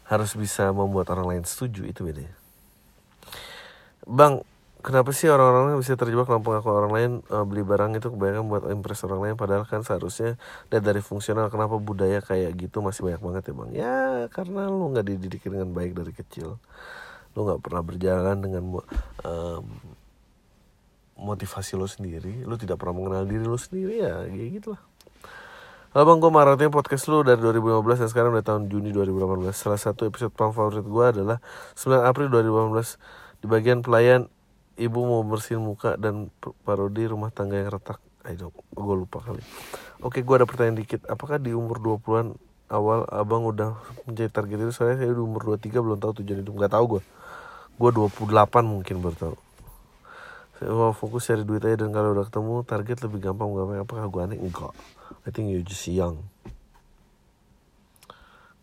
Harus 0.07 0.39
bisa 0.39 0.71
membuat 0.71 1.11
orang 1.11 1.35
lain 1.35 1.43
setuju 1.43 1.91
itu 1.91 2.07
bedanya. 2.07 2.35
Bang 4.07 4.47
kenapa 4.81 5.11
sih 5.11 5.27
orang-orang 5.27 5.79
bisa 5.83 5.99
terjebak 5.99 6.31
dalam 6.31 6.43
pengakuan 6.47 6.77
orang 6.85 6.93
lain 6.95 7.11
uh, 7.35 7.43
beli 7.43 7.67
barang 7.67 7.99
itu 7.99 8.09
kebanyakan 8.15 8.45
buat 8.47 8.63
impress 8.71 9.03
orang 9.05 9.21
lain 9.31 9.35
padahal 9.35 9.65
kan 9.67 9.83
seharusnya 9.83 10.39
dan 10.71 10.81
dari 10.87 11.03
fungsional. 11.03 11.51
Kenapa 11.51 11.77
budaya 11.83 12.23
kayak 12.23 12.55
gitu 12.57 12.79
masih 12.81 13.07
banyak 13.07 13.23
banget 13.23 13.43
ya 13.51 13.55
bang? 13.55 13.71
Ya 13.75 13.99
karena 14.31 14.71
lu 14.71 14.95
nggak 14.95 15.07
dididik 15.07 15.43
dengan 15.43 15.75
baik 15.75 15.99
dari 15.99 16.13
kecil. 16.15 16.63
Lu 17.35 17.41
nggak 17.47 17.61
pernah 17.63 17.83
berjalan 17.83 18.37
dengan 18.39 18.63
um, 19.27 19.67
motivasi 21.19 21.75
lo 21.75 21.91
sendiri. 21.91 22.47
Lu 22.47 22.55
tidak 22.55 22.79
pernah 22.79 23.03
mengenal 23.03 23.25
diri 23.27 23.45
lo 23.45 23.59
sendiri 23.59 24.03
ya 24.03 24.23
kayak 24.31 24.51
gitulah. 24.63 24.83
Halo 25.89 26.05
bang, 26.05 26.21
gue 26.21 26.31
maratnya 26.31 26.69
podcast 26.69 27.09
lu 27.09 27.25
dari 27.25 27.41
2015 27.41 28.05
dan 28.05 28.09
sekarang 28.13 28.31
udah 28.37 28.45
tahun 28.45 28.69
Juni 28.69 28.93
2018 28.93 29.57
Salah 29.57 29.81
satu 29.81 30.05
episode 30.05 30.37
favorit 30.37 30.85
gue 30.85 31.05
adalah 31.17 31.41
9 31.81 32.05
April 32.05 32.29
2018 32.29 33.41
Di 33.41 33.47
bagian 33.49 33.81
pelayan 33.81 34.29
ibu 34.79 34.99
mau 35.03 35.27
bersihin 35.27 35.61
muka 35.61 35.99
dan 35.99 36.31
parodi 36.63 37.11
rumah 37.11 37.35
tangga 37.35 37.59
yang 37.59 37.75
retak. 37.75 37.99
Ayo 38.23 38.55
gue 38.55 38.97
lupa 38.97 39.19
kali. 39.19 39.43
Oke 40.01 40.23
gue 40.23 40.35
ada 40.39 40.47
pertanyaan 40.47 40.79
dikit. 40.79 41.03
Apakah 41.11 41.43
di 41.43 41.51
umur 41.51 41.83
20-an 41.83 42.39
awal 42.71 43.03
abang 43.11 43.43
udah 43.43 43.75
menjadi 44.07 44.31
target 44.31 44.59
itu? 44.63 44.73
Soalnya 44.73 45.03
saya 45.03 45.11
di 45.11 45.23
umur 45.23 45.59
23 45.59 45.83
belum 45.83 45.99
tahu 45.99 46.23
tujuan 46.23 46.47
itu 46.47 46.53
nggak 46.55 46.73
tahu 46.73 46.99
gue 46.99 47.03
gue 47.79 47.91
28 47.95 48.27
mungkin 48.67 48.97
baru 48.99 49.17
tahu. 49.19 49.37
Saya 50.59 50.75
mau 50.75 50.91
fokus 50.91 51.31
cari 51.31 51.47
duit 51.47 51.63
aja 51.63 51.87
dan 51.87 51.95
kalau 51.95 52.11
udah 52.19 52.27
ketemu 52.27 52.55
target 52.67 52.99
lebih 53.07 53.19
gampang 53.23 53.55
nggak 53.55 53.87
apakah 53.87 54.07
gue 54.11 54.21
aneh? 54.27 54.39
Enggak. 54.39 54.75
I 55.23 55.31
think 55.31 55.55
you 55.55 55.63
just 55.63 55.87
young. 55.87 56.27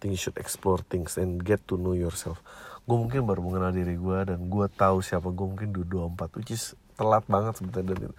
Think 0.03 0.15
you 0.15 0.19
should 0.19 0.35
explore 0.35 0.83
things 0.83 1.15
and 1.15 1.39
get 1.39 1.63
to 1.71 1.79
know 1.79 1.95
yourself 1.95 2.43
gue 2.85 2.97
mungkin 2.97 3.25
baru 3.25 3.41
mengenal 3.41 3.73
diri 3.73 3.97
gue 3.97 4.17
dan 4.29 4.39
gue 4.45 4.65
tahu 4.77 5.01
siapa 5.01 5.33
gue 5.33 5.45
mungkin 5.45 5.73
di 5.73 5.81
24 5.81 6.37
which 6.37 6.53
is 6.53 6.77
telat 6.93 7.25
banget 7.25 7.57
sebetulnya 7.57 7.97
dan 7.97 8.13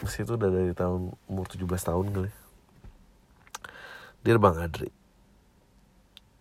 meski 0.00 0.24
itu 0.24 0.34
udah 0.36 0.50
dari 0.50 0.72
tahun 0.72 1.12
umur 1.28 1.46
17 1.48 1.64
tahun 1.68 2.06
kali. 2.12 2.30
Dear 4.24 4.40
Bang 4.40 4.56
Adri. 4.56 4.88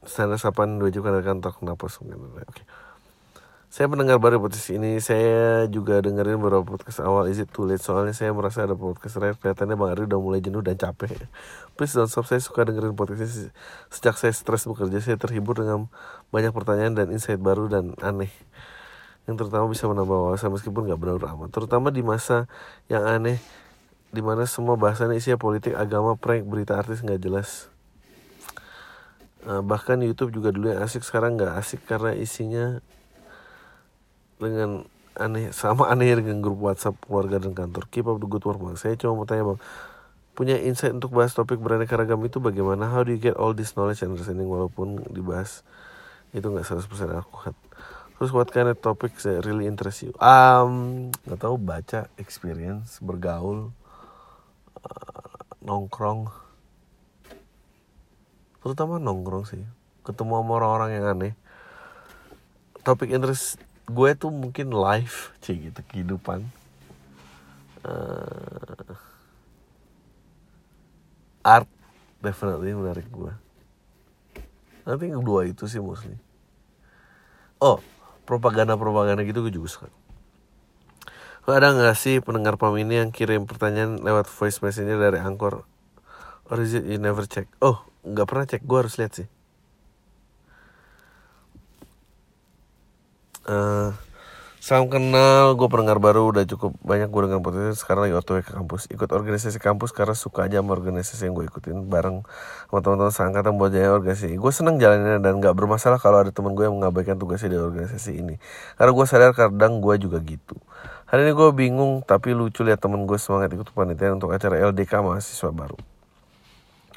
Standar 0.03 0.39
sapaan 0.39 0.79
dua 0.79 0.91
juga 0.91 1.15
dari 1.15 1.23
kantor? 1.23 1.51
Kenapa 1.59 1.87
sebenarnya 1.87 2.43
Oke 2.47 2.63
saya 3.73 3.89
mendengar 3.89 4.21
baru 4.21 4.37
podcast 4.37 4.69
ini. 4.69 5.01
Saya 5.01 5.65
juga 5.65 5.97
dengerin 5.97 6.37
beberapa 6.37 6.61
podcast 6.61 7.01
awal 7.01 7.25
Is 7.25 7.41
it 7.41 7.49
too 7.49 7.65
late? 7.65 7.81
Soalnya 7.81 8.13
saya 8.13 8.29
merasa 8.29 8.69
ada 8.69 8.77
podcast 8.77 9.17
lain 9.17 9.33
Kelihatannya 9.33 9.73
Bang 9.73 9.89
Adri 9.89 10.05
udah 10.05 10.21
mulai 10.21 10.45
jenuh 10.45 10.61
dan 10.61 10.77
capek. 10.77 11.25
Please 11.73 11.97
don't 11.97 12.05
stop. 12.05 12.29
Saya 12.29 12.37
suka 12.37 12.69
dengerin 12.69 12.93
podcast 12.93 13.33
ini. 13.33 13.49
Sejak 13.89 14.21
saya 14.21 14.29
stres 14.29 14.69
bekerja 14.69 15.01
Saya 15.01 15.17
terhibur 15.17 15.57
dengan 15.57 15.89
banyak 16.29 16.53
pertanyaan 16.53 16.93
dan 16.93 17.09
insight 17.09 17.41
baru 17.41 17.65
dan 17.65 17.97
aneh. 18.05 18.29
Yang 19.25 19.41
terutama 19.41 19.65
bisa 19.65 19.89
menambah 19.89 20.21
wawasan 20.21 20.53
meskipun 20.53 20.93
nggak 20.93 20.99
benar 21.01 21.17
amat. 21.33 21.49
Terutama 21.49 21.89
di 21.89 22.05
masa 22.05 22.45
yang 22.93 23.01
aneh 23.09 23.41
di 24.13 24.21
mana 24.21 24.45
semua 24.45 24.77
bahasannya 24.77 25.17
isinya 25.17 25.41
politik 25.41 25.73
agama 25.73 26.13
prank 26.13 26.45
berita 26.45 26.77
artis 26.77 27.01
nggak 27.01 27.17
jelas. 27.17 27.73
Uh, 29.49 29.65
bahkan 29.65 29.97
YouTube 29.97 30.29
juga 30.29 30.53
dulu 30.53 30.69
yang 30.69 30.85
asik 30.85 31.01
sekarang 31.01 31.41
nggak 31.41 31.57
asik 31.57 31.81
karena 31.89 32.13
isinya 32.13 32.85
dengan 34.43 34.71
aneh 35.15 35.55
sama 35.55 35.87
aneh 35.87 36.11
dengan 36.19 36.43
grup 36.43 36.59
WhatsApp 36.59 36.99
keluarga 37.05 37.39
dan 37.39 37.55
kantor 37.55 37.87
keep 37.87 38.05
up 38.09 38.19
the 38.19 38.27
good 38.27 38.43
work 38.43 38.59
bang 38.59 38.77
saya 38.77 38.93
cuma 38.99 39.23
mau 39.23 39.25
tanya 39.29 39.47
bang 39.47 39.59
punya 40.33 40.57
insight 40.57 40.91
untuk 40.91 41.13
bahas 41.13 41.31
topik 41.31 41.61
beraneka 41.61 41.93
ragam 41.93 42.19
itu 42.25 42.41
bagaimana 42.41 42.89
how 42.89 43.05
do 43.05 43.13
you 43.13 43.21
get 43.21 43.37
all 43.37 43.53
this 43.53 43.77
knowledge 43.77 44.01
and 44.01 44.17
understanding 44.17 44.49
walaupun 44.49 45.05
dibahas 45.13 45.61
itu 46.33 46.41
nggak 46.43 46.65
100% 46.65 46.89
akurat 47.13 47.53
Terus 48.23 48.29
what 48.31 48.55
kind 48.55 48.69
of 48.71 48.79
topics 48.79 49.27
that 49.27 49.43
really 49.43 49.67
interest 49.67 50.05
you? 50.05 50.15
Um, 50.21 51.09
nggak 51.27 51.43
tahu 51.43 51.59
baca, 51.59 52.07
experience, 52.15 53.01
bergaul, 53.03 53.75
uh, 54.79 55.35
nongkrong. 55.59 56.31
Terutama 58.63 59.01
nongkrong 59.01 59.43
sih. 59.43 59.59
Ketemu 60.07 60.39
sama 60.39 60.51
orang-orang 60.55 60.89
yang 60.95 61.05
aneh. 61.09 61.33
Topik 62.87 63.11
interest 63.11 63.59
gue 63.89 64.09
tuh 64.15 64.31
mungkin 64.31 64.71
life, 64.71 65.35
sih 65.43 65.69
gitu 65.69 65.81
kehidupan. 65.91 66.47
Uh, 67.83 68.95
art 71.43 71.67
definitely 72.23 72.71
menarik 72.71 73.07
gue. 73.11 73.33
Nanti 74.87 75.11
kedua 75.11 75.47
itu 75.47 75.67
sih 75.67 75.83
mostly. 75.83 76.15
Oh, 77.59 77.79
propaganda-propaganda 78.23 79.23
gitu 79.27 79.43
gue 79.43 79.53
juga 79.55 79.67
suka. 79.71 79.87
Ada 81.43 81.75
nggak 81.75 81.97
sih 81.99 82.23
pendengar 82.23 82.55
pam 82.55 82.71
ini 82.79 83.03
yang 83.03 83.11
kirim 83.11 83.43
pertanyaan 83.43 83.99
lewat 83.99 84.31
voice 84.31 84.63
messenger 84.63 84.95
dari 84.95 85.19
Angkor? 85.19 85.67
Or 86.47 86.57
is 86.59 86.71
it 86.71 86.87
you 86.87 86.99
never 86.99 87.27
check? 87.27 87.51
Oh, 87.59 87.83
nggak 88.07 88.27
pernah 88.27 88.45
cek. 88.47 88.63
Gue 88.63 88.79
harus 88.83 88.95
lihat 88.95 89.11
sih. 89.15 89.27
Uh, 93.43 93.91
Salam 94.63 94.87
kenal, 94.87 95.59
gue 95.59 95.67
pendengar 95.67 95.99
baru 95.99 96.31
udah 96.31 96.47
cukup 96.47 96.71
banyak 96.87 97.11
gue 97.11 97.21
dengan 97.27 97.43
potensi 97.43 97.75
sekarang 97.75 98.07
lagi 98.07 98.15
otw 98.15 98.39
ke 98.39 98.55
kampus. 98.55 98.87
Ikut 98.95 99.11
organisasi 99.11 99.59
kampus 99.59 99.91
karena 99.91 100.15
suka 100.15 100.47
aja 100.47 100.63
sama 100.63 100.71
organisasi 100.71 101.27
yang 101.27 101.35
gue 101.35 101.51
ikutin 101.51 101.83
Bareng 101.91 102.23
sama 102.71 102.79
teman-teman 102.79 103.11
seangkatan 103.11 103.59
buat 103.59 103.75
jaya 103.75 103.91
organisasi. 103.91 104.39
Gue 104.39 104.55
seneng 104.55 104.79
jalannya 104.79 105.19
dan 105.19 105.43
gak 105.43 105.51
bermasalah 105.59 105.99
kalau 105.99 106.23
ada 106.23 106.31
teman 106.31 106.55
gue 106.55 106.63
yang 106.63 106.79
mengabaikan 106.79 107.19
tugasnya 107.19 107.51
di 107.51 107.59
organisasi 107.59 108.23
ini. 108.23 108.39
Karena 108.79 108.95
gue 108.95 109.03
sadar 109.03 109.35
kadang 109.35 109.83
gue 109.83 109.99
juga 109.99 110.23
gitu. 110.23 110.55
Hari 111.11 111.27
ini 111.27 111.35
gue 111.35 111.49
bingung 111.51 111.99
tapi 111.99 112.31
lucu 112.31 112.63
lihat 112.63 112.79
temen 112.79 113.03
gue 113.03 113.19
semangat 113.19 113.51
ikut 113.51 113.67
panitian 113.75 114.15
untuk 114.15 114.31
acara 114.31 114.63
LDK 114.63 115.03
mahasiswa 115.03 115.51
baru 115.51 115.75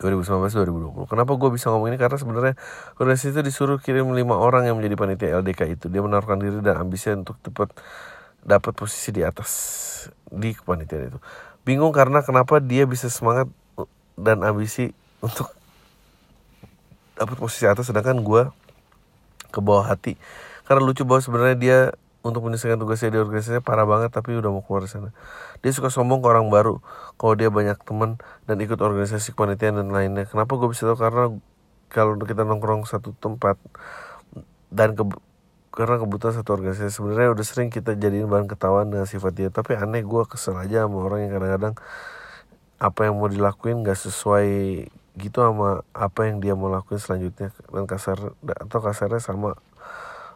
2019-2020 0.01 1.09
Kenapa 1.09 1.32
gue 1.40 1.51
bisa 1.53 1.72
ngomong 1.72 1.88
ini? 1.88 1.97
Karena 1.97 2.20
sebenarnya 2.20 2.55
organisasi 3.01 3.32
itu 3.32 3.40
disuruh 3.40 3.78
kirim 3.80 4.12
lima 4.12 4.36
orang 4.36 4.68
yang 4.68 4.76
menjadi 4.76 4.97
panitia 4.97 5.28
LDK 5.40 5.61
itu. 5.80 5.86
Dia 5.88 6.05
menaruhkan 6.05 6.36
diri 6.36 6.61
dan 6.61 6.76
ambisi 6.80 7.09
untuk 7.12 7.40
cepat 7.40 7.72
dapat 8.47 8.72
posisi 8.76 9.11
di 9.11 9.24
atas 9.24 9.51
di 10.28 10.53
kepanitiaan 10.53 11.16
itu. 11.16 11.18
Bingung 11.66 11.90
karena 11.90 12.22
kenapa 12.22 12.62
dia 12.62 12.86
bisa 12.86 13.11
semangat 13.11 13.51
dan 14.14 14.44
ambisi 14.47 14.94
untuk 15.18 15.51
dapat 17.16 17.36
posisi 17.40 17.64
atas 17.64 17.88
sedangkan 17.88 18.20
gue 18.20 18.42
ke 19.51 19.59
bawah 19.64 19.88
hati. 19.88 20.14
Karena 20.68 20.84
lucu 20.84 21.03
bahwa 21.09 21.24
sebenarnya 21.24 21.57
dia 21.57 21.78
untuk 22.27 22.43
menyelesaikan 22.43 22.83
tugasnya 22.83 23.14
di 23.14 23.18
organisasinya 23.22 23.62
parah 23.62 23.87
banget 23.87 24.11
tapi 24.11 24.35
udah 24.35 24.51
mau 24.51 24.66
keluar 24.66 24.91
sana. 24.91 25.14
Dia 25.62 25.70
suka 25.70 25.89
sombong 25.89 26.18
ke 26.18 26.27
orang 26.27 26.51
baru 26.51 26.83
kalau 27.14 27.39
dia 27.39 27.49
banyak 27.49 27.79
teman 27.87 28.18
dan 28.51 28.59
ikut 28.59 28.83
organisasi 28.83 29.39
kepanitiaan 29.39 29.79
dan 29.79 29.95
lainnya. 29.95 30.27
Kenapa 30.27 30.59
gue 30.59 30.66
bisa 30.66 30.85
tahu? 30.91 30.99
Karena 30.99 31.31
kalau 31.87 32.18
kita 32.18 32.43
nongkrong 32.43 32.85
satu 32.85 33.14
tempat 33.14 33.55
dan 34.74 34.99
ke 34.99 35.07
karena 35.77 36.01
kebutuhan 36.01 36.33
satu 36.33 36.57
organisasi 36.57 36.89
sebenarnya 36.89 37.37
udah 37.37 37.45
sering 37.45 37.68
kita 37.68 37.93
jadiin 37.93 38.33
bahan 38.33 38.49
ketahuan 38.49 38.89
dengan 38.89 39.05
sifat 39.05 39.33
dia 39.37 39.49
tapi 39.53 39.77
aneh 39.77 40.01
gue 40.01 40.22
kesel 40.24 40.57
aja 40.57 40.89
sama 40.89 41.05
orang 41.05 41.29
yang 41.29 41.33
kadang-kadang 41.37 41.74
apa 42.81 43.01
yang 43.05 43.20
mau 43.20 43.29
dilakuin 43.29 43.85
gak 43.85 44.01
sesuai 44.01 44.49
gitu 45.20 45.39
sama 45.41 45.85
apa 45.93 46.29
yang 46.29 46.41
dia 46.41 46.57
mau 46.57 46.72
lakuin 46.72 46.97
selanjutnya 46.97 47.53
dan 47.72 47.85
kasar 47.85 48.37
atau 48.41 48.81
kasarnya 48.81 49.20
sama 49.20 49.61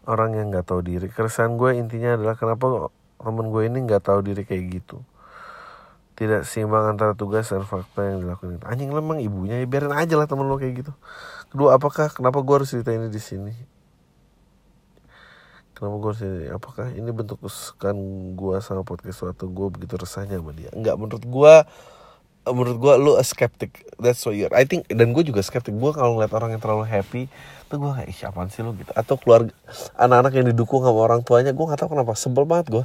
orang 0.08 0.36
yang 0.36 0.48
nggak 0.48 0.68
tahu 0.68 0.80
diri. 0.80 1.08
Keresahan 1.12 1.56
gue 1.60 1.76
intinya 1.76 2.16
adalah 2.16 2.34
kenapa 2.36 2.88
temen 3.20 3.52
gue 3.52 3.62
ini 3.68 3.78
nggak 3.84 4.02
tahu 4.04 4.20
diri 4.24 4.42
kayak 4.48 4.64
gitu. 4.80 5.04
Tidak 6.16 6.44
seimbang 6.44 6.96
antara 6.96 7.16
tugas 7.16 7.48
dan 7.48 7.64
fakta 7.64 8.04
yang 8.04 8.24
dilakukan. 8.24 8.60
Itu 8.60 8.66
anjing 8.68 8.92
lemang 8.92 9.24
ibunya 9.24 9.60
ya 9.60 9.66
biarin 9.68 9.92
aja 9.92 10.14
lah 10.20 10.28
temen 10.28 10.44
lo 10.48 10.60
kayak 10.60 10.84
gitu. 10.84 10.92
Kedua 11.48 11.76
apakah 11.76 12.12
kenapa 12.12 12.44
gue 12.44 12.54
harus 12.60 12.68
cerita 12.68 12.92
ini 12.92 13.08
di 13.08 13.20
sini? 13.20 13.54
Kenapa 15.72 15.96
gue 15.96 16.08
harus 16.12 16.22
ini 16.22 16.44
apakah 16.52 16.86
ini 16.92 17.08
bentuk 17.08 17.40
kesukaan 17.40 17.96
gue 18.36 18.56
sama 18.60 18.84
podcast 18.84 19.32
atau 19.32 19.48
gue 19.48 19.66
begitu 19.72 19.96
resahnya 19.96 20.36
sama 20.36 20.52
dia? 20.52 20.68
Nggak 20.76 20.96
menurut 21.00 21.24
gue 21.24 21.54
menurut 22.48 22.76
gue 22.80 22.94
lu 23.00 23.12
a 23.20 23.24
skeptic. 23.24 23.84
That's 24.00 24.24
what 24.24 24.36
you're 24.36 24.52
I 24.54 24.64
think 24.64 24.88
dan 24.88 25.12
gue 25.12 25.24
juga 25.26 25.44
skeptic. 25.44 25.76
Gue 25.76 25.92
kalau 25.92 26.16
ngeliat 26.16 26.32
orang 26.32 26.56
yang 26.56 26.62
terlalu 26.62 26.88
happy 26.88 27.28
tuh 27.68 27.76
gue 27.78 27.92
kayak 27.92 28.10
siapa 28.16 28.48
sih 28.48 28.64
lu? 28.64 28.72
Gitu. 28.76 28.90
Atau 28.96 29.20
keluarga 29.20 29.52
anak-anak 30.00 30.32
yang 30.34 30.46
didukung 30.48 30.80
sama 30.80 31.00
orang 31.00 31.20
tuanya 31.20 31.52
gue 31.52 31.64
nggak 31.64 31.80
tahu 31.80 31.90
kenapa. 31.92 32.16
Sebel 32.16 32.44
banget 32.48 32.80
gue 32.80 32.84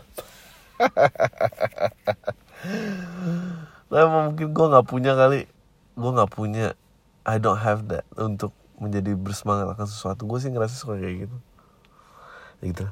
nah 3.96 4.28
mungkin 4.28 4.52
gue 4.52 4.66
nggak 4.76 4.88
punya 4.88 5.16
kali. 5.16 5.48
Gue 5.96 6.12
nggak 6.12 6.32
punya. 6.32 6.76
I 7.26 7.42
don't 7.42 7.58
have 7.58 7.90
that 7.90 8.06
untuk 8.20 8.54
menjadi 8.78 9.16
bersemangat 9.16 9.72
akan 9.72 9.88
sesuatu. 9.88 10.28
Gue 10.28 10.38
sih 10.44 10.52
ngerasa 10.52 10.76
suka 10.76 11.00
kayak 11.00 11.26
gitu. 11.26 11.38
Gitu 12.60 12.86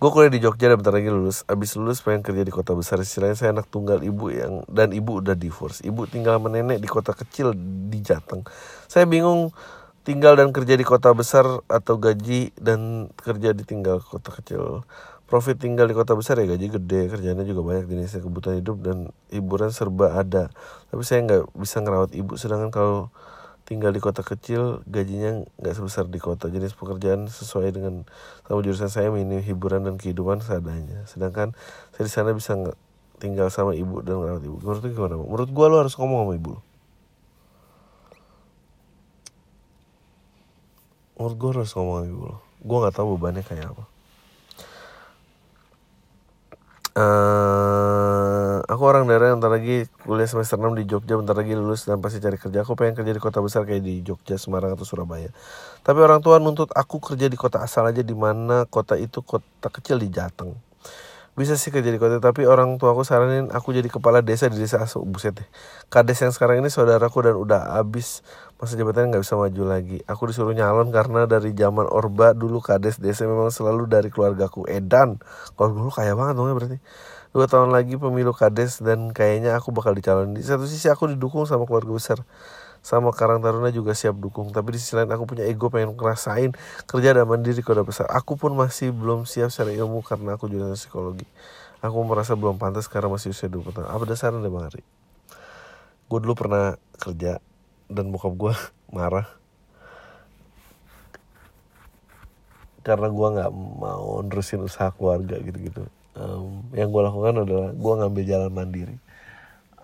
Gue 0.00 0.08
kuliah 0.08 0.32
di 0.32 0.40
Jogja 0.40 0.72
dan 0.72 0.80
bentar 0.80 0.96
lagi 0.96 1.12
lulus. 1.12 1.44
Abis 1.44 1.76
lulus 1.76 2.00
pengen 2.00 2.24
kerja 2.24 2.40
di 2.40 2.48
kota 2.48 2.72
besar. 2.72 3.04
Istilahnya 3.04 3.36
saya 3.36 3.52
anak 3.52 3.68
tunggal 3.68 4.00
ibu 4.00 4.32
yang 4.32 4.64
dan 4.64 4.96
ibu 4.96 5.20
udah 5.20 5.36
divorce. 5.36 5.84
Ibu 5.84 6.08
tinggal 6.08 6.40
sama 6.40 6.48
nenek 6.48 6.80
di 6.80 6.88
kota 6.88 7.12
kecil 7.12 7.52
di 7.92 8.00
Jateng. 8.00 8.40
Saya 8.88 9.04
bingung 9.04 9.52
tinggal 10.00 10.40
dan 10.40 10.56
kerja 10.56 10.80
di 10.80 10.88
kota 10.88 11.12
besar 11.12 11.44
atau 11.68 12.00
gaji 12.00 12.48
dan 12.56 13.12
kerja 13.12 13.52
di 13.52 13.60
tinggal 13.68 14.00
kota 14.00 14.32
kecil. 14.40 14.88
Profit 15.28 15.60
tinggal 15.60 15.84
di 15.84 15.92
kota 15.92 16.16
besar 16.16 16.40
ya 16.40 16.48
gaji 16.48 16.80
gede, 16.80 17.12
kerjanya 17.12 17.44
juga 17.44 17.60
banyak 17.60 17.84
jenisnya 17.92 18.24
kebutuhan 18.24 18.56
hidup 18.56 18.80
dan 18.80 19.12
hiburan 19.28 19.68
serba 19.68 20.16
ada. 20.16 20.48
Tapi 20.88 21.04
saya 21.04 21.28
nggak 21.28 21.52
bisa 21.52 21.76
ngerawat 21.84 22.16
ibu. 22.16 22.40
Sedangkan 22.40 22.72
kalau 22.72 23.12
tinggal 23.70 23.94
di 23.94 24.02
kota 24.02 24.26
kecil 24.26 24.82
gajinya 24.90 25.46
nggak 25.62 25.74
sebesar 25.78 26.10
di 26.10 26.18
kota. 26.18 26.50
Jenis 26.50 26.74
pekerjaan 26.74 27.30
sesuai 27.30 27.70
dengan 27.70 28.02
sama 28.50 28.60
jurusan 28.66 28.90
saya 28.90 29.14
ini 29.14 29.38
hiburan 29.46 29.86
dan 29.86 29.94
kehidupan 29.94 30.42
seadanya. 30.42 31.06
Sedangkan 31.06 31.54
saya 31.94 32.04
di 32.04 32.12
sana 32.12 32.34
bisa 32.34 32.58
tinggal 33.22 33.46
sama 33.54 33.78
ibu 33.78 34.02
dan 34.02 34.18
merawat 34.18 34.42
ibu. 34.42 34.58
Menurut 34.58 34.82
lu 34.82 34.88
gimana 34.90 35.14
menurut 35.14 35.50
gua 35.54 35.66
lo 35.70 35.76
harus 35.78 35.94
ngomong 35.94 36.26
sama 36.26 36.34
ibu 36.34 36.50
lo 36.58 36.60
menurut 41.20 41.36
gua 41.36 41.50
harus 41.52 41.72
ngomong 41.76 41.96
sama 42.00 42.08
ibu 42.08 42.22
lo 42.32 42.36
gua 42.64 42.76
nggak 42.80 42.96
tahu 42.96 43.06
bebannya 43.20 43.44
kayak 43.44 43.76
apa 43.76 43.84
uh, 47.00 48.60
aku 48.68 48.82
orang 48.84 49.08
daerah 49.08 49.32
yang 49.32 49.40
bentar 49.40 49.52
lagi 49.52 49.88
kuliah 50.04 50.28
semester 50.28 50.60
6 50.60 50.76
di 50.76 50.84
Jogja 50.84 51.16
bentar 51.16 51.32
lagi 51.32 51.56
lulus 51.56 51.88
dan 51.88 52.04
pasti 52.04 52.20
cari 52.20 52.36
kerja. 52.36 52.62
Aku 52.62 52.76
pengen 52.76 53.00
kerja 53.00 53.12
di 53.16 53.20
kota 53.22 53.40
besar 53.40 53.64
kayak 53.64 53.80
di 53.80 54.04
Jogja 54.04 54.36
Semarang 54.36 54.76
atau 54.76 54.84
Surabaya. 54.84 55.32
Tapi 55.80 55.98
orang 56.04 56.20
tua 56.20 56.36
nuntut 56.36 56.68
aku 56.76 57.00
kerja 57.00 57.26
di 57.32 57.40
kota 57.40 57.64
asal 57.64 57.88
aja 57.88 58.04
di 58.04 58.12
mana 58.12 58.68
kota 58.68 59.00
itu 59.00 59.24
kota 59.24 59.72
kecil 59.72 59.96
di 59.96 60.12
Jateng. 60.12 60.52
Bisa 61.32 61.56
sih 61.56 61.72
kerja 61.72 61.88
di 61.88 61.96
kota 61.96 62.20
tapi 62.20 62.44
orang 62.44 62.76
tua 62.76 62.92
aku 62.92 63.00
saranin 63.00 63.48
aku 63.48 63.72
jadi 63.72 63.88
kepala 63.88 64.20
desa 64.20 64.52
di 64.52 64.60
desa 64.60 64.84
asuh 64.84 65.00
buset 65.00 65.40
deh. 65.40 65.48
Kades 65.88 66.20
yang 66.20 66.36
sekarang 66.36 66.60
ini 66.60 66.68
saudaraku 66.68 67.24
dan 67.24 67.34
udah 67.40 67.80
habis 67.80 68.20
masa 68.60 68.76
jabatannya 68.76 69.16
nggak 69.16 69.24
bisa 69.24 69.40
maju 69.40 69.62
lagi. 69.64 69.98
Aku 70.04 70.28
disuruh 70.28 70.52
nyalon 70.52 70.92
karena 70.92 71.24
dari 71.24 71.56
zaman 71.56 71.88
orba 71.88 72.36
dulu 72.36 72.60
kades 72.60 73.00
desa 73.00 73.24
memang 73.24 73.48
selalu 73.48 73.88
dari 73.88 74.12
keluargaku. 74.12 74.68
Edan 74.68 75.16
kalau 75.56 75.72
dulu 75.72 75.88
kaya 75.88 76.12
banget 76.12 76.36
dong 76.36 76.52
ya 76.52 76.54
berarti. 76.54 76.78
Dua 77.32 77.46
tahun 77.48 77.72
lagi 77.72 77.96
pemilu 77.96 78.36
kades 78.36 78.84
dan 78.84 79.16
kayaknya 79.16 79.56
aku 79.56 79.72
bakal 79.72 79.96
dicalon 79.96 80.36
di 80.36 80.44
satu 80.44 80.68
sisi 80.68 80.92
aku 80.92 81.08
didukung 81.08 81.48
sama 81.48 81.64
keluarga 81.64 81.88
besar. 81.88 82.18
Sama 82.80 83.12
Karang 83.12 83.44
Taruna 83.44 83.72
juga 83.72 83.92
siap 83.96 84.16
dukung. 84.20 84.52
Tapi 84.52 84.76
di 84.76 84.78
sisi 84.80 84.96
lain 84.96 85.08
aku 85.08 85.24
punya 85.28 85.44
ego 85.48 85.68
pengen 85.72 85.96
ngerasain 85.96 86.52
kerja 86.84 87.16
dan 87.16 87.24
mandiri 87.28 87.64
kode 87.64 87.84
besar. 87.84 88.08
Aku 88.12 88.36
pun 88.36 88.52
masih 88.56 88.92
belum 88.92 89.24
siap 89.24 89.52
secara 89.52 89.72
ilmu 89.72 90.04
karena 90.04 90.36
aku 90.36 90.48
juga 90.48 90.72
psikologi. 90.76 91.24
Aku 91.80 91.96
merasa 92.04 92.36
belum 92.36 92.60
pantas 92.60 92.88
karena 92.92 93.08
masih 93.08 93.32
usia 93.32 93.48
20 93.48 93.72
tahun. 93.72 93.88
Apa 93.88 94.04
dasarnya 94.04 94.48
Bang 94.52 94.68
Ari? 94.68 94.84
Gue 96.08 96.18
dulu 96.24 96.36
pernah 96.36 96.76
kerja 97.00 97.40
dan 97.90 98.14
bokap 98.14 98.34
gue 98.38 98.52
marah. 98.96 99.26
Karena 102.80 103.12
gue 103.12 103.28
nggak 103.36 103.50
mau 103.52 104.24
nerusin 104.24 104.64
usaha 104.64 104.88
keluarga 104.94 105.36
gitu-gitu. 105.42 105.84
Um, 106.16 106.64
yang 106.72 106.88
gue 106.88 107.02
lakukan 107.04 107.44
adalah 107.44 107.68
gue 107.76 107.92
ngambil 108.00 108.24
jalan 108.24 108.50
mandiri. 108.50 108.96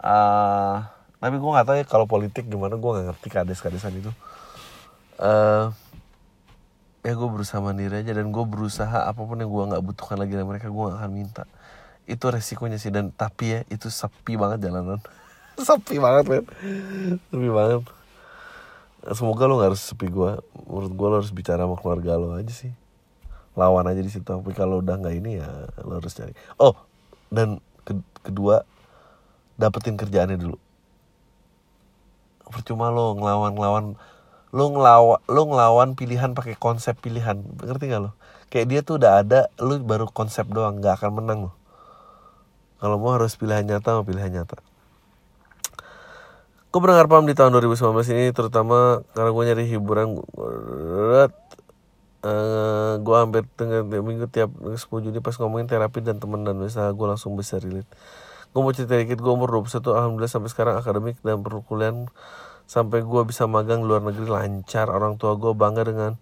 Uh, 0.01 0.81
tapi 1.21 1.37
gue 1.37 1.51
nggak 1.51 1.67
tahu 1.67 1.77
ya 1.77 1.85
kalau 1.85 2.07
politik 2.09 2.47
gimana 2.47 2.79
gue 2.79 2.91
nggak 2.91 3.07
ngerti 3.13 3.29
kades 3.29 3.61
kadesan 3.61 4.01
itu. 4.01 4.13
Uh, 5.21 5.73
ya 7.05 7.13
gue 7.15 7.29
berusaha 7.29 7.61
mandiri 7.61 8.01
aja 8.01 8.13
dan 8.17 8.33
gue 8.33 8.45
berusaha 8.49 9.07
apa 9.07 9.21
pun 9.23 9.39
yang 9.39 9.51
gue 9.53 9.65
nggak 9.75 9.85
butuhkan 9.85 10.17
lagi 10.19 10.33
dari 10.35 10.47
mereka 10.49 10.73
gue 10.73 10.85
gak 10.89 10.99
akan 10.99 11.13
minta. 11.13 11.45
Itu 12.09 12.33
resikonya 12.33 12.81
sih 12.81 12.91
dan 12.91 13.13
tapi 13.13 13.45
ya 13.55 13.61
itu 13.69 13.93
sepi 13.93 14.41
banget 14.41 14.71
jalanan. 14.71 14.99
Sepi 15.57 15.97
banget 15.97 16.25
kan 16.29 16.45
sepi 17.33 17.49
banget 17.49 17.96
semoga 19.15 19.47
lo 19.47 19.63
gak 19.63 19.75
harus 19.75 19.83
sepi 19.83 20.11
gue 20.11 20.41
menurut 20.67 20.93
gue 20.95 21.07
lo 21.07 21.17
harus 21.23 21.31
bicara 21.31 21.63
sama 21.63 21.77
keluarga 21.79 22.19
lo 22.19 22.35
aja 22.35 22.51
sih. 22.51 22.73
Lawan 23.55 23.87
aja 23.87 24.03
di 24.03 24.11
situ. 24.11 24.27
Tapi 24.27 24.51
kalau 24.57 24.83
udah 24.83 24.99
nggak 24.99 25.15
ini 25.15 25.39
ya 25.39 25.49
lo 25.87 26.03
harus 26.03 26.13
cari. 26.17 26.35
Oh 26.59 26.75
dan 27.31 27.63
ke 27.87 27.95
kedua 28.27 28.67
dapetin 29.61 29.95
kerjaannya 29.95 30.39
dulu. 30.41 30.59
Percuma 32.51 32.91
lo 32.91 33.15
ngelawan 33.15 33.53
ngelawan 33.55 33.85
lo 34.55 34.65
ngelawan 34.73 35.21
lo 35.29 35.43
ngelawan 35.47 35.89
pilihan 35.95 36.35
pakai 36.35 36.59
konsep 36.59 36.99
pilihan. 36.99 37.43
Ngerti 37.63 37.93
gak 37.93 38.03
lo 38.03 38.11
kayak 38.47 38.67
dia 38.71 38.81
tuh 38.83 38.99
udah 39.03 39.23
ada 39.23 39.41
lo 39.63 39.79
baru 39.83 40.11
konsep 40.11 40.51
doang. 40.51 40.83
Nggak 40.83 41.03
akan 41.03 41.13
menang 41.23 41.39
lo 41.51 41.53
kalau 42.77 43.01
mau 43.01 43.17
harus 43.17 43.35
pilihan 43.37 43.65
nyata 43.65 44.01
mau 44.01 44.05
pilihan 44.05 44.31
nyata 44.33 44.61
Gue 46.77 46.85
pernah 46.85 47.09
paham 47.09 47.25
di 47.25 47.33
tahun 47.33 47.57
2019 47.57 48.05
ini 48.13 48.37
terutama 48.37 49.01
karena 49.17 49.33
gue 49.33 49.45
nyari 49.49 49.65
hiburan. 49.65 50.21
Uh, 52.21 53.01
gue 53.01 53.17
hampir 53.17 53.49
tengah 53.57 53.81
minggu 53.81 54.29
tiap 54.29 54.53
10 54.61 54.77
Juni 54.85 55.25
pas 55.25 55.33
ngomongin 55.41 55.73
terapi 55.73 56.05
dan 56.05 56.21
temen 56.21 56.45
dan 56.45 56.61
usaha 56.61 56.93
gue 56.93 57.07
langsung 57.09 57.33
bisa 57.33 57.57
relate. 57.57 57.89
Gue 58.53 58.61
mau 58.61 58.77
cerita 58.77 58.93
dikit 58.93 59.25
gue 59.25 59.33
umur 59.33 59.65
21 59.65 59.89
alhamdulillah 59.89 60.29
sampai 60.29 60.53
sekarang 60.53 60.77
akademik 60.77 61.17
dan 61.25 61.41
perkuliahan 61.41 62.13
sampai 62.69 63.01
gue 63.09 63.23
bisa 63.25 63.49
magang 63.49 63.81
luar 63.81 64.05
negeri 64.05 64.29
lancar. 64.29 64.93
Orang 64.93 65.17
tua 65.17 65.33
gue 65.41 65.57
bangga 65.57 65.81
dengan 65.81 66.21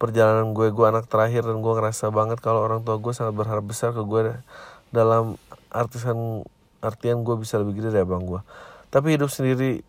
perjalanan 0.00 0.56
gue. 0.56 0.72
Gue 0.72 0.88
anak 0.88 1.12
terakhir 1.12 1.44
dan 1.44 1.60
gue 1.60 1.72
ngerasa 1.76 2.08
banget 2.08 2.40
kalau 2.40 2.64
orang 2.64 2.88
tua 2.88 2.96
gue 2.96 3.12
sangat 3.12 3.36
berharap 3.36 3.68
besar 3.68 3.92
ke 3.92 4.00
gue 4.00 4.32
dalam 4.96 5.36
artisan 5.68 6.48
artian 6.80 7.20
gue 7.20 7.36
bisa 7.36 7.60
lebih 7.60 7.84
gede 7.84 7.92
dari 7.92 8.08
abang 8.08 8.24
gue 8.24 8.40
tapi 8.90 9.14
hidup 9.14 9.30
sendiri 9.30 9.86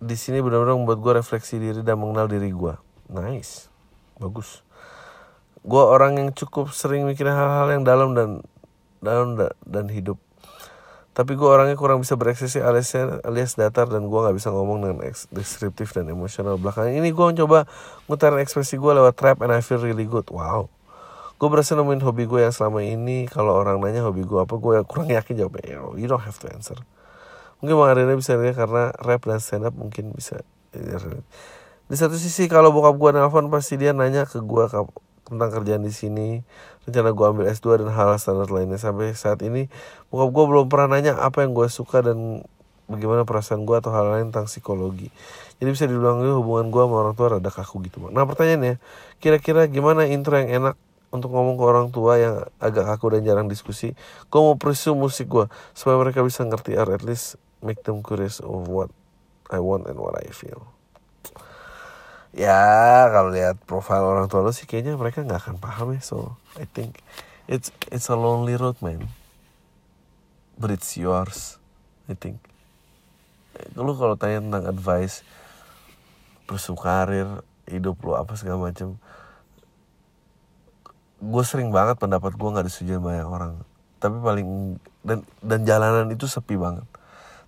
di 0.00 0.16
sini 0.16 0.40
benar-benar 0.40 0.80
membuat 0.80 0.98
gue 1.04 1.12
refleksi 1.20 1.60
diri 1.60 1.84
dan 1.84 2.00
mengenal 2.00 2.24
diri 2.24 2.48
gue 2.48 2.74
nice. 3.12 3.68
Bagus. 4.16 4.62
Gue 5.60 5.82
orang 5.82 6.16
yang 6.16 6.28
cukup 6.32 6.72
sering 6.72 7.04
mikirin 7.04 7.34
hal-hal 7.36 7.68
yang 7.68 7.84
dalam 7.84 8.16
dan 8.16 8.40
dalam 9.02 9.36
dan 9.66 9.86
hidup. 9.92 10.16
Tapi 11.10 11.36
gue 11.36 11.44
orangnya 11.44 11.76
kurang 11.76 12.00
bisa 12.00 12.16
berekspresi 12.16 12.62
alias 12.62 12.94
alias 13.26 13.58
datar 13.58 13.90
dan 13.90 14.08
gue 14.08 14.18
nggak 14.24 14.36
bisa 14.36 14.48
ngomong 14.54 14.78
dengan 14.80 14.96
deskriptif 15.34 15.92
dan 15.92 16.08
emosional. 16.08 16.56
Belakangan 16.56 16.96
ini 16.96 17.12
gue 17.12 17.26
mencoba 17.34 17.68
ngutarin 18.08 18.40
ekspresi 18.40 18.80
gue 18.80 18.92
lewat 18.94 19.18
trap 19.18 19.44
and 19.44 19.52
I 19.52 19.60
feel 19.60 19.82
really 19.82 20.08
good. 20.08 20.30
Wow. 20.32 20.72
Gue 21.36 21.48
berhasil 21.48 21.76
nemuin 21.76 22.04
hobi 22.04 22.24
gue 22.24 22.40
yang 22.46 22.54
selama 22.54 22.80
ini 22.84 23.28
kalau 23.28 23.56
orang 23.56 23.80
nanya 23.80 24.06
hobi 24.06 24.24
gue 24.24 24.40
apa 24.40 24.54
gue 24.56 24.80
kurang 24.88 25.12
yakin 25.12 25.44
jawabnya. 25.44 25.82
You 25.98 26.08
don't 26.08 26.24
have 26.24 26.40
to 26.40 26.48
answer 26.48 26.80
mungkin 27.60 27.76
bang 27.76 27.90
Arina 27.92 28.14
bisa 28.16 28.36
lihat 28.40 28.56
karena 28.56 28.92
rap 28.96 29.22
dan 29.24 29.40
stand 29.40 29.68
up 29.68 29.76
mungkin 29.76 30.16
bisa. 30.16 30.40
Di 31.90 31.96
satu 31.98 32.16
sisi 32.16 32.48
kalau 32.48 32.72
bokap 32.72 32.96
gue 32.96 33.10
nelfon 33.20 33.52
pasti 33.52 33.76
dia 33.76 33.92
nanya 33.92 34.24
ke 34.24 34.40
gue 34.40 34.64
tentang 35.30 35.50
kerjaan 35.52 35.82
di 35.84 35.94
sini 35.94 36.42
rencana 36.88 37.12
gue 37.12 37.26
ambil 37.26 37.44
S2 37.50 37.84
dan 37.84 37.90
hal 37.92 38.16
standar 38.16 38.48
lainnya. 38.48 38.80
Sampai 38.80 39.12
saat 39.12 39.44
ini 39.44 39.68
bokap 40.08 40.30
gue 40.32 40.44
belum 40.46 40.66
pernah 40.70 40.96
nanya 40.96 41.18
apa 41.18 41.42
yang 41.44 41.52
gue 41.52 41.68
suka 41.68 42.00
dan 42.00 42.46
bagaimana 42.90 43.22
perasaan 43.22 43.62
gue 43.68 43.76
atau 43.78 43.94
hal 43.94 44.06
lain 44.08 44.34
tentang 44.34 44.50
psikologi. 44.50 45.10
Jadi 45.60 45.68
bisa 45.68 45.84
dibilang 45.84 46.22
hubungan 46.22 46.72
gue 46.72 46.82
sama 46.82 46.96
orang 47.06 47.14
tua 47.14 47.38
rada 47.38 47.50
kaku 47.52 47.84
gitu 47.86 48.02
bang. 48.06 48.12
Nah 48.16 48.24
pertanyaannya 48.24 48.80
kira-kira 49.20 49.68
gimana 49.68 50.08
intro 50.08 50.38
yang 50.38 50.50
enak 50.50 50.74
untuk 51.10 51.34
ngomong 51.34 51.58
ke 51.58 51.64
orang 51.66 51.86
tua 51.90 52.22
yang 52.22 52.46
agak 52.62 52.86
kaku 52.86 53.18
dan 53.18 53.26
jarang 53.26 53.50
diskusi? 53.50 53.98
Gue 54.30 54.40
mau 54.40 54.54
pursue 54.54 54.94
musik 54.94 55.26
gue 55.26 55.50
supaya 55.74 55.98
mereka 55.98 56.22
bisa 56.22 56.46
ngerti 56.46 56.78
or 56.78 56.86
at 56.94 57.02
least 57.02 57.34
make 57.60 57.84
them 57.84 58.00
curious 58.00 58.40
of 58.40 58.68
what 58.68 58.88
I 59.52 59.60
want 59.60 59.86
and 59.86 59.98
what 60.00 60.16
I 60.16 60.28
feel. 60.32 60.68
Ya 62.30 63.10
kalau 63.10 63.34
lihat 63.34 63.58
profil 63.66 64.06
orang 64.06 64.30
tua 64.30 64.46
lo 64.46 64.54
sih 64.54 64.62
kayaknya 64.62 64.94
mereka 64.94 65.26
nggak 65.26 65.50
akan 65.50 65.56
paham 65.58 65.98
ya 65.98 66.02
so 66.02 66.38
I 66.54 66.62
think 66.62 67.02
it's 67.50 67.74
it's 67.90 68.06
a 68.06 68.14
lonely 68.14 68.54
road 68.54 68.78
man. 68.78 69.10
But 70.54 70.70
it's 70.70 70.94
yours 70.94 71.58
I 72.06 72.14
think. 72.14 72.38
Lu 73.74 73.92
kalau 73.98 74.14
tanya 74.14 74.40
tentang 74.40 74.64
advice 74.70 75.26
pursue 76.46 76.78
karir 76.78 77.42
hidup 77.66 77.98
lo 78.06 78.18
apa 78.18 78.34
segala 78.34 78.70
macam 78.70 78.98
gue 81.20 81.44
sering 81.44 81.68
banget 81.68 82.00
pendapat 82.00 82.32
gue 82.32 82.48
nggak 82.48 82.66
disetujui 82.70 83.02
banyak 83.02 83.26
orang. 83.26 83.58
Tapi 83.98 84.16
paling 84.22 84.78
dan 85.02 85.26
dan 85.42 85.66
jalanan 85.66 86.06
itu 86.14 86.30
sepi 86.30 86.54
banget 86.54 86.86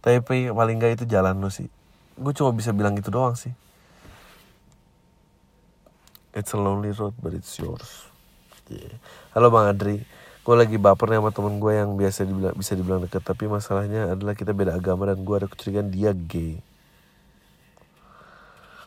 tapi 0.03 0.50
paling 0.50 0.76
nggak 0.82 0.98
itu 0.98 1.05
jalan 1.07 1.38
lo 1.38 1.46
sih. 1.46 1.70
Gue 2.18 2.34
cuma 2.34 2.50
bisa 2.50 2.74
bilang 2.74 2.98
itu 2.98 3.09
doang 3.09 3.38
sih. 3.38 3.55
It's 6.34 6.50
a 6.50 6.59
lonely 6.59 6.90
road 6.90 7.14
but 7.22 7.30
it's 7.30 7.55
yours. 7.62 8.11
Yeah. 8.66 8.98
Halo 9.30 9.55
Bang 9.55 9.70
Adri, 9.70 10.03
gue 10.42 10.55
lagi 10.59 10.74
baper 10.74 11.07
nih 11.07 11.22
sama 11.22 11.30
temen 11.30 11.62
gue 11.62 11.72
yang 11.78 11.94
biasa 11.94 12.26
dibilang, 12.26 12.55
bisa 12.59 12.72
dibilang 12.74 13.00
deket. 13.07 13.22
Tapi 13.22 13.46
masalahnya 13.46 14.11
adalah 14.11 14.34
kita 14.34 14.50
beda 14.50 14.74
agama 14.74 15.07
dan 15.07 15.22
gue 15.22 15.36
ada 15.38 15.46
kecurigaan 15.46 15.94
dia 15.94 16.11
gay. 16.11 16.59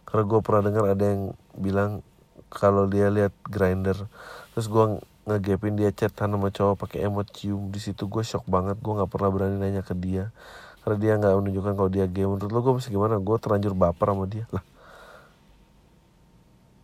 Karena 0.03 0.23
gue 0.27 0.39
pernah 0.43 0.61
dengar 0.67 0.83
ada 0.91 1.05
yang 1.05 1.31
bilang 1.55 2.03
kalau 2.51 2.87
dia 2.87 3.11
lihat 3.11 3.35
grinder 3.47 3.97
Terus 4.55 4.67
gue 4.71 4.85
ngegapin 5.27 5.75
dia 5.75 5.91
chat 5.91 6.11
sama 6.15 6.51
cowok 6.51 6.75
pakai 6.87 7.07
emot 7.07 7.27
cium. 7.31 7.71
Di 7.71 7.79
situ 7.79 8.03
gue 8.03 8.23
shock 8.25 8.43
banget. 8.51 8.75
Gue 8.83 8.99
nggak 8.99 9.11
pernah 9.11 9.29
berani 9.31 9.55
nanya 9.63 9.85
ke 9.85 9.95
dia 9.95 10.33
karena 10.85 10.97
dia 11.01 11.17
nggak 11.17 11.33
menunjukkan 11.41 11.73
kalau 11.73 11.89
dia 11.89 12.05
gay. 12.05 12.29
Menurut 12.29 12.51
lo 12.53 12.59
gue 12.61 12.73
masih 12.77 12.93
gimana? 12.93 13.17
Gue 13.17 13.41
terlanjur 13.41 13.73
baper 13.73 14.13
sama 14.13 14.29
dia. 14.29 14.45
Lah. 14.53 14.61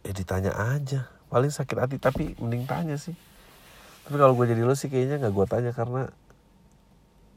Ya 0.01 0.11
ditanya 0.17 0.51
aja. 0.57 1.05
Paling 1.29 1.53
sakit 1.53 1.77
hati 1.77 1.95
tapi 2.01 2.33
mending 2.41 2.65
tanya 2.65 2.97
sih. 2.97 3.13
Tapi 4.09 4.17
kalau 4.17 4.33
gue 4.33 4.49
jadi 4.49 4.65
lo 4.65 4.73
sih 4.73 4.89
kayaknya 4.89 5.21
nggak 5.21 5.33
gue 5.37 5.45
tanya 5.45 5.71
karena 5.77 6.09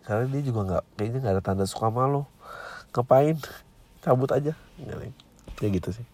karena 0.08 0.24
dia 0.32 0.40
juga 0.40 0.60
nggak 0.64 0.84
kayaknya 0.96 1.18
nggak 1.20 1.34
ada 1.36 1.44
tanda 1.44 1.64
suka 1.68 1.92
sama 1.92 2.08
lo. 2.08 2.24
Ngapain? 2.96 3.36
Cabut 4.00 4.32
aja. 4.32 4.56
Ya 5.60 5.68
gitu 5.68 5.92
sih 5.92 6.13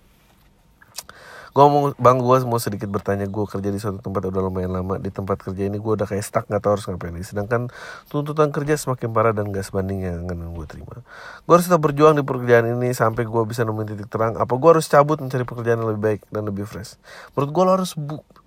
gue 1.51 1.65
mau 1.67 1.91
bang 1.99 2.19
gue 2.23 2.37
mau 2.47 2.63
sedikit 2.63 2.87
bertanya. 2.87 3.27
Gue 3.27 3.43
kerja 3.47 3.69
di 3.71 3.79
suatu 3.83 3.99
tempat 3.99 4.31
udah 4.31 4.41
lumayan 4.47 4.71
lama. 4.71 5.03
Di 5.03 5.11
tempat 5.11 5.43
kerja 5.43 5.67
ini 5.67 5.83
gue 5.83 5.93
udah 5.99 6.07
kayak 6.07 6.23
stuck 6.23 6.45
nggak 6.47 6.63
tahu 6.63 6.79
harus 6.79 6.85
ngapain 6.87 7.11
lagi. 7.15 7.27
Sedangkan 7.27 7.67
tuntutan 8.07 8.55
kerja 8.55 8.79
semakin 8.79 9.09
parah 9.11 9.35
dan 9.35 9.51
gak 9.51 9.67
sebanding 9.67 10.07
yang 10.07 10.27
gue 10.31 10.67
terima. 10.71 11.03
Gue 11.43 11.53
harus 11.55 11.67
tetap 11.67 11.83
berjuang 11.83 12.15
di 12.19 12.23
pekerjaan 12.23 12.71
ini 12.79 12.95
sampai 12.95 13.27
gue 13.27 13.43
bisa 13.49 13.67
nemuin 13.67 13.87
titik 13.95 14.09
terang. 14.13 14.39
Apa 14.39 14.55
gue 14.55 14.71
harus 14.77 14.87
cabut 14.87 15.19
mencari 15.19 15.43
pekerjaan 15.43 15.83
yang 15.83 15.89
lebih 15.91 16.03
baik 16.03 16.21
dan 16.31 16.43
lebih 16.47 16.65
fresh? 16.69 16.99
Menurut 17.35 17.51
gue 17.51 17.63
lo 17.67 17.73
harus 17.75 17.93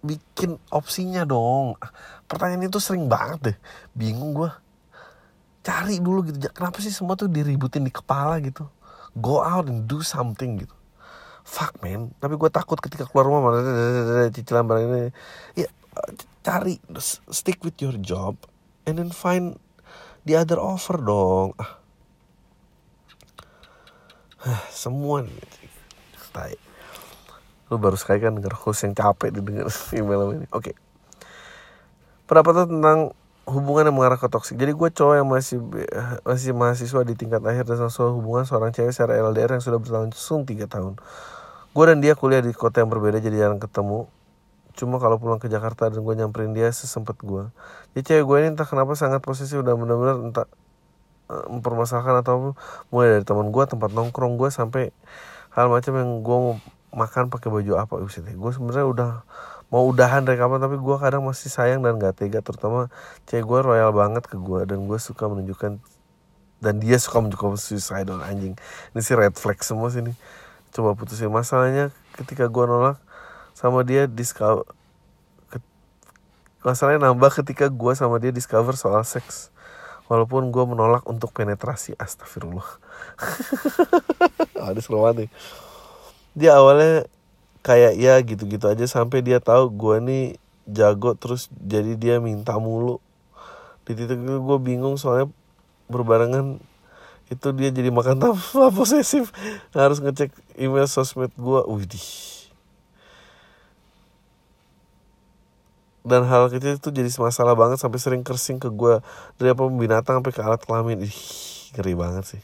bikin 0.04 0.62
opsinya 0.72 1.28
dong. 1.28 1.76
Pertanyaan 2.30 2.68
itu 2.72 2.80
sering 2.80 3.12
banget 3.12 3.40
deh. 3.52 3.58
Bingung 3.92 4.32
gue 4.32 4.52
cari 5.64 6.00
dulu 6.00 6.28
gitu. 6.28 6.40
Kenapa 6.52 6.80
sih 6.80 6.92
semua 6.92 7.20
tuh 7.20 7.32
diributin 7.32 7.84
di 7.84 7.92
kepala 7.92 8.40
gitu? 8.44 8.68
Go 9.16 9.40
out 9.44 9.68
and 9.72 9.88
do 9.88 10.04
something 10.04 10.64
gitu 10.64 10.83
fuck 11.44 11.80
man. 11.84 12.12
Tapi 12.18 12.34
gue 12.40 12.50
takut 12.50 12.80
ketika 12.80 13.08
keluar 13.08 13.28
rumah 13.30 13.54
cicilan 14.32 14.66
barang 14.66 14.84
ini. 14.90 15.12
Ya 15.60 15.70
cari 16.44 16.82
stick 17.30 17.62
with 17.64 17.78
your 17.80 17.96
job 18.02 18.36
and 18.84 19.00
then 19.00 19.14
find 19.14 19.62
the 20.26 20.36
other 20.36 20.58
offer 20.58 20.98
dong. 20.98 21.56
Ah. 21.60 21.80
Semua 24.72 25.24
nih. 25.24 25.40
Lu 27.72 27.80
baru 27.80 27.96
sekali 27.96 28.20
kan 28.20 28.36
denger 28.36 28.58
host 28.58 28.84
yang 28.84 28.98
capek 28.98 29.32
didengar 29.32 29.70
email 29.98 30.36
ini. 30.36 30.48
Oke. 30.52 30.74
Okay. 30.74 30.76
pendapat 32.24 32.66
tentang 32.66 33.14
hubungan 33.44 33.92
yang 33.92 33.96
mengarah 34.00 34.16
ke 34.16 34.32
toksik 34.32 34.56
jadi 34.56 34.72
gue 34.72 34.90
cowok 34.96 35.16
yang 35.20 35.28
masih 35.28 35.60
masih 36.24 36.56
mahasiswa 36.56 37.04
di 37.04 37.14
tingkat 37.20 37.44
akhir 37.44 37.68
dan 37.68 37.92
soal 37.92 38.16
hubungan 38.16 38.48
seorang 38.48 38.72
cewek 38.72 38.96
secara 38.96 39.20
LDR 39.20 39.60
yang 39.60 39.64
sudah 39.64 39.84
berlangsung 39.84 40.48
tiga 40.48 40.64
tahun 40.72 40.96
gue 41.74 41.84
dan 41.90 41.98
dia 42.00 42.14
kuliah 42.14 42.42
di 42.46 42.54
kota 42.54 42.86
yang 42.86 42.90
berbeda 42.94 43.18
jadi 43.18 43.50
jarang 43.50 43.58
ketemu. 43.58 44.06
Cuma 44.74 44.98
kalau 44.98 45.22
pulang 45.22 45.38
ke 45.38 45.50
Jakarta 45.50 45.90
dan 45.90 46.02
gue 46.02 46.14
nyamperin 46.18 46.54
dia 46.54 46.70
sesempet 46.74 47.18
gue 47.22 47.46
jadi 47.94 48.04
cewek 48.10 48.26
gue 48.26 48.38
ini 48.42 48.48
entah 48.58 48.66
kenapa 48.66 48.98
sangat 48.98 49.22
posesif 49.22 49.62
udah 49.62 49.78
benar-benar 49.78 50.18
entah 50.18 50.48
eh, 51.30 51.46
mempermasalahkan 51.50 52.26
atau 52.26 52.58
mulai 52.90 53.22
dari 53.22 53.26
teman 53.26 53.54
gue 53.54 53.64
tempat 53.70 53.94
nongkrong 53.94 54.42
gue 54.42 54.50
sampai 54.50 54.90
hal 55.54 55.70
macam 55.70 55.94
yang 55.94 56.10
gue 56.26 56.38
mau 56.38 56.54
makan 56.94 57.30
pakai 57.30 57.50
baju 57.54 57.74
apa 57.78 57.94
sih 58.10 58.26
gue 58.26 58.52
sebenarnya 58.54 58.86
udah 58.90 59.12
mau 59.70 59.86
udahan 59.90 60.26
dari 60.26 60.38
kapan 60.42 60.62
tapi 60.62 60.78
gue 60.82 60.96
kadang 60.98 61.26
masih 61.26 61.50
sayang 61.54 61.86
dan 61.86 62.02
gak 62.02 62.18
tega 62.18 62.42
terutama 62.42 62.90
cewek 63.30 63.46
gue 63.46 63.60
royal 63.62 63.94
banget 63.94 64.26
ke 64.26 64.38
gue 64.42 64.66
dan 64.66 64.90
gue 64.90 64.98
suka 64.98 65.30
menunjukkan 65.30 65.78
dan 66.64 66.80
dia 66.80 66.96
suka 66.96 67.20
menunjukkan 67.20 67.60
suicidal 67.60 68.24
anjing. 68.24 68.56
Ini 68.96 69.00
sih 69.04 69.20
red 69.20 69.36
flag 69.36 69.60
semua 69.60 69.92
sih 69.92 70.00
nih 70.00 70.16
coba 70.74 70.98
putusin. 70.98 71.30
Masalahnya 71.30 71.94
ketika 72.18 72.50
gue 72.50 72.66
nolak 72.66 72.98
sama 73.54 73.86
dia 73.86 74.10
discover 74.10 74.66
masalahnya 76.64 77.12
nambah 77.12 77.44
ketika 77.44 77.68
gue 77.68 77.94
sama 77.94 78.18
dia 78.18 78.32
discover 78.34 78.74
soal 78.74 79.04
seks. 79.06 79.54
Walaupun 80.12 80.52
gue 80.52 80.66
menolak 80.68 81.08
untuk 81.08 81.32
penetrasi 81.32 81.96
astagfirullah. 81.96 82.68
Ada 84.68 84.80
seru 84.84 85.00
dia 86.34 86.58
awalnya 86.58 87.06
kayak 87.62 87.94
ya 87.96 88.18
gitu-gitu 88.26 88.66
aja 88.66 88.86
sampai 88.90 89.22
dia 89.22 89.38
tahu 89.38 89.70
gue 89.70 89.96
nih 90.02 90.26
jago 90.66 91.14
terus 91.14 91.48
jadi 91.54 91.96
dia 91.96 92.16
minta 92.20 92.58
mulu. 92.58 93.00
Di 93.86 93.94
titik 93.94 94.20
itu 94.20 94.40
gue 94.42 94.58
bingung 94.60 94.98
soalnya 94.98 95.30
berbarengan 95.88 96.60
itu 97.32 97.48
dia 97.56 97.70
jadi 97.72 97.90
makan 97.94 98.20
tanpa 98.20 98.68
posesif. 98.78 99.32
Harus 99.72 100.04
ngecek 100.04 100.34
email 100.60 100.88
sosmed 100.90 101.32
gue 101.36 101.62
widih. 101.70 102.08
Dan 106.04 106.28
hal 106.28 106.52
kecil 106.52 106.76
itu 106.76 106.90
jadi 106.92 107.08
masalah 107.16 107.56
banget 107.56 107.80
sampai 107.80 107.96
sering 107.96 108.28
kersing 108.28 108.60
ke 108.60 108.68
gue 108.68 109.00
dari 109.40 109.56
apa 109.56 109.64
binatang 109.72 110.20
sampai 110.20 110.34
ke 110.36 110.42
alat 110.44 110.62
kelamin. 110.68 111.00
Ih 111.08 111.18
ngeri 111.80 111.96
banget 111.96 112.38
sih. 112.38 112.44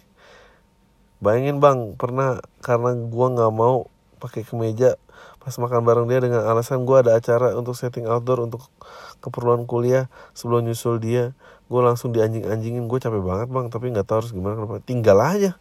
Bayangin 1.20 1.60
bang 1.60 2.00
pernah 2.00 2.40
karena 2.64 2.96
gue 2.96 3.28
nggak 3.36 3.52
mau 3.52 3.92
pakai 4.20 4.48
kemeja 4.48 4.96
pas 5.40 5.56
makan 5.56 5.88
bareng 5.88 6.08
dia 6.12 6.20
dengan 6.20 6.44
alasan 6.44 6.84
gue 6.84 7.00
ada 7.00 7.16
acara 7.16 7.56
untuk 7.56 7.76
setting 7.76 8.08
outdoor 8.08 8.44
untuk 8.44 8.68
keperluan 9.24 9.64
kuliah 9.64 10.12
sebelum 10.36 10.68
nyusul 10.68 11.00
dia 11.00 11.32
gue 11.70 11.82
langsung 11.86 12.10
dianjing-anjingin. 12.12 12.90
Gue 12.90 12.98
capek 12.98 13.22
banget 13.22 13.48
bang. 13.54 13.70
Tapi 13.70 13.86
nggak 13.94 14.06
tahu 14.10 14.18
harus 14.26 14.32
gimana 14.34 14.58
kenapa 14.58 14.82
tinggal 14.82 15.18
aja. 15.22 15.52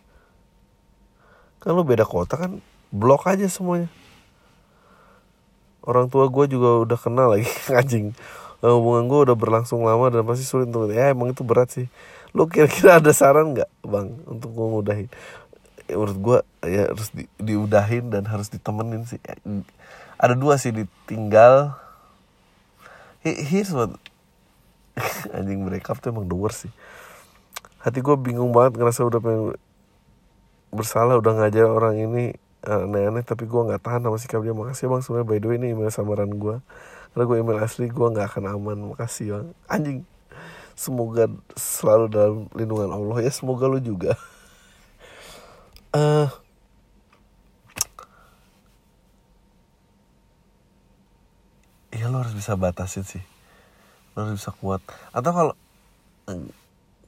Kan 1.60 1.76
lo 1.76 1.84
beda 1.84 2.08
kota 2.08 2.40
kan 2.40 2.64
blok 2.88 3.28
aja 3.28 3.44
semuanya. 3.46 3.92
Orang 5.84 6.08
tua 6.08 6.28
gue 6.32 6.44
juga 6.48 6.82
udah 6.84 6.98
kenal 6.98 7.36
lagi 7.36 7.48
anjing. 7.78 8.16
Hubungan 8.58 9.06
gue 9.06 9.20
udah 9.30 9.36
berlangsung 9.38 9.86
lama 9.86 10.10
dan 10.10 10.26
pasti 10.26 10.42
sulit 10.42 10.66
untuk 10.72 10.90
ya 10.90 11.12
emang 11.14 11.30
itu 11.30 11.46
berat 11.46 11.70
sih. 11.70 11.86
Lo 12.32 12.50
kira-kira 12.50 12.98
ada 12.98 13.12
saran 13.14 13.54
nggak 13.54 13.70
bang 13.86 14.08
untuk 14.26 14.50
gue 14.50 14.66
mudahin 14.66 15.08
ya, 15.88 15.96
menurut 15.96 16.18
gue 16.20 16.38
ya 16.68 16.82
harus 16.92 17.08
di, 17.16 17.24
diudahin 17.40 18.12
dan 18.12 18.28
harus 18.28 18.52
ditemenin 18.52 19.08
sih. 19.08 19.18
Ada 20.20 20.36
dua 20.36 20.60
sih 20.60 20.70
ditinggal. 20.70 21.72
Here's 23.24 23.72
what 23.74 23.96
anjing 25.34 25.64
break 25.64 25.86
up 25.88 25.98
tuh 25.98 26.10
emang 26.14 26.26
the 26.26 26.36
worst 26.36 26.68
sih. 26.68 26.72
Hati 27.78 28.02
gue 28.02 28.16
bingung 28.18 28.50
banget 28.50 28.76
ngerasa 28.76 29.06
udah 29.06 29.20
pengen 29.22 29.54
bersalah 30.68 31.16
udah 31.16 31.32
ngajar 31.40 31.64
orang 31.70 31.96
ini 31.96 32.36
aneh-aneh 32.66 33.24
tapi 33.24 33.48
gue 33.48 33.60
nggak 33.60 33.80
tahan 33.80 34.02
sama 34.04 34.18
sikap 34.20 34.42
dia. 34.42 34.52
Makasih 34.52 34.90
bang 34.90 35.00
sebenarnya 35.00 35.26
by 35.30 35.38
the 35.38 35.48
way 35.48 35.56
ini 35.56 35.66
email 35.72 35.90
samaran 35.94 36.30
gue 36.34 36.60
karena 37.14 37.24
gue 37.24 37.36
email 37.40 37.58
asli 37.62 37.86
gue 37.88 38.06
nggak 38.10 38.26
akan 38.34 38.44
aman. 38.52 38.78
Makasih 38.92 39.26
bang. 39.32 39.46
Anjing 39.70 40.04
semoga 40.78 41.30
selalu 41.56 42.06
dalam 42.10 42.46
lindungan 42.54 42.90
Allah 42.92 43.18
ya 43.24 43.32
semoga 43.32 43.70
lu 43.70 43.80
juga. 43.80 44.18
Uh, 45.94 46.28
ya 51.98 52.06
lo 52.12 52.20
harus 52.20 52.36
bisa 52.36 52.54
batasin 52.54 53.02
sih 53.02 53.37
lo 54.18 54.26
harus 54.26 54.42
bisa 54.42 54.50
kuat. 54.58 54.82
Atau 55.14 55.30
kalau 55.30 55.54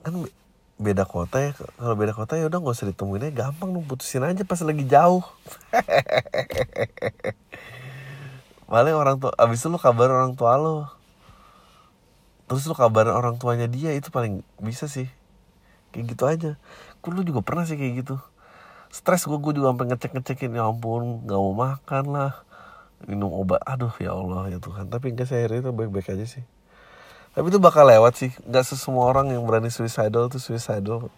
kan 0.06 0.14
beda 0.80 1.04
kota 1.04 1.36
ya 1.42 1.50
kalau 1.52 1.98
beda 1.98 2.16
kota 2.16 2.40
ya 2.40 2.48
udah 2.48 2.58
nggak 2.62 2.72
usah 2.72 2.88
ditemuin 2.88 3.28
aja 3.28 3.50
gampang 3.50 3.76
lo 3.76 3.84
putusin 3.84 4.22
aja 4.22 4.46
pas 4.46 4.62
lagi 4.62 4.86
jauh. 4.86 5.26
Paling 8.70 8.94
orang 8.94 9.18
tua 9.18 9.34
abis 9.34 9.58
itu 9.58 9.68
lo 9.68 9.82
kabar 9.82 10.14
orang 10.14 10.38
tua 10.38 10.54
lo 10.54 10.86
terus 12.46 12.66
lo 12.70 12.78
kabar 12.78 13.10
orang 13.10 13.38
tuanya 13.38 13.66
dia 13.66 13.90
itu 13.90 14.14
paling 14.14 14.46
bisa 14.62 14.86
sih. 14.86 15.10
Kayak 15.90 16.04
gitu 16.14 16.24
aja. 16.30 16.50
Kok 17.02 17.10
lu 17.10 17.26
juga 17.26 17.42
pernah 17.42 17.66
sih 17.66 17.74
kayak 17.74 18.06
gitu? 18.06 18.16
Stres 18.94 19.26
gue 19.26 19.38
gue 19.38 19.52
juga 19.58 19.74
sampai 19.74 19.86
ngecek 19.90 20.10
ngecekin 20.14 20.54
ya 20.54 20.70
ampun 20.70 21.26
nggak 21.26 21.38
mau 21.38 21.54
makan 21.54 22.04
lah 22.14 22.32
minum 23.06 23.30
obat. 23.34 23.62
Aduh 23.66 23.94
ya 23.98 24.14
Allah 24.14 24.50
ya 24.50 24.58
Tuhan. 24.62 24.86
Tapi 24.86 25.14
enggak 25.14 25.30
saya 25.30 25.50
itu 25.50 25.70
baik 25.74 25.90
baik 25.90 26.14
aja 26.14 26.26
sih 26.26 26.42
tapi 27.30 27.46
itu 27.48 27.58
bakal 27.62 27.86
lewat 27.86 28.18
sih. 28.18 28.30
Nggak 28.42 28.64
semua 28.74 29.06
orang 29.06 29.30
yang 29.30 29.46
berani 29.46 29.70
suicidal 29.70 30.26
tuh 30.26 30.42
suicidal. 30.42 31.10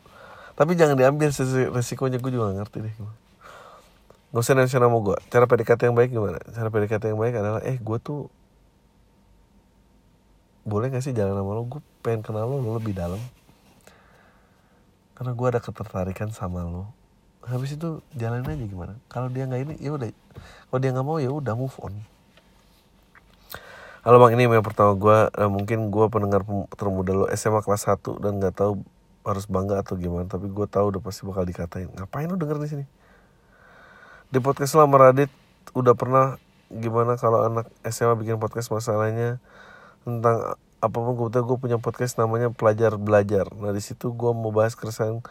Tapi 0.52 0.76
jangan 0.76 0.96
diambil 1.00 1.32
resikonya 1.72 2.20
gue 2.20 2.30
juga 2.32 2.52
gak 2.52 2.58
ngerti 2.64 2.78
deh 2.84 2.94
Gak 4.32 4.40
usah 4.40 4.52
nanya 4.56 4.78
nama 4.80 4.96
gue 5.00 5.16
Cara 5.32 5.44
PDKT 5.48 5.80
yang 5.88 5.96
baik 5.96 6.10
gimana? 6.12 6.40
Cara 6.52 6.68
PDKT 6.68 7.04
yang 7.12 7.20
baik 7.20 7.34
adalah 7.36 7.60
Eh 7.64 7.76
gue 7.80 7.98
tuh 8.00 8.28
Boleh 10.64 10.92
gak 10.92 11.04
sih 11.04 11.16
jalan 11.16 11.36
sama 11.36 11.52
lo? 11.56 11.62
Gue 11.68 11.80
pengen 12.04 12.20
kenal 12.22 12.46
lo, 12.46 12.62
lo 12.62 12.78
lebih 12.78 12.94
dalam. 12.94 13.18
Karena 15.18 15.34
gue 15.34 15.46
ada 15.50 15.58
ketertarikan 15.58 16.30
sama 16.30 16.62
lo. 16.62 16.94
Habis 17.42 17.74
itu 17.74 17.98
jalan 18.14 18.46
aja 18.46 18.62
gimana? 18.62 18.94
Kalau 19.10 19.26
dia 19.26 19.50
nggak 19.50 19.60
ini 19.66 19.74
ya 19.82 19.90
udah. 19.98 20.06
Kalau 20.70 20.78
dia 20.78 20.94
nggak 20.94 21.06
mau 21.06 21.18
ya 21.18 21.34
udah 21.34 21.58
move 21.58 21.74
on 21.82 21.98
Halo 24.02 24.18
bang 24.18 24.34
ini 24.34 24.50
yang 24.50 24.66
pertama 24.66 24.98
gue 24.98 25.30
eh, 25.30 25.46
mungkin 25.46 25.94
gue 25.94 26.10
pendengar 26.10 26.42
termuda 26.74 27.14
lo 27.14 27.30
SMA 27.38 27.62
kelas 27.62 27.86
1 27.86 28.02
dan 28.18 28.42
nggak 28.42 28.58
tahu 28.58 28.82
harus 29.22 29.46
bangga 29.46 29.78
atau 29.78 29.94
gimana 29.94 30.26
tapi 30.26 30.50
gue 30.50 30.66
tahu 30.66 30.90
udah 30.90 30.98
pasti 30.98 31.22
bakal 31.22 31.46
dikatain. 31.46 31.86
Ngapain 31.86 32.26
lo 32.26 32.34
denger 32.34 32.58
di 32.58 32.66
sini? 32.66 32.84
Di 34.26 34.42
podcast 34.42 34.74
lama 34.74 34.98
Radit 34.98 35.30
udah 35.78 35.94
pernah 35.94 36.34
gimana 36.66 37.14
kalau 37.14 37.46
anak 37.46 37.70
SMA 37.86 38.18
bikin 38.18 38.42
podcast 38.42 38.74
masalahnya 38.74 39.38
tentang 40.02 40.58
apa 40.82 40.96
pun 40.98 41.14
kebetulan 41.14 41.46
gue 41.46 41.58
punya 41.62 41.78
podcast 41.78 42.18
namanya 42.18 42.50
pelajar 42.50 42.98
belajar. 42.98 43.54
Nah 43.54 43.70
di 43.70 43.78
situ 43.78 44.10
gue 44.10 44.34
mau 44.34 44.50
bahas 44.50 44.74
keresahan 44.74 45.22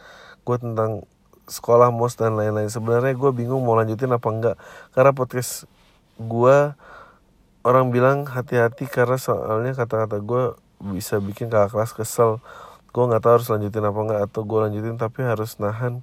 gue 0.47 0.57
tentang 0.63 1.03
sekolah 1.43 1.91
mos 1.91 2.15
dan 2.15 2.39
lain-lain. 2.39 2.72
Sebenarnya 2.72 3.19
gue 3.19 3.32
bingung 3.36 3.67
mau 3.67 3.76
lanjutin 3.76 4.15
apa 4.15 4.32
enggak 4.32 4.55
karena 4.95 5.11
podcast 5.11 5.67
gue 6.15 6.72
orang 7.62 7.93
bilang 7.93 8.26
hati-hati 8.26 8.89
karena 8.89 9.18
soalnya 9.22 9.78
kata-kata 9.78 10.18
gue 10.22 10.43
bisa 10.82 11.22
bikin 11.22 11.53
kakak 11.53 11.78
kelas 11.78 11.91
kesel. 11.93 12.32
Gue 12.91 13.07
nggak 13.07 13.24
tahu 13.24 13.34
harus 13.39 13.47
lanjutin 13.49 13.86
apa 13.86 13.99
enggak 14.01 14.22
atau 14.28 14.41
gue 14.43 14.59
lanjutin 14.68 14.97
tapi 14.97 15.24
harus 15.24 15.55
nahan 15.62 16.01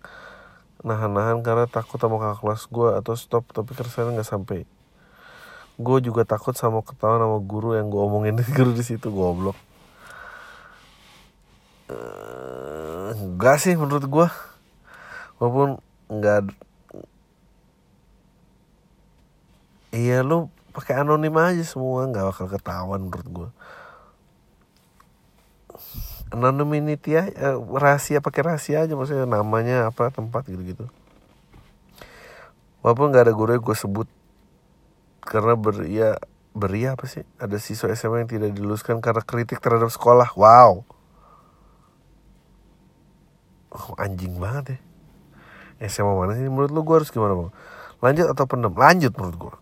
nahan-nahan 0.87 1.43
karena 1.43 1.67
takut 1.67 1.99
sama 1.99 2.17
kakak 2.23 2.39
kelas 2.47 2.63
gue 2.71 2.89
atau 2.95 3.15
stop. 3.19 3.45
Tapi 3.51 3.71
keresahan 3.75 4.15
nggak 4.15 4.29
sampai. 4.29 4.65
Gue 5.79 5.99
juga 6.03 6.23
takut 6.27 6.55
sama 6.55 6.83
ketahuan 6.83 7.23
sama 7.23 7.39
guru 7.43 7.75
yang 7.75 7.91
gue 7.91 8.01
omongin 8.01 8.39
di 8.39 8.47
guru 8.57 8.71
di 8.71 8.87
situ 8.87 9.11
goblok. 9.11 9.59
Uh, 11.89 13.17
enggak 13.17 13.57
sih 13.65 13.73
menurut 13.73 14.05
gue 14.05 14.29
walaupun 15.41 15.81
nggak 16.13 16.53
iya 19.97 20.21
lu 20.21 20.53
pakai 20.79 21.03
anonim 21.03 21.35
aja 21.35 21.67
semua 21.67 22.07
nggak 22.07 22.25
bakal 22.31 22.47
ketahuan 22.47 23.03
menurut 23.03 23.27
gue 23.27 23.49
anonymity 26.31 27.19
ya 27.19 27.27
eh, 27.27 27.59
rahasia 27.59 28.23
pakai 28.23 28.47
rahasia 28.47 28.87
aja 28.87 28.95
maksudnya 28.95 29.27
namanya 29.27 29.91
apa 29.91 30.15
tempat 30.15 30.47
gitu 30.47 30.63
gitu 30.63 30.85
walaupun 32.87 33.11
nggak 33.11 33.27
ada 33.27 33.35
guru 33.35 33.59
gue 33.59 33.75
sebut 33.75 34.07
karena 35.19 35.59
beria 35.59 36.17
beria 36.59 36.99
apa 36.99 37.07
sih? 37.07 37.23
Ada 37.39 37.63
siswa 37.63 37.93
SMA 37.95 38.27
yang 38.27 38.31
tidak 38.31 38.51
diluluskan 38.57 38.99
karena 38.99 39.23
kritik 39.23 39.63
terhadap 39.63 39.95
sekolah. 39.95 40.35
Wow. 40.35 40.83
Oh, 43.71 43.95
anjing 44.01 44.41
banget 44.41 44.81
ya. 45.79 45.87
SMA 45.87 46.11
mana 46.19 46.35
sih? 46.35 46.49
Menurut 46.51 46.75
lu 46.75 46.83
gue 46.83 46.97
harus 46.99 47.15
gimana 47.15 47.39
bang? 47.39 47.51
Lanjut 48.03 48.27
atau 48.35 48.45
pendem? 48.51 48.75
Lanjut 48.75 49.15
menurut 49.15 49.37
gue 49.39 49.55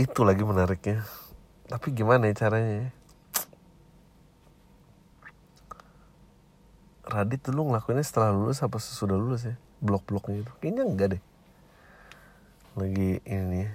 itu 0.00 0.20
lagi 0.24 0.40
menariknya. 0.40 1.04
Tapi 1.68 1.92
gimana 1.92 2.32
ya 2.32 2.34
caranya 2.34 2.72
ya? 2.72 2.88
Radit 7.10 7.42
dulu 7.44 7.70
ngelakuinnya 7.70 8.06
setelah 8.06 8.32
lulus 8.32 8.62
apa 8.64 8.80
sesudah 8.80 9.18
lulus 9.18 9.44
ya? 9.44 9.54
Blok-bloknya 9.84 10.44
gitu 10.44 10.52
kayaknya 10.58 10.84
enggak 10.88 11.08
deh. 11.16 11.22
Lagi 12.78 13.20
ini 13.28 13.68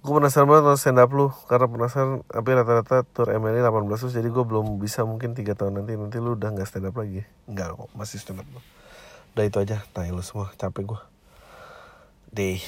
gue 0.00 0.16
penasaran 0.16 0.48
banget 0.48 0.64
sama 0.64 0.78
stand 0.80 1.00
up 1.00 1.10
lu. 1.12 1.32
Karena 1.48 1.66
penasaran 1.68 2.24
tapi 2.28 2.48
rata-rata 2.56 3.04
tour 3.04 3.28
MLI 3.32 3.60
18 3.64 4.00
terus 4.00 4.14
jadi 4.16 4.28
gue 4.28 4.44
belum 4.44 4.80
bisa 4.80 5.04
mungkin 5.08 5.32
tiga 5.32 5.56
tahun 5.56 5.80
nanti. 5.80 5.96
Nanti 5.96 6.20
lu 6.20 6.36
udah 6.36 6.52
nggak 6.52 6.68
stand 6.68 6.88
up 6.88 6.96
lagi. 6.96 7.24
Nggak 7.48 7.78
kok 7.78 7.90
masih 7.96 8.20
stand 8.20 8.44
up 8.44 8.48
udah 9.30 9.46
itu 9.46 9.58
aja 9.62 9.80
tanya 9.94 10.10
lu 10.12 10.24
semua. 10.26 10.50
Capek 10.58 10.92
gue 10.92 11.00
deh 12.30 12.62